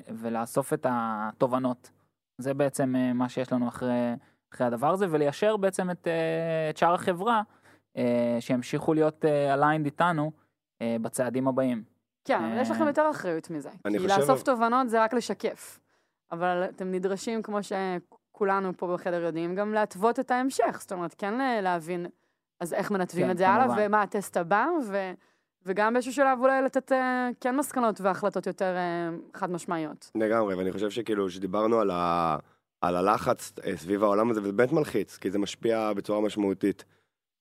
ולאסוף 0.07 0.73
את 0.73 0.85
התובנות. 0.89 1.91
זה 2.37 2.53
בעצם 2.53 2.95
אה, 2.95 3.13
מה 3.13 3.29
שיש 3.29 3.53
לנו 3.53 3.67
אחרי, 3.67 4.13
אחרי 4.53 4.67
הדבר 4.67 4.93
הזה, 4.93 5.05
וליישר 5.09 5.57
בעצם 5.57 5.91
את, 5.91 6.07
אה, 6.07 6.69
את 6.69 6.77
שאר 6.77 6.93
החברה, 6.93 7.41
אה, 7.97 8.37
שימשיכו 8.39 8.93
להיות 8.93 9.25
אה, 9.25 9.55
aligned 9.55 9.85
איתנו 9.85 10.31
אה, 10.81 10.95
בצעדים 11.01 11.47
הבאים. 11.47 11.83
כן, 12.25 12.43
אבל 12.43 12.61
יש 12.61 12.71
לכם 12.71 12.87
יותר 12.87 13.07
אחריות 13.11 13.49
מזה. 13.49 13.69
כי 13.91 13.99
חושב- 13.99 14.19
לאסוף 14.19 14.43
תובנות 14.43 14.89
זה 14.89 15.03
רק 15.03 15.13
לשקף. 15.13 15.79
אבל 16.31 16.63
אתם 16.69 16.91
נדרשים, 16.91 17.41
כמו 17.41 17.59
שכולנו 17.63 18.71
פה 18.77 18.93
בחדר 18.93 19.21
יודעים, 19.21 19.55
גם 19.55 19.73
להתוות 19.73 20.19
את 20.19 20.31
ההמשך. 20.31 20.77
זאת 20.79 20.91
אומרת, 20.91 21.15
כן 21.17 21.33
להבין 21.63 22.05
אז 22.59 22.73
איך 22.73 22.91
מנתבים 22.91 23.25
כן, 23.25 23.31
את 23.31 23.37
זה 23.37 23.49
הלאה. 23.49 23.75
ומה 23.77 24.01
הטסט 24.01 24.37
הבא, 24.37 24.65
ו... 24.87 25.11
וגם 25.65 25.93
באיזשהו 25.93 26.13
שלב 26.13 26.39
אולי 26.41 26.61
לתת 26.61 26.91
אה, 26.91 27.29
כן 27.41 27.55
מסקנות 27.55 28.01
והחלטות 28.01 28.47
יותר 28.47 28.75
אה, 28.75 29.09
חד 29.33 29.51
משמעיות. 29.51 30.11
לגמרי, 30.15 30.55
ואני 30.55 30.71
חושב 30.71 30.89
שכאילו, 30.89 31.29
שדיברנו 31.29 31.79
על, 31.79 31.91
ה... 31.91 32.37
על 32.81 32.95
הלחץ 32.95 33.53
אה, 33.65 33.77
סביב 33.77 34.03
העולם 34.03 34.31
הזה, 34.31 34.41
וזה 34.41 34.51
באמת 34.51 34.71
מלחיץ, 34.71 35.17
כי 35.17 35.31
זה 35.31 35.39
משפיע 35.39 35.93
בצורה 35.93 36.21
משמעותית. 36.21 36.85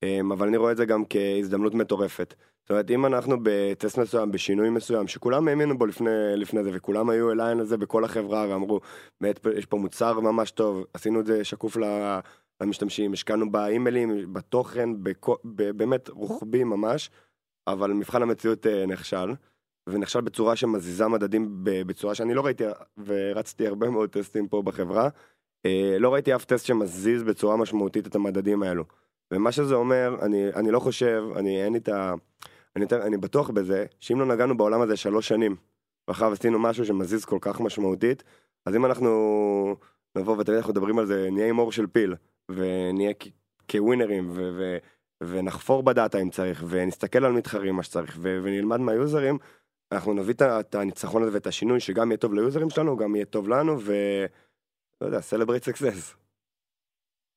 אמ, 0.02 0.32
אבל 0.32 0.48
אני 0.48 0.56
רואה 0.56 0.72
את 0.72 0.76
זה 0.76 0.84
גם 0.84 1.02
כהזדמנות 1.10 1.74
מטורפת. 1.74 2.34
זאת 2.62 2.70
אומרת, 2.70 2.90
אם 2.90 3.06
אנחנו 3.06 3.36
בטסט 3.42 3.98
מסוים, 3.98 4.32
בשינוי 4.32 4.70
מסוים, 4.70 5.08
שכולם 5.08 5.48
האמינו 5.48 5.78
בו 5.78 5.86
לפני, 5.86 6.10
לפני 6.36 6.64
זה, 6.64 6.70
וכולם 6.72 7.10
היו 7.10 7.32
אליי 7.32 7.54
לזה 7.54 7.76
בכל 7.76 8.04
החברה, 8.04 8.46
ואמרו, 8.48 8.80
באמת, 9.20 9.46
יש 9.56 9.66
פה 9.66 9.76
מוצר 9.76 10.20
ממש 10.20 10.50
טוב, 10.50 10.84
עשינו 10.94 11.20
את 11.20 11.26
זה 11.26 11.44
שקוף 11.44 11.76
ל- 11.76 12.18
למשתמשים, 12.60 13.12
השקענו 13.12 13.52
באימיילים, 13.52 14.32
בתוכן, 14.32 15.04
בכ- 15.04 15.44
באמת 15.76 16.08
רוחבי 16.08 16.64
ממש, 16.64 17.10
אבל 17.66 17.92
מבחן 17.92 18.22
המציאות 18.22 18.66
אה, 18.66 18.86
נכשל, 18.86 19.34
ונכשל 19.88 20.20
בצורה 20.20 20.56
שמזיזה 20.56 21.08
מדדים 21.08 21.48
בצורה 21.62 22.14
שאני 22.14 22.34
לא 22.34 22.44
ראיתי, 22.44 22.64
ורצתי 23.06 23.66
הרבה 23.66 23.90
מאוד 23.90 24.10
טסטים 24.10 24.48
פה 24.48 24.62
בחברה, 24.62 25.08
אה, 25.66 25.96
לא 25.98 26.14
ראיתי 26.14 26.34
אף 26.34 26.44
טסט 26.44 26.66
שמזיז 26.66 27.22
בצורה 27.22 27.56
משמעותית 27.56 28.06
את 28.06 28.14
המדדים 28.14 28.62
האלו. 28.62 28.84
ומה 29.34 29.52
שזה 29.52 29.74
אומר, 29.74 30.16
אני, 30.22 30.48
אני 30.54 30.70
לא 30.70 30.80
חושב, 30.80 31.24
אני 31.36 31.64
אין 31.64 31.72
לי 31.72 31.78
את 31.78 31.88
ה... 31.88 32.14
אני, 32.76 32.84
אני 33.02 33.16
בטוח 33.16 33.50
בזה, 33.50 33.86
שאם 34.00 34.20
לא 34.20 34.26
נגענו 34.26 34.56
בעולם 34.56 34.80
הזה 34.80 34.96
שלוש 34.96 35.28
שנים, 35.28 35.56
ואחריו 36.08 36.32
עשינו 36.32 36.58
משהו 36.58 36.84
שמזיז 36.84 37.24
כל 37.24 37.38
כך 37.40 37.60
משמעותית, 37.60 38.22
אז 38.66 38.76
אם 38.76 38.86
אנחנו 38.86 39.76
נבוא 40.16 40.36
יודע, 40.36 40.56
אנחנו 40.56 40.72
מדברים 40.72 40.98
על 40.98 41.06
זה, 41.06 41.28
נהיה 41.30 41.48
עם 41.48 41.58
אור 41.58 41.72
של 41.72 41.86
פיל, 41.86 42.14
ונהיה 42.50 43.12
כווינרים, 43.70 44.30
ו- 44.30 44.50
ו- 44.58 44.78
ונחפור 45.22 45.82
בדאטה 45.82 46.18
אם 46.18 46.30
צריך, 46.30 46.64
ונסתכל 46.68 47.24
על 47.24 47.32
מתחרים 47.32 47.74
מה 47.74 47.82
שצריך, 47.82 48.16
ו- 48.20 48.40
ונלמד 48.42 48.80
מהיוזרים, 48.80 49.38
אנחנו 49.92 50.14
נביא 50.14 50.34
את 50.60 50.74
הניצחון 50.74 51.22
הזה 51.22 51.32
ואת 51.34 51.46
השינוי, 51.46 51.80
שגם 51.80 52.10
יהיה 52.10 52.18
טוב 52.18 52.34
ליוזרים 52.34 52.70
שלנו, 52.70 52.96
גם 52.96 53.14
יהיה 53.14 53.24
טוב 53.24 53.48
לנו, 53.48 53.80
ו... 53.80 53.92
לא 55.00 55.06
יודע, 55.06 55.18
celebrate 55.18 55.64
success. 55.64 56.16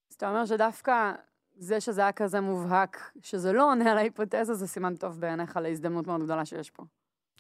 אז 0.09 0.16
אתה 0.18 0.30
אומר 0.30 0.45
שדווקא 0.45 1.12
זה 1.55 1.80
שזה 1.80 2.01
היה 2.01 2.12
כזה 2.12 2.41
מובהק, 2.41 3.12
שזה 3.22 3.53
לא 3.53 3.72
עונה 3.72 3.91
על 3.91 3.97
ההיפותזה, 3.97 4.53
זה 4.53 4.68
סימן 4.68 4.95
טוב 4.95 5.20
בעיניך 5.20 5.57
להזדמנות 5.57 6.07
מאוד 6.07 6.24
גדולה 6.24 6.45
שיש 6.45 6.70
פה. 6.70 6.84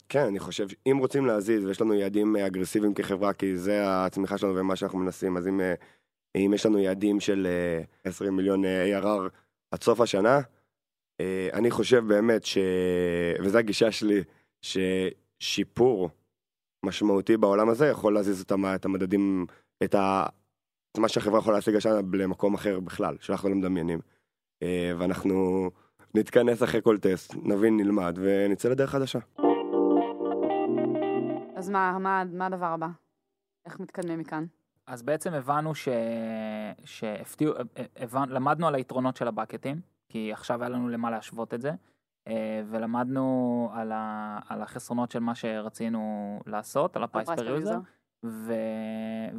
כן, 0.09 0.25
אני 0.25 0.39
חושב 0.39 0.67
שאם 0.67 0.97
רוצים 0.97 1.25
להזיז, 1.25 1.65
ויש 1.65 1.81
לנו 1.81 1.93
יעדים 1.93 2.35
אה, 2.35 2.47
אגרסיביים 2.47 2.93
כחברה, 2.93 3.33
כי 3.33 3.57
זה 3.57 3.81
הצמיחה 3.85 4.37
שלנו 4.37 4.55
ומה 4.55 4.75
שאנחנו 4.75 4.99
מנסים, 4.99 5.37
אז 5.37 5.47
אם, 5.47 5.61
אה, 5.61 5.73
אם 6.35 6.51
יש 6.55 6.65
לנו 6.65 6.79
יעדים 6.79 7.19
של 7.19 7.47
אה, 7.49 7.83
20 8.03 8.35
מיליון 8.35 8.65
אה, 8.65 8.99
ARR 8.99 9.29
עד 9.71 9.83
סוף 9.83 10.01
השנה, 10.01 10.39
אה, 11.21 11.49
אני 11.53 11.71
חושב 11.71 12.03
באמת 12.07 12.45
ש... 12.45 12.57
וזו 13.43 13.57
הגישה 13.57 13.91
שלי, 13.91 14.23
ששיפור 14.61 16.09
משמעותי 16.85 17.37
בעולם 17.37 17.69
הזה 17.69 17.87
יכול 17.87 18.13
להזיז 18.13 18.41
את, 18.41 18.51
המ... 18.51 18.65
את 18.65 18.85
המדדים, 18.85 19.45
את, 19.83 19.95
ה... 19.95 20.25
את 20.91 20.97
מה 20.97 21.07
שהחברה 21.07 21.39
יכולה 21.39 21.57
להשיג 21.57 21.75
השנה 21.75 21.99
למקום 22.13 22.53
אחר 22.53 22.79
בכלל, 22.79 23.17
שאנחנו 23.19 23.49
לא 23.49 23.55
מדמיינים. 23.55 23.99
אה, 24.63 24.91
ואנחנו 24.97 25.69
נתכנס 26.15 26.63
אחרי 26.63 26.81
כל 26.81 26.97
טסט, 26.97 27.35
נבין, 27.43 27.77
נלמד, 27.77 28.17
ונצא 28.21 28.69
לדרך 28.69 28.89
חדשה. 28.89 29.19
אז 31.55 31.69
מה, 31.69 31.97
מה, 31.99 32.23
מה 32.33 32.45
הדבר 32.45 32.65
הבא? 32.65 32.87
איך 33.65 33.79
מתקדמים 33.79 34.19
מכאן? 34.19 34.45
אז 34.91 35.03
בעצם 35.03 35.33
הבנו 35.33 35.75
ש... 35.75 35.89
שהפתיעו, 36.85 37.53
הבנ... 37.95 38.29
למדנו 38.29 38.67
על 38.67 38.75
היתרונות 38.75 39.15
של 39.15 39.27
הבקטים, 39.27 39.81
כי 40.09 40.33
עכשיו 40.33 40.61
היה 40.61 40.69
לנו 40.69 40.89
למה 40.89 41.11
להשוות 41.11 41.53
את 41.53 41.61
זה, 41.61 41.71
אה, 42.27 42.61
ולמדנו 42.69 43.69
על, 43.73 43.91
ה... 43.91 44.39
על 44.49 44.61
החסרונות 44.61 45.11
של 45.11 45.19
מה 45.19 45.35
שרצינו 45.35 46.39
לעשות, 46.45 46.95
על 46.95 47.03
per 47.03 47.07
user, 47.07 47.65
user. 47.65 47.75
ו... 48.25 48.53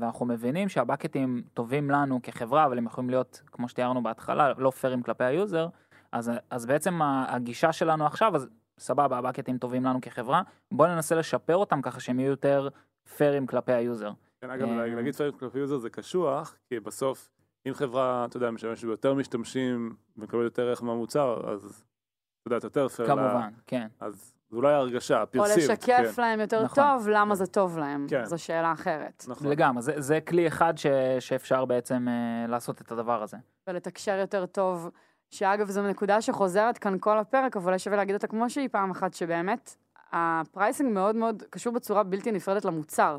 ואנחנו 0.01 0.27
מבינים 0.27 0.69
שהבקטים 0.69 1.43
טובים 1.55 1.91
לנו 1.91 2.21
כחברה, 2.23 2.67
אבל 2.67 2.79
הם 2.79 2.87
יכולים 2.87 3.11
להיות, 3.11 3.43
כמו 3.47 3.69
שתיארנו 3.69 4.03
בהתחלה, 4.03 4.53
לא 4.59 4.71
פיירים 4.71 5.03
כלפי 5.03 5.25
ה 5.25 5.32
user, 5.32 5.69
אז, 6.13 6.31
אז 6.51 6.67
בעצם 6.67 7.03
הגישה 7.03 7.73
שלנו 7.73 8.07
עכשיו, 8.07 8.37
אז 8.37 8.49
סבבה, 8.79 9.19
הבקטים 9.19 9.59
טובים 9.59 9.85
לנו 9.85 10.01
כחברה, 10.01 10.43
בואו 10.73 10.89
ננסה 10.89 11.15
לשפר 11.15 11.57
אותם 11.57 11.83
ככה 11.83 12.01
שהם 12.01 12.21
יהיו 12.21 12.31
יותר 12.31 12.69
פיירים 13.17 13.47
כלפי 13.47 13.73
ה 13.73 13.80
user. 13.80 14.13
כן, 14.43 14.51
אגב, 14.51 14.69
אה, 14.69 14.87
להגיד 14.87 15.15
פיירים 15.15 15.39
כלפי 15.39 15.59
user 15.59 15.79
זה 15.79 15.91
קשוח, 15.91 16.57
כי 16.69 16.81
בסוף, 16.81 17.31
אם 17.69 17.75
חברה, 17.75 18.25
אתה 18.25 18.37
יודע, 18.37 18.51
משתמשת 18.51 18.85
ביותר 18.85 19.15
משתמשים 19.15 19.95
ומקבלת 20.17 20.45
יותר 20.45 20.63
ערך 20.69 20.83
מהמוצר, 20.83 21.51
אז, 21.53 21.65
אתה 22.43 22.49
יודע, 22.49 22.57
אתה 22.57 22.67
יותר 22.67 22.89
פייר. 22.89 23.15
לה- 23.15 23.31
כמובן, 23.31 23.51
כן. 23.67 23.87
אז 24.01 24.33
זו 24.51 24.57
אולי 24.57 24.73
הרגשה, 24.75 25.17
או 25.19 25.23
ה 25.23 25.27
perceived. 25.27 25.71
לשקף 25.71 26.19
להם 26.19 26.41
יותר 26.41 26.65
נכון. 26.65 26.85
טוב 26.85 27.09
למה 27.09 27.35
זה 27.35 27.47
טוב 27.47 27.79
להם. 27.79 28.07
כן. 28.11 28.25
זו 28.25 28.39
שאלה 28.39 28.73
אחרת. 28.73 29.25
נכון. 29.29 29.47
לגמרי, 29.47 29.83
זה, 29.83 29.93
זה 30.01 30.21
כלי 30.21 30.49
אחד 30.49 30.79
ש, 30.79 30.87
שאפשר 31.21 31.65
בעצם 31.65 32.07
אה, 32.09 32.47
לעשות 32.49 32.81
את 32.81 32.93
הדבר 32.93 33.23
הזה. 33.23 33.37
ולתקשר 33.67 34.17
יותר 34.21 34.47
טוב, 34.47 34.91
שאגב, 35.31 35.71
זו 35.71 35.83
נקודה 35.83 36.21
שחוזרת 36.21 36.79
כאן 36.79 36.97
כל 37.01 37.19
הפרק, 37.19 37.57
אבל 37.57 37.79
שווה 37.79 37.97
להגיד 37.97 38.15
אותה 38.15 38.27
כמו 38.27 38.51
שהיא 38.51 38.69
פעם 38.73 38.91
אחת, 38.91 39.15
שבאמת, 39.15 39.77
ה 40.13 40.23
pricing 40.23 40.93
מאוד 40.95 41.17
מאוד 41.17 41.43
קשור 41.51 41.73
בצורה 41.73 42.03
בלתי 42.03 42.33
נפרדת 42.33 42.65
למוצר. 42.65 43.19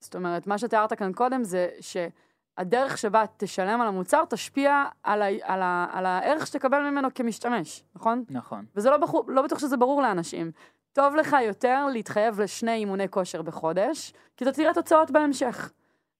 זאת 0.00 0.14
אומרת, 0.16 0.46
מה 0.46 0.58
שתיארת 0.58 0.92
כאן 0.92 1.12
קודם 1.12 1.44
זה 1.44 1.68
שהדרך 1.80 2.98
שבה 2.98 3.24
תשלם 3.36 3.80
על 3.80 3.88
המוצר 3.88 4.24
תשפיע 4.28 4.84
על, 5.02 5.22
ה, 5.22 5.26
על, 5.42 5.62
ה, 5.62 5.86
על 5.92 6.06
הערך 6.06 6.46
שתקבל 6.46 6.90
ממנו 6.90 7.08
כמשתמש, 7.14 7.84
נכון? 7.94 8.24
נכון. 8.30 8.64
וזה 8.76 8.90
לא, 8.90 8.96
בחור, 8.96 9.24
לא 9.28 9.42
בטוח 9.42 9.58
שזה 9.58 9.76
ברור 9.76 10.02
לאנשים. 10.02 10.50
טוב 10.92 11.14
לך 11.14 11.36
יותר 11.46 11.86
להתחייב 11.92 12.40
לשני 12.40 12.72
אימוני 12.72 13.08
כושר 13.08 13.42
בחודש, 13.42 14.12
כי 14.36 14.44
אתה 14.44 14.52
תראה 14.52 14.74
תוצאות 14.74 15.10
בהמשך. 15.10 15.72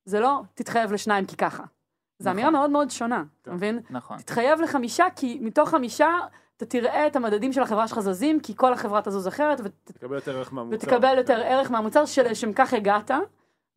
זה 0.05 0.21
לא 0.21 0.41
תתחייב 0.55 0.93
לשניים 0.93 1.27
כי 1.27 1.37
ככה. 1.37 1.63
זו 2.19 2.31
נכון. 2.31 2.33
אמירה 2.33 2.51
מאוד 2.51 2.71
מאוד 2.71 2.91
שונה, 2.91 3.25
אתה. 3.43 3.53
מבין? 3.53 3.81
נכון. 3.91 4.19
תתחייב 4.19 4.61
לחמישה, 4.61 5.07
כי 5.17 5.39
מתוך 5.43 5.69
חמישה 5.69 6.19
אתה 6.57 6.69
תראה 6.69 7.07
את 7.07 7.17
המדדים 7.17 7.53
של 7.53 7.63
החברה 7.63 7.89
שלך 7.89 8.01
זזים, 8.01 8.41
כי 8.41 8.57
כל 8.57 8.73
החברה 8.73 9.03
תזוז 9.03 9.29
אחרת, 9.29 9.61
ות, 9.65 9.73
תקבל 9.85 10.15
יותר 10.15 10.37
ערך 10.37 10.53
מהמוצר. 10.53 10.77
ותקבל 10.77 11.19
יותר 11.19 11.41
ערך 11.41 11.71
מהמוצר 11.71 12.05
שלשם 12.05 12.53
כך 12.53 12.75
הגעת, 12.75 13.11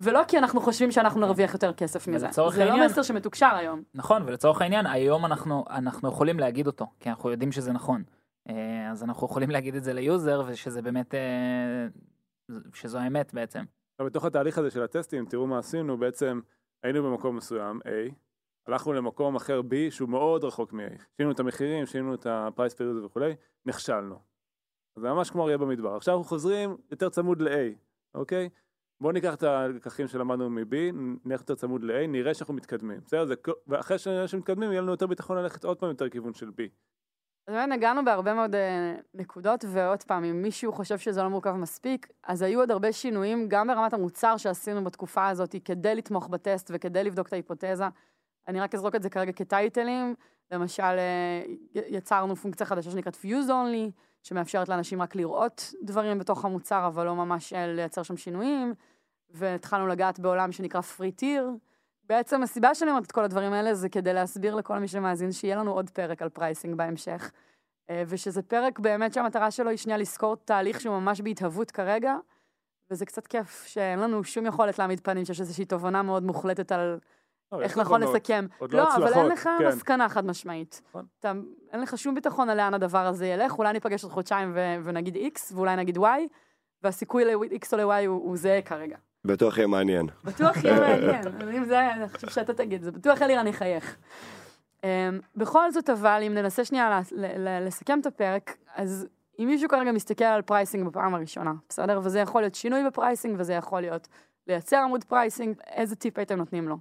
ולא 0.03 0.21
כי 0.27 0.37
אנחנו 0.37 0.61
חושבים 0.61 0.91
שאנחנו 0.91 1.19
נרוויח 1.21 1.53
יותר 1.53 1.73
כסף 1.73 2.07
מזה. 2.07 2.27
זה 2.31 2.41
לא 2.41 2.51
העניין- 2.71 2.85
מסר 2.89 3.01
שמתוקשר 3.03 3.55
היום. 3.55 3.83
נכון, 3.93 4.23
ולצורך 4.25 4.61
העניין, 4.61 4.85
היום 4.85 5.25
אנחנו, 5.25 5.65
אנחנו 5.69 6.09
יכולים 6.09 6.39
להגיד 6.39 6.67
אותו, 6.67 6.85
כי 6.99 7.09
אנחנו 7.09 7.29
יודעים 7.31 7.51
שזה 7.51 7.71
נכון. 7.73 8.03
אה, 8.49 8.91
אז 8.91 9.03
אנחנו 9.03 9.27
יכולים 9.27 9.49
להגיד 9.49 9.75
את 9.75 9.83
זה 9.83 9.93
ל 9.93 10.01
user, 10.01 10.41
ושזה 10.47 10.81
באמת, 10.81 11.15
אה, 11.15 11.85
שזו 12.73 12.97
האמת 12.97 13.33
בעצם. 13.33 13.63
עכשיו, 13.93 14.05
בתוך 14.05 14.25
התהליך 14.25 14.57
הזה 14.57 14.71
של 14.71 14.83
הטסטים, 14.83 15.25
תראו 15.25 15.47
מה 15.47 15.59
עשינו, 15.59 15.97
בעצם 15.97 16.39
היינו 16.83 17.03
במקום 17.03 17.35
מסוים, 17.35 17.79
A, 17.85 18.13
הלכנו 18.67 18.93
למקום 18.93 19.35
אחר 19.35 19.61
B, 19.61 19.91
שהוא 19.91 20.09
מאוד 20.09 20.43
רחוק 20.43 20.73
מ-A. 20.73 21.01
שינינו 21.17 21.33
את 21.33 21.39
המחירים, 21.39 21.85
שינינו 21.85 22.13
את 22.13 22.25
ה-price 22.25 22.73
per 22.73 22.81
user 23.01 23.05
וכולי, 23.05 23.35
נכשלנו. 23.65 24.15
אז 24.97 25.01
זה 25.01 25.09
ממש 25.09 25.29
כמו 25.29 25.43
אריה 25.43 25.57
במדבר. 25.57 25.95
עכשיו 25.95 26.13
אנחנו 26.13 26.29
חוזרים 26.29 26.77
יותר 26.91 27.09
צמוד 27.09 27.41
ל-A, 27.41 27.75
אוקיי? 28.15 28.49
בואו 29.01 29.11
ניקח 29.11 29.33
את 29.33 29.43
הלקחים 29.43 30.07
שלמדנו 30.07 30.49
מ-B, 30.49 30.75
נלך 31.25 31.39
יותר 31.39 31.55
צמוד 31.55 31.83
ל-A, 31.83 32.07
נראה 32.07 32.33
שאנחנו 32.33 32.53
מתקדמים. 32.53 32.99
בסדר? 33.05 33.25
זה, 33.25 33.33
ואחרי 33.67 33.97
שנראה 33.97 34.27
שמתקדמים, 34.27 34.71
יהיה 34.71 34.81
לנו 34.81 34.91
יותר 34.91 35.07
ביטחון 35.07 35.37
ללכת 35.37 35.65
עוד 35.65 35.79
פעם 35.79 35.89
יותר 35.89 36.09
כיוון 36.09 36.33
של 36.33 36.49
B. 36.49 36.61
אז 37.47 37.53
באמת 37.53 37.69
נגענו 37.69 38.05
בהרבה 38.05 38.33
מאוד 38.33 38.55
אה, 38.55 38.95
נקודות, 39.13 39.65
ועוד 39.67 40.03
פעם, 40.03 40.23
אם 40.23 40.41
מישהו 40.41 40.73
חושב 40.73 40.97
שזה 40.97 41.23
לא 41.23 41.29
מורכב 41.29 41.51
מספיק, 41.51 42.07
אז 42.23 42.41
היו 42.41 42.59
עוד 42.59 42.71
הרבה 42.71 42.91
שינויים, 42.91 43.45
גם 43.49 43.67
ברמת 43.67 43.93
המוצר 43.93 44.37
שעשינו 44.37 44.83
בתקופה 44.83 45.27
הזאת, 45.27 45.55
כדי 45.65 45.95
לתמוך 45.95 46.27
בטסט 46.27 46.71
וכדי 46.73 47.03
לבדוק 47.03 47.27
את 47.27 47.33
ההיפותזה. 47.33 47.87
אני 48.47 48.59
רק 48.59 48.75
אזרוק 48.75 48.95
את 48.95 49.03
זה 49.03 49.09
כרגע 49.09 49.31
כטייטלים. 49.31 50.15
למשל, 50.51 50.83
אה, 50.83 51.43
יצרנו 51.73 52.35
פונקציה 52.35 52.65
חדשה 52.65 52.91
שנקראת 52.91 53.15
Fuse 53.15 53.49
Only, 53.49 53.91
שמאפשרת 54.23 54.69
לאנשים 54.69 55.01
רק 55.01 55.15
לראות 55.15 55.73
דברים 55.83 56.19
בתוך 56.19 56.45
המוצר, 56.45 56.87
אבל 56.87 57.05
לא 57.05 57.15
ממש 57.15 57.53
אה, 57.53 57.67
לייצר 57.67 58.03
שם 58.03 58.17
שינויים. 58.17 58.73
והתחלנו 59.29 59.87
לגעת 59.87 60.19
בעולם 60.19 60.51
שנקרא 60.51 60.81
Free 60.81 61.21
Tier. 61.21 61.43
בעצם 62.03 62.43
הסיבה 62.43 62.75
שאני 62.75 62.91
אומרת 62.91 63.05
את 63.05 63.11
כל 63.11 63.23
הדברים 63.23 63.53
האלה 63.53 63.75
זה 63.75 63.89
כדי 63.89 64.13
להסביר 64.13 64.55
לכל 64.55 64.79
מי 64.79 64.87
שמאזין 64.87 65.31
שיהיה 65.31 65.55
לנו 65.55 65.71
עוד 65.71 65.89
פרק 65.89 66.21
על 66.21 66.29
pricing 66.29 66.75
בהמשך. 66.75 67.31
אה, 67.89 68.03
ושזה 68.07 68.41
פרק 68.41 68.79
באמת 68.79 69.13
שהמטרה 69.13 69.51
שלו 69.51 69.69
היא 69.69 69.77
שנייה 69.77 69.97
לזכור 69.97 70.35
תהליך 70.35 70.81
שהוא 70.81 70.99
ממש 70.99 71.21
בהתהוות 71.21 71.71
כרגע, 71.71 72.15
וזה 72.91 73.05
קצת 73.05 73.27
כיף 73.27 73.65
שאין 73.65 73.99
לנו 73.99 74.23
שום 74.23 74.45
יכולת 74.45 74.79
להעמיד 74.79 74.99
פנים 74.99 75.25
שיש 75.25 75.41
איזושהי 75.41 75.65
תובנה 75.65 76.03
מאוד 76.03 76.23
מוחלטת 76.23 76.71
על 76.71 76.99
איך 77.61 77.71
יש 77.71 77.77
נכון. 77.77 78.03
לסכם. 78.03 78.45
עוד 78.57 78.73
לא 78.73 78.83
לא, 78.83 78.95
אבל 78.95 79.13
אין 79.13 79.25
לך 79.25 79.49
כן. 79.59 79.67
מסקנה 79.67 80.09
חד 80.09 80.25
משמעית. 80.25 80.81
נכון. 80.89 81.05
אין 81.71 81.81
לך 81.81 81.97
שום 81.97 82.15
ביטחון 82.15 82.49
על 82.49 82.57
לאן 82.57 82.73
הדבר 82.73 83.05
הזה 83.05 83.27
ילך, 83.27 83.57
אולי 83.59 83.73
ניפגש 83.73 84.03
עוד 84.03 84.13
חודשיים 84.13 84.51
ונגיד 84.83 85.15
X, 85.15 85.53
ואולי 85.53 85.75
נגיד 85.75 85.97
Y, 85.97 86.01
והסיכוי 86.83 87.25
ל-X 87.25 87.67
או 87.73 87.77
ל-Y 87.77 88.05
הוא, 88.07 88.37
זהה 88.37 88.61
כרגע. 88.61 88.97
בטוח 89.25 89.57
יהיה 89.57 89.67
מעניין. 89.67 90.07
בטוח 90.23 90.63
יהיה 90.63 90.79
מעניין, 90.79 91.21
אם 91.57 91.65
זה, 91.65 91.91
אני 91.91 92.09
חושב 92.09 92.29
שאתה 92.29 92.53
תגיד, 92.53 92.81
זה 92.83 92.91
בטוח 92.91 93.21
אלירן 93.21 93.47
יחייך. 93.47 93.97
Um, 94.81 94.85
בכל 95.35 95.71
זאת 95.71 95.89
אבל, 95.89 96.23
אם 96.27 96.33
ננסה 96.33 96.65
שנייה 96.65 96.89
ל- 96.89 97.21
ל- 97.25 97.47
ל- 97.47 97.67
לסכם 97.67 97.99
את 97.99 98.05
הפרק, 98.05 98.57
אז 98.75 99.07
אם 99.39 99.45
מישהו 99.47 99.69
כרגע 99.69 99.91
מסתכל 99.91 100.23
על 100.23 100.41
pricing 100.41 100.87
בפעם 100.87 101.15
הראשונה, 101.15 101.53
בסדר? 101.69 101.99
וזה 102.03 102.19
יכול 102.19 102.41
להיות 102.41 102.55
שינוי 102.55 102.83
ב 102.87 102.93
pricing, 102.93 103.35
וזה 103.39 103.53
יכול 103.53 103.81
להיות 103.81 104.07
לייצר 104.47 104.77
עמוד 104.77 105.03
pricing, 105.03 105.55
איזה 105.67 105.95
טיפ 105.95 106.17
הייתם 106.17 106.35
נותנים 106.35 106.67
לו? 106.67 106.77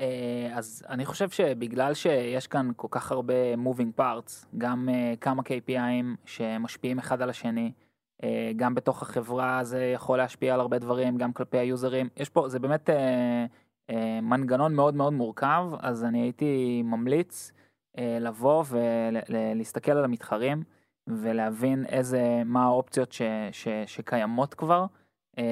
אה, 0.00 0.50
אז 0.54 0.84
אני 0.88 1.04
חושב 1.04 1.30
שבגלל 1.30 1.94
שיש 1.94 2.46
כאן 2.46 2.70
כל 2.76 2.88
כך 2.90 3.12
הרבה 3.12 3.54
moving 3.54 4.00
parts, 4.00 4.46
גם 4.58 4.88
אה, 4.88 5.14
כמה 5.20 5.42
KPI'ים 5.42 6.06
שמשפיעים 6.24 6.98
אחד 6.98 7.22
על 7.22 7.30
השני, 7.30 7.72
אה, 8.22 8.52
גם 8.56 8.74
בתוך 8.74 9.02
החברה 9.02 9.64
זה 9.64 9.84
יכול 9.84 10.18
להשפיע 10.18 10.54
על 10.54 10.60
הרבה 10.60 10.78
דברים, 10.78 11.16
גם 11.16 11.32
כלפי 11.32 11.58
היוזרים, 11.58 12.08
יש 12.16 12.28
פה, 12.28 12.48
זה 12.48 12.58
באמת 12.58 12.90
מנגנון 14.22 14.74
מאוד 14.74 14.94
מאוד 14.94 15.12
מורכב, 15.12 15.70
אז 15.80 16.04
אני 16.04 16.20
הייתי 16.20 16.82
ממליץ 16.84 17.52
לבוא 18.20 18.64
ולהסתכל 18.68 19.92
על 19.92 20.04
המתחרים 20.04 20.62
ולהבין 21.06 21.86
איזה, 21.86 22.42
מה 22.44 22.64
האופציות 22.64 23.12
ש, 23.12 23.22
ש, 23.52 23.68
שקיימות 23.86 24.54
כבר. 24.54 24.86
אה, 25.38 25.44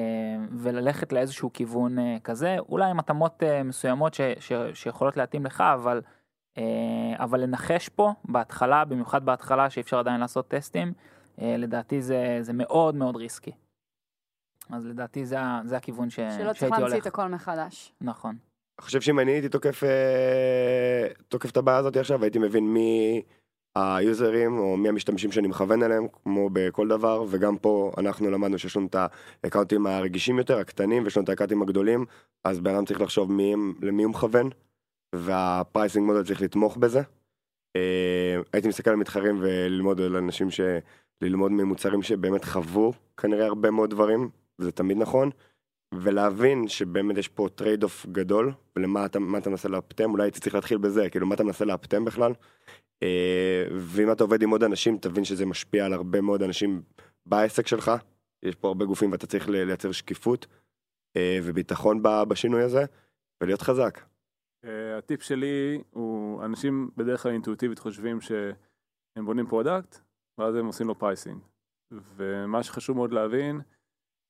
וללכת 0.57 1.13
לאיזשהו 1.13 1.53
כיוון 1.53 1.99
אה, 1.99 2.17
כזה, 2.23 2.57
אולי 2.69 2.89
עם 2.89 2.99
התאמות 2.99 3.43
אה, 3.43 3.63
מסוימות 3.63 4.13
ש, 4.13 4.21
ש, 4.39 4.51
שיכולות 4.73 5.17
להתאים 5.17 5.45
לך, 5.45 5.63
אבל, 5.73 6.01
אבל 7.15 7.39
לנחש 7.39 7.89
פה 7.89 8.13
בהתחלה, 8.25 8.85
במיוחד 8.85 9.25
בהתחלה 9.25 9.69
שאי 9.69 9.81
אפשר 9.81 9.99
עדיין 9.99 10.19
לעשות 10.19 10.47
טסטים, 10.47 10.93
לדעתי 11.37 12.01
זה, 12.01 12.37
זה 12.41 12.53
מאוד 12.53 12.95
מאוד 12.95 13.15
risky. 13.15 13.51
אז 14.69 14.85
לדעתי 14.85 15.25
זה, 15.25 15.37
זה 15.63 15.77
הכיוון 15.77 16.09
ש, 16.09 16.15
שהייתי 16.15 16.43
הולך. 16.43 16.57
שלא 16.57 16.67
צריך 16.67 16.79
להמציא 16.79 16.99
את 16.99 17.05
הכל 17.05 17.27
מחדש. 17.27 17.93
נכון. 18.01 18.35
אני 18.79 18.85
חושב 18.85 19.01
שאם 19.01 19.19
אני 19.19 19.31
הייתי 19.31 19.49
תוקף, 19.49 19.83
תוקף 21.27 21.51
את 21.51 21.57
הבעיה 21.57 21.77
הזאת 21.77 21.97
עכשיו, 21.97 22.23
הייתי 22.23 22.39
מבין 22.39 22.73
מי... 22.73 23.21
היוזרים 23.75 24.57
או 24.57 24.77
מי 24.77 24.89
המשתמשים 24.89 25.31
שאני 25.31 25.47
מכוון 25.47 25.83
אליהם, 25.83 26.07
כמו 26.23 26.49
בכל 26.53 26.87
דבר, 26.87 27.25
וגם 27.29 27.57
פה 27.57 27.91
אנחנו 27.97 28.31
למדנו 28.31 28.59
שיש 28.59 28.77
לנו 28.77 28.87
את 28.87 28.95
האקאונטים 29.43 29.87
הרגישים 29.87 30.37
יותר, 30.37 30.57
הקטנים, 30.57 31.03
ויש 31.03 31.17
לנו 31.17 31.23
את 31.23 31.29
האקאונטים 31.29 31.61
הגדולים, 31.61 32.05
אז 32.43 32.59
בן 32.59 32.75
אדם 32.75 32.85
צריך 32.85 33.01
לחשוב 33.01 33.31
מי, 33.31 33.55
למי 33.81 34.03
הוא 34.03 34.11
מכוון, 34.11 34.49
וה 35.15 35.35
pricing 35.35 36.05
model 36.05 36.23
צריך 36.23 36.41
לתמוך 36.41 36.77
בזה. 36.77 37.01
אה, 37.75 38.41
הייתי 38.53 38.67
מסתכל 38.67 38.89
על 38.89 38.95
מתחרים 38.95 39.37
וללמוד 39.41 40.01
על 40.01 40.15
אנשים 40.15 40.51
ש... 40.51 40.61
ללמוד 41.21 41.51
ממוצרים 41.51 42.01
שבאמת 42.01 42.45
חוו 42.45 42.93
כנראה 43.17 43.45
הרבה 43.45 43.71
מאוד 43.71 43.89
דברים, 43.89 44.29
וזה 44.59 44.71
תמיד 44.71 44.97
נכון, 44.97 45.29
ולהבין 45.93 46.67
שבאמת 46.67 47.17
יש 47.17 47.27
פה 47.27 47.47
trade-off 47.55 48.05
גדול, 48.05 48.53
ולמה 48.75 49.05
אתה, 49.05 49.19
אתה 49.37 49.49
מנסה 49.49 49.69
לאפטם, 49.69 50.11
אולי 50.11 50.23
הייתי 50.23 50.39
צריך 50.39 50.55
להתחיל 50.55 50.77
בזה, 50.77 51.09
כאילו 51.09 51.27
מה 51.27 51.35
אתה 51.35 51.43
מנסה 51.43 51.65
לאפטם 51.65 52.05
בכלל, 52.05 52.33
אה, 53.03 53.65
ואם 53.77 54.11
אתה 54.11 54.23
עובד 54.23 54.43
עם 54.43 54.49
עוד 54.49 54.63
אנשים, 54.63 54.97
תבין 54.97 55.23
שזה 55.23 55.45
משפיע 55.45 55.85
על 55.85 55.93
הרבה 55.93 56.21
מאוד 56.21 56.43
אנשים 56.43 56.81
בעסק 57.25 57.67
שלך. 57.67 57.91
יש 58.43 58.55
פה 58.55 58.67
הרבה 58.67 58.85
גופים 58.85 59.11
ואתה 59.11 59.27
צריך 59.27 59.49
לייצר 59.49 59.91
שקיפות 59.91 60.47
אה, 61.17 61.39
וביטחון 61.43 62.03
בשינוי 62.27 62.63
הזה, 62.63 62.85
ולהיות 63.41 63.61
חזק. 63.61 63.99
אה, 64.65 64.97
הטיפ 64.97 65.21
שלי 65.21 65.81
הוא, 65.89 66.43
אנשים 66.45 66.89
בדרך 66.97 67.23
כלל 67.23 67.31
אינטואיטיבית 67.31 67.79
חושבים 67.79 68.21
שהם 68.21 69.25
בונים 69.25 69.47
product, 69.47 69.97
ואז 70.37 70.55
הם 70.55 70.65
עושים 70.65 70.87
לו 70.87 70.99
pricing. 70.99 71.41
ומה 71.91 72.63
שחשוב 72.63 72.95
מאוד 72.97 73.13
להבין, 73.13 73.61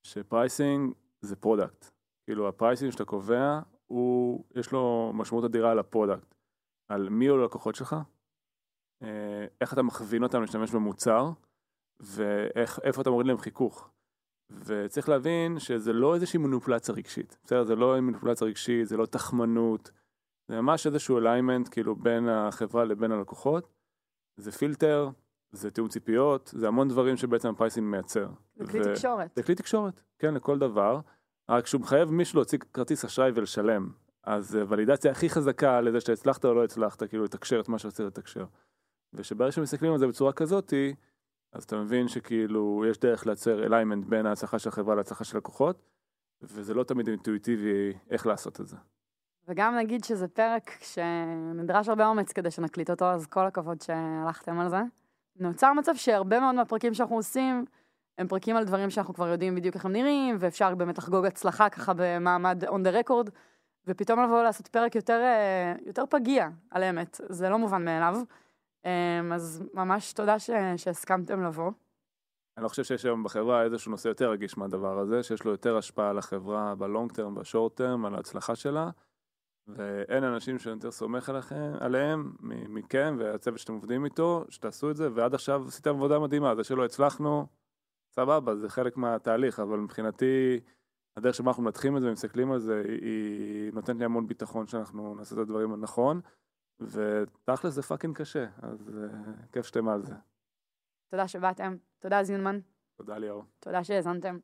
ש 0.07 0.26
pricing 0.26 0.93
זה 1.21 1.35
product. 1.35 1.91
כאילו 2.25 2.47
ה 2.47 2.53
pricing 2.53 2.91
שאתה 2.91 3.05
קובע, 3.05 3.59
הוא, 3.85 4.45
יש 4.55 4.71
לו 4.71 5.11
משמעות 5.13 5.45
אדירה 5.45 5.71
על 5.71 5.79
ה 5.79 5.85
product. 5.85 6.35
על 6.89 7.09
מי 7.09 7.27
הוא 7.27 7.39
הלקוחות 7.39 7.75
שלך, 7.75 7.95
אה, 9.03 9.45
איך 9.61 9.73
אתה 9.73 9.81
מכווין 9.81 10.23
אותם 10.23 10.41
להשתמש 10.41 10.71
במוצר, 10.71 11.31
ואיפה 11.99 13.01
אתה 13.01 13.09
מוריד 13.09 13.27
להם 13.27 13.37
חיכוך. 13.37 13.89
וצריך 14.51 15.09
להבין 15.09 15.59
שזה 15.59 15.93
לא 15.93 16.15
איזושהי 16.15 16.39
מניפולציה 16.39 16.95
רגשית, 16.95 17.37
בסדר? 17.43 17.63
זה 17.63 17.75
לא 17.75 18.01
מניפולציה 18.01 18.47
רגשית, 18.47 18.87
זה 18.87 18.97
לא 18.97 19.05
תחמנות, 19.05 19.91
זה 20.47 20.61
ממש 20.61 20.87
איזשהו 20.87 21.17
alignment 21.17 21.67
כאילו 21.71 21.95
בין 21.95 22.29
החברה 22.29 22.85
לבין 22.85 23.11
הלקוחות, 23.11 23.73
זה 24.39 24.51
פילטר, 24.51 25.09
זה 25.51 25.71
תיאום 25.71 25.89
ציפיות, 25.89 26.51
זה 26.55 26.67
המון 26.67 26.87
דברים 26.87 27.17
שבעצם 27.17 27.49
ה 27.49 27.54
pricing 27.54 27.87
מייצר. 27.87 28.29
זה 28.55 28.65
כלי 28.65 28.81
ו... 28.81 28.83
תקשורת. 28.83 29.31
זה 29.35 29.43
כלי 29.43 29.55
תקשורת, 29.55 30.03
כן, 30.19 30.33
לכל 30.33 30.59
דבר, 30.59 30.99
רק 31.49 31.67
שהוא 31.67 31.81
מחייב 31.81 32.11
מישהו 32.11 32.37
להוציא 32.37 32.57
כרטיס 32.73 33.05
אשראי 33.05 33.31
ולשלם. 33.35 33.91
אז 34.23 34.57
ולידציה 34.67 35.11
הכי 35.11 35.29
חזקה 35.29 35.81
לזה 35.81 36.01
שהצלחת 36.01 36.45
או 36.45 36.53
לא 36.53 36.63
הצלחת, 36.63 37.03
כאילו 37.03 37.23
לתקשר 37.23 37.59
את 37.59 37.69
מה 37.69 37.79
שרצית 37.79 38.05
לתקשר. 38.05 38.45
ושברגע 39.13 39.51
שמסתכלים 39.51 39.91
על 39.91 39.97
זה 39.97 40.07
בצורה 40.07 40.33
כזאתי, 40.33 40.95
אז 41.53 41.63
אתה 41.63 41.77
מבין 41.77 42.07
שכאילו 42.07 42.83
יש 42.89 42.99
דרך 42.99 43.25
לייצר 43.25 43.63
אליימנט 43.63 44.05
בין 44.05 44.25
ההצלחה 44.25 44.59
של 44.59 44.69
החברה 44.69 44.95
להצלחה 44.95 45.23
של 45.23 45.37
לקוחות, 45.37 45.83
וזה 46.41 46.73
לא 46.73 46.83
תמיד 46.83 47.07
אינטואיטיבי 47.07 47.93
איך 48.09 48.27
לעשות 48.27 48.61
את 48.61 48.67
זה. 48.67 48.77
וגם 49.47 49.75
נגיד 49.75 50.03
שזה 50.03 50.27
פרק 50.27 50.71
שנדרש 50.81 51.89
הרבה 51.89 52.07
אומץ 52.07 52.31
כדי 52.31 52.51
שנקליט 52.51 52.89
אותו, 52.89 53.05
אז 53.05 53.27
כל 53.27 53.45
הכבוד 53.45 53.81
שהלכתם 53.81 54.59
על 54.59 54.69
זה. 54.69 54.81
נוצר 55.35 55.73
מצב 55.73 55.95
שהרבה 55.95 56.39
מאוד 56.39 56.55
מהפרקים 56.55 56.93
שאנחנו 56.93 57.15
עושים, 57.15 57.65
הם 58.17 58.27
פרקים 58.27 58.55
על 58.55 58.63
דברים 58.63 58.89
שאנחנו 58.89 59.13
כבר 59.13 59.27
יודעים 59.27 59.55
בדיוק 59.55 59.75
איך 59.75 59.85
הם 59.85 59.91
נראים, 59.91 60.35
ואפשר 60.39 60.75
באמת 60.75 60.97
לחגוג 60.97 61.25
הצלחה 61.25 61.69
ככה 61.69 61.93
במעמד 61.95 62.63
on 62.63 62.67
the 62.87 63.03
record, 63.03 63.31
ופתאום 63.87 64.23
לבוא 64.23 64.43
לעשות 64.43 64.67
פרק 64.67 64.95
יותר, 64.95 65.21
אה, 65.21 65.73
יותר 65.85 66.03
פגיע 66.09 66.49
על 66.71 66.83
אמת, 66.83 67.21
זה 67.29 67.49
לא 67.49 67.57
מובן 67.57 67.85
מאליו. 67.85 68.15
אמ, 68.85 69.33
אז 69.33 69.63
ממש 69.73 70.13
תודה 70.13 70.39
ש... 70.39 70.49
שהסכמתם 70.77 71.43
לבוא. 71.43 71.71
אני 72.57 72.63
לא 72.63 72.69
חושב 72.69 72.83
שיש 72.83 73.05
היום 73.05 73.23
בחברה 73.23 73.63
איזשהו 73.63 73.91
נושא 73.91 74.07
יותר 74.07 74.31
רגיש 74.31 74.57
מהדבר 74.57 74.99
הזה, 74.99 75.23
שיש 75.23 75.43
לו 75.43 75.51
יותר 75.51 75.77
השפעה 75.77 76.09
על 76.09 76.17
החברה 76.17 76.75
בלונג 76.75 77.11
טרם, 77.11 77.35
בשורט 77.35 77.75
טרם, 77.75 78.05
על 78.05 78.15
ההצלחה 78.15 78.55
שלה, 78.55 78.89
ואין 79.75 80.23
אנשים 80.23 80.59
שאני 80.59 80.75
יותר 80.75 80.91
סומך 80.91 81.29
עליכם, 81.29 81.71
עליהם 81.79 82.31
מכם 82.69 83.15
והצוות 83.19 83.59
שאתם 83.59 83.73
עובדים 83.73 84.05
איתו, 84.05 84.45
שתעשו 84.49 84.91
את 84.91 84.95
זה, 84.95 85.09
ועד 85.13 85.33
עכשיו 85.33 85.63
עשיתם 85.67 85.89
עבודה 85.89 86.19
מדהימה, 86.19 86.55
זה 86.55 86.63
שלא 86.63 86.85
הצלחנו, 86.85 87.47
סבבה, 88.11 88.55
זה 88.55 88.69
חלק 88.69 88.97
מהתהליך, 88.97 89.59
אבל 89.59 89.77
מבחינתי, 89.77 90.59
הדרך 91.17 91.35
שבה 91.35 91.47
אנחנו 91.47 91.63
מנתחים 91.63 91.97
את 91.97 92.01
זה 92.01 92.09
ומסתכלים 92.09 92.51
על 92.51 92.59
זה, 92.59 92.83
היא 92.87 93.73
נותנת 93.73 93.99
לי 93.99 94.05
המון 94.05 94.27
ביטחון 94.27 94.67
שאנחנו 94.67 95.15
נעשה 95.15 95.35
את 95.35 95.39
הדברים 95.39 95.73
הנכון. 95.73 96.21
ותכל'ס 96.81 97.73
זה 97.73 97.81
פאקינג 97.81 98.17
קשה, 98.17 98.45
אז 98.61 98.89
uh, 98.89 99.51
כיף 99.51 99.65
שאתם 99.65 99.87
על 99.89 100.01
זה. 100.01 100.15
תודה 101.11 101.27
שבאתם, 101.27 101.75
תודה 101.99 102.23
זינמן. 102.23 102.59
תודה 102.97 103.17
ליאור. 103.17 103.43
תודה 103.59 103.83
שהאזנתם. 103.83 104.37